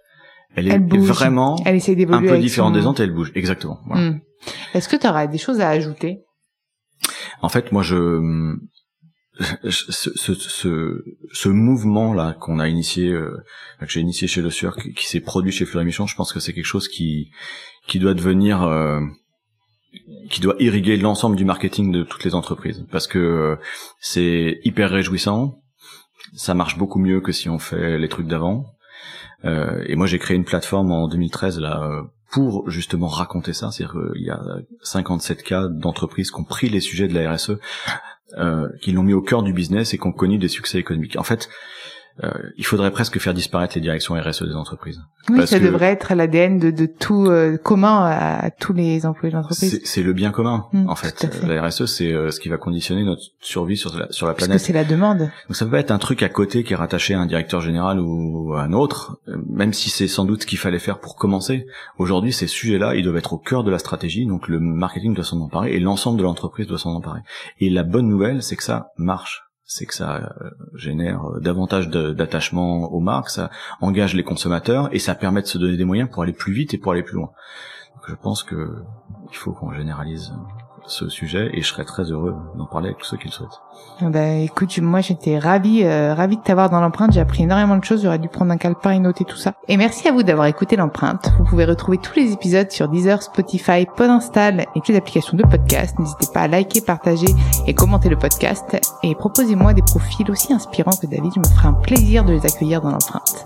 elle 0.56 0.68
est 0.72 0.80
bouge. 0.80 1.08
vraiment 1.08 1.56
elle 1.66 1.76
essaie 1.76 1.92
un 2.12 2.22
peu 2.22 2.38
différente 2.38 2.74
son- 2.74 2.80
des 2.80 2.86
autres 2.86 3.02
et 3.02 3.04
elle 3.06 3.14
bouge 3.14 3.32
exactement. 3.36 3.80
Voilà. 3.86 4.10
Hmm. 4.12 4.20
Est-ce 4.74 4.90
que 4.90 4.96
tu 4.96 5.08
auras 5.08 5.28
des 5.28 5.38
choses 5.38 5.60
à 5.62 5.70
ajouter? 5.70 6.22
En 7.42 7.50
fait, 7.50 7.72
moi, 7.72 7.82
je, 7.84 7.96
ce, 9.70 9.92
ce, 9.92 10.34
ce, 10.34 11.04
ce 11.32 11.50
mouvement-là 11.50 12.36
qu'on 12.40 12.60
a 12.60 12.68
initié, 12.68 13.10
euh, 13.10 13.44
que 13.80 13.88
j'ai 13.90 14.00
initié 14.02 14.28
chez 14.28 14.42
Le 14.42 14.50
Sueur, 14.50 14.76
qui, 14.78 14.94
qui 14.94 15.08
s'est 15.08 15.20
produit 15.22 15.52
chez 15.52 15.66
Fleury 15.66 15.86
Michon, 15.86 16.06
je 16.08 16.16
pense 16.16 16.34
que 16.34 16.40
c'est 16.40 16.54
quelque 16.54 16.66
chose 16.66 16.88
qui, 16.88 17.32
qui 17.88 18.00
doit 18.00 18.14
devenir, 18.14 18.62
euh, 18.64 19.00
qui 20.30 20.42
doit 20.42 20.56
irriguer 20.60 20.98
l'ensemble 20.98 21.36
du 21.36 21.46
marketing 21.46 21.92
de 21.92 22.04
toutes 22.04 22.24
les 22.24 22.36
entreprises, 22.36 22.86
parce 22.92 23.08
que 23.08 23.20
euh, 23.20 23.56
c'est 24.00 24.60
hyper 24.64 24.90
réjouissant. 24.90 25.58
Ça 26.34 26.54
marche 26.54 26.78
beaucoup 26.78 27.00
mieux 27.00 27.20
que 27.22 27.32
si 27.32 27.50
on 27.50 27.58
fait 27.60 27.98
les 27.98 28.08
trucs 28.10 28.28
d'avant. 28.28 28.66
Euh, 29.46 29.84
et 29.88 29.96
moi, 29.96 30.08
j'ai 30.08 30.20
créé 30.20 30.38
une 30.38 30.46
plateforme 30.46 30.92
en 30.92 31.08
2013 31.08 31.60
là 31.60 31.84
euh, 31.84 32.04
pour 32.32 32.70
justement 32.70 33.08
raconter 33.08 33.54
ça. 33.54 33.72
C'est-à-dire 33.72 34.00
qu'il 34.14 34.24
y 34.24 34.30
a 34.30 34.42
57 34.82 35.44
cas 35.44 35.68
d'entreprises 35.68 36.32
qui 36.32 36.40
ont 36.40 36.44
pris 36.44 36.70
les 36.70 36.80
sujets 36.80 37.08
de 37.08 37.14
la 37.14 37.34
RSE, 37.34 37.58
euh, 38.38 38.70
qui 38.82 38.92
l'ont 38.92 39.04
mis 39.04 39.14
au 39.14 39.22
cœur 39.22 39.44
du 39.44 39.54
business 39.54 39.94
et 39.94 39.98
qui 39.98 40.08
ont 40.08 40.14
connu 40.14 40.38
des 40.38 40.48
succès 40.48 40.78
économiques. 40.78 41.18
En 41.18 41.24
fait, 41.24 41.50
il 42.58 42.66
faudrait 42.66 42.92
presque 42.92 43.18
faire 43.20 43.34
disparaître 43.34 43.74
les 43.76 43.82
directions 43.82 44.16
RSE 44.16 44.44
des 44.44 44.56
entreprises. 44.56 45.00
Oui, 45.30 45.38
Parce 45.38 45.50
ça 45.52 45.60
que- 45.60 45.66
devrait 45.66 45.88
être 45.92 46.14
l'ADN 46.14 46.60
de, 46.60 46.70
de 46.72 46.86
tout 46.86 47.26
euh, 47.28 47.58
commun 47.58 48.06
à, 48.06 48.50
tous 48.52 48.74
les 48.74 49.06
employés 49.06 49.32
de 49.32 49.38
l'entreprise. 49.38 49.82
C'est 49.84 50.04
le 50.04 50.14
bien 50.14 50.32
commun, 50.32 50.66
Mm, 50.74 50.90
en 50.90 50.96
fait. 50.96 51.28
La 51.48 51.62
RSE, 51.66 51.86
c'est 51.86 52.12
euh, 52.12 52.30
ce 52.32 52.40
qui 52.40 52.50
va 52.50 52.58
conditionner 52.58 53.04
notre 53.04 53.22
survie 53.40 53.78
sur 53.78 53.98
la, 53.98 54.12
sur 54.12 54.28
la 54.28 54.34
Parce 54.34 54.44
que 54.44 54.48
planète. 54.50 54.62
c'est 54.66 54.74
la 54.74 54.84
demande. 54.84 55.20
Donc 55.20 55.56
ça 55.56 55.66
peut 55.66 55.72
pas 55.72 55.80
être 55.80 55.92
un 55.92 55.98
truc 56.00 56.22
à 56.24 56.30
côté 56.30 56.64
qui 56.64 56.74
est 56.74 56.76
rattaché 56.76 57.14
à 57.14 57.20
un 57.20 57.26
directeur 57.26 57.62
général 57.62 58.00
ou 58.00 58.54
à 58.56 58.64
un 58.64 58.74
autre, 58.74 59.18
euh, 59.28 59.38
même 59.50 59.74
si 59.74 59.90
c'est 59.90 60.08
sans 60.08 60.26
doute 60.26 60.42
ce 60.42 60.48
qu'il 60.48 60.58
fallait 60.60 60.80
faire 60.80 61.00
pour 61.00 61.16
commencer. 61.16 61.66
Aujourd'hui, 61.98 62.34
ces 62.34 62.48
sujets-là, 62.48 62.96
ils 62.96 63.04
doivent 63.04 63.18
être 63.18 63.34
au 63.34 63.38
cœur 63.38 63.64
de 63.64 63.72
la 63.72 63.80
stratégie, 63.80 64.26
donc 64.26 64.48
le 64.48 64.60
marketing 64.60 65.14
doit 65.14 65.24
s'en 65.26 65.40
emparer 65.40 65.74
et 65.74 65.80
l'ensemble 65.80 66.18
de 66.18 66.24
l'entreprise 66.24 66.68
doit 66.68 66.78
s'en 66.80 66.94
emparer. 66.94 67.22
Et 67.60 67.70
la 67.70 67.84
bonne 67.84 68.08
nouvelle, 68.08 68.42
c'est 68.44 68.56
que 68.56 68.64
ça 68.64 68.92
marche. 68.98 69.44
C'est 69.74 69.86
que 69.86 69.94
ça 69.94 70.18
euh, 70.18 70.50
génère 70.74 71.24
euh, 71.24 71.40
davantage 71.40 71.88
d'attachement 71.88 72.92
aux 72.92 73.00
marques, 73.00 73.30
ça 73.30 73.50
engage 73.80 74.14
les 74.16 74.24
consommateurs 74.26 74.94
et 74.94 75.00
ça 75.00 75.16
permet 75.16 75.42
de 75.42 75.48
se 75.48 75.58
donner 75.58 75.78
des 75.78 75.86
moyens 75.86 76.10
pour 76.12 76.24
aller 76.24 76.34
plus 76.34 76.52
vite 76.52 76.74
et 76.74 76.78
pour 76.78 76.92
aller 76.92 77.04
plus 77.04 77.16
loin. 77.16 77.32
Je 78.06 78.14
pense 78.16 78.44
que 78.44 78.84
il 79.30 79.38
faut 79.38 79.54
qu'on 79.54 79.72
généralise 79.72 80.34
ce 80.86 81.10
sujet 81.10 81.50
et 81.54 81.62
je 81.62 81.68
serais 81.68 81.86
très 81.86 82.04
heureux 82.04 82.36
d'en 82.56 82.66
parler 82.66 82.88
avec 82.88 82.98
tous 83.00 83.06
ceux 83.06 83.18
qui 83.18 83.26
le 83.28 83.32
souhaitent. 83.32 83.62
Ah 84.02 84.10
Bah 84.10 84.36
écoute, 84.36 84.78
moi 84.80 85.02
j'étais 85.02 85.38
ravie, 85.38 85.84
euh, 85.84 86.16
de 86.16 86.36
t'avoir 86.36 86.70
dans 86.70 86.82
l'empreinte. 86.82 87.14
J'ai 87.14 87.20
appris 87.20 87.44
énormément 87.44 87.78
de 87.78 87.84
choses. 87.84 88.04
J'aurais 88.04 88.20
dû 88.20 88.28
prendre 88.28 88.52
un 88.52 88.58
calepin 88.58 88.92
et 88.92 89.00
noter 89.00 89.26
tout 89.26 89.38
ça. 89.38 89.54
Et 89.68 89.78
merci 89.78 90.08
à 90.08 90.12
vous 90.12 90.24
d'avoir 90.24 90.48
écouté 90.48 90.76
l'empreinte. 90.76 91.32
Vous 91.38 91.46
pouvez 91.46 91.66
retrouver 91.66 91.98
tous 91.98 92.16
les 92.16 92.32
épisodes 92.32 92.72
sur 92.72 92.88
Deezer, 92.88 93.22
Spotify, 93.22 93.86
Podinstall 93.96 94.62
et 94.62 94.66
toutes 94.80 94.90
les 94.90 94.98
applications 94.98 95.38
de 95.38 95.44
podcast. 95.44 95.98
N'hésitez 96.00 96.28
pas 96.34 96.42
à 96.42 96.48
liker, 96.48 96.82
partager 96.82 97.28
et 97.68 97.74
commenter 97.74 98.10
le 98.10 98.18
podcast. 98.18 98.78
Et 99.04 99.16
proposez-moi 99.16 99.74
des 99.74 99.84
profils 99.84 100.30
aussi 100.30 100.54
inspirants 100.54 100.98
que 101.02 101.08
David. 101.08 101.32
Je 101.36 101.40
me 101.40 101.56
ferai 101.56 101.68
un 101.68 101.74
plaisir 101.74 102.24
de 102.26 102.34
les 102.34 102.46
accueillir 102.46 102.82
dans 102.82 102.92
l'empreinte. 102.92 103.46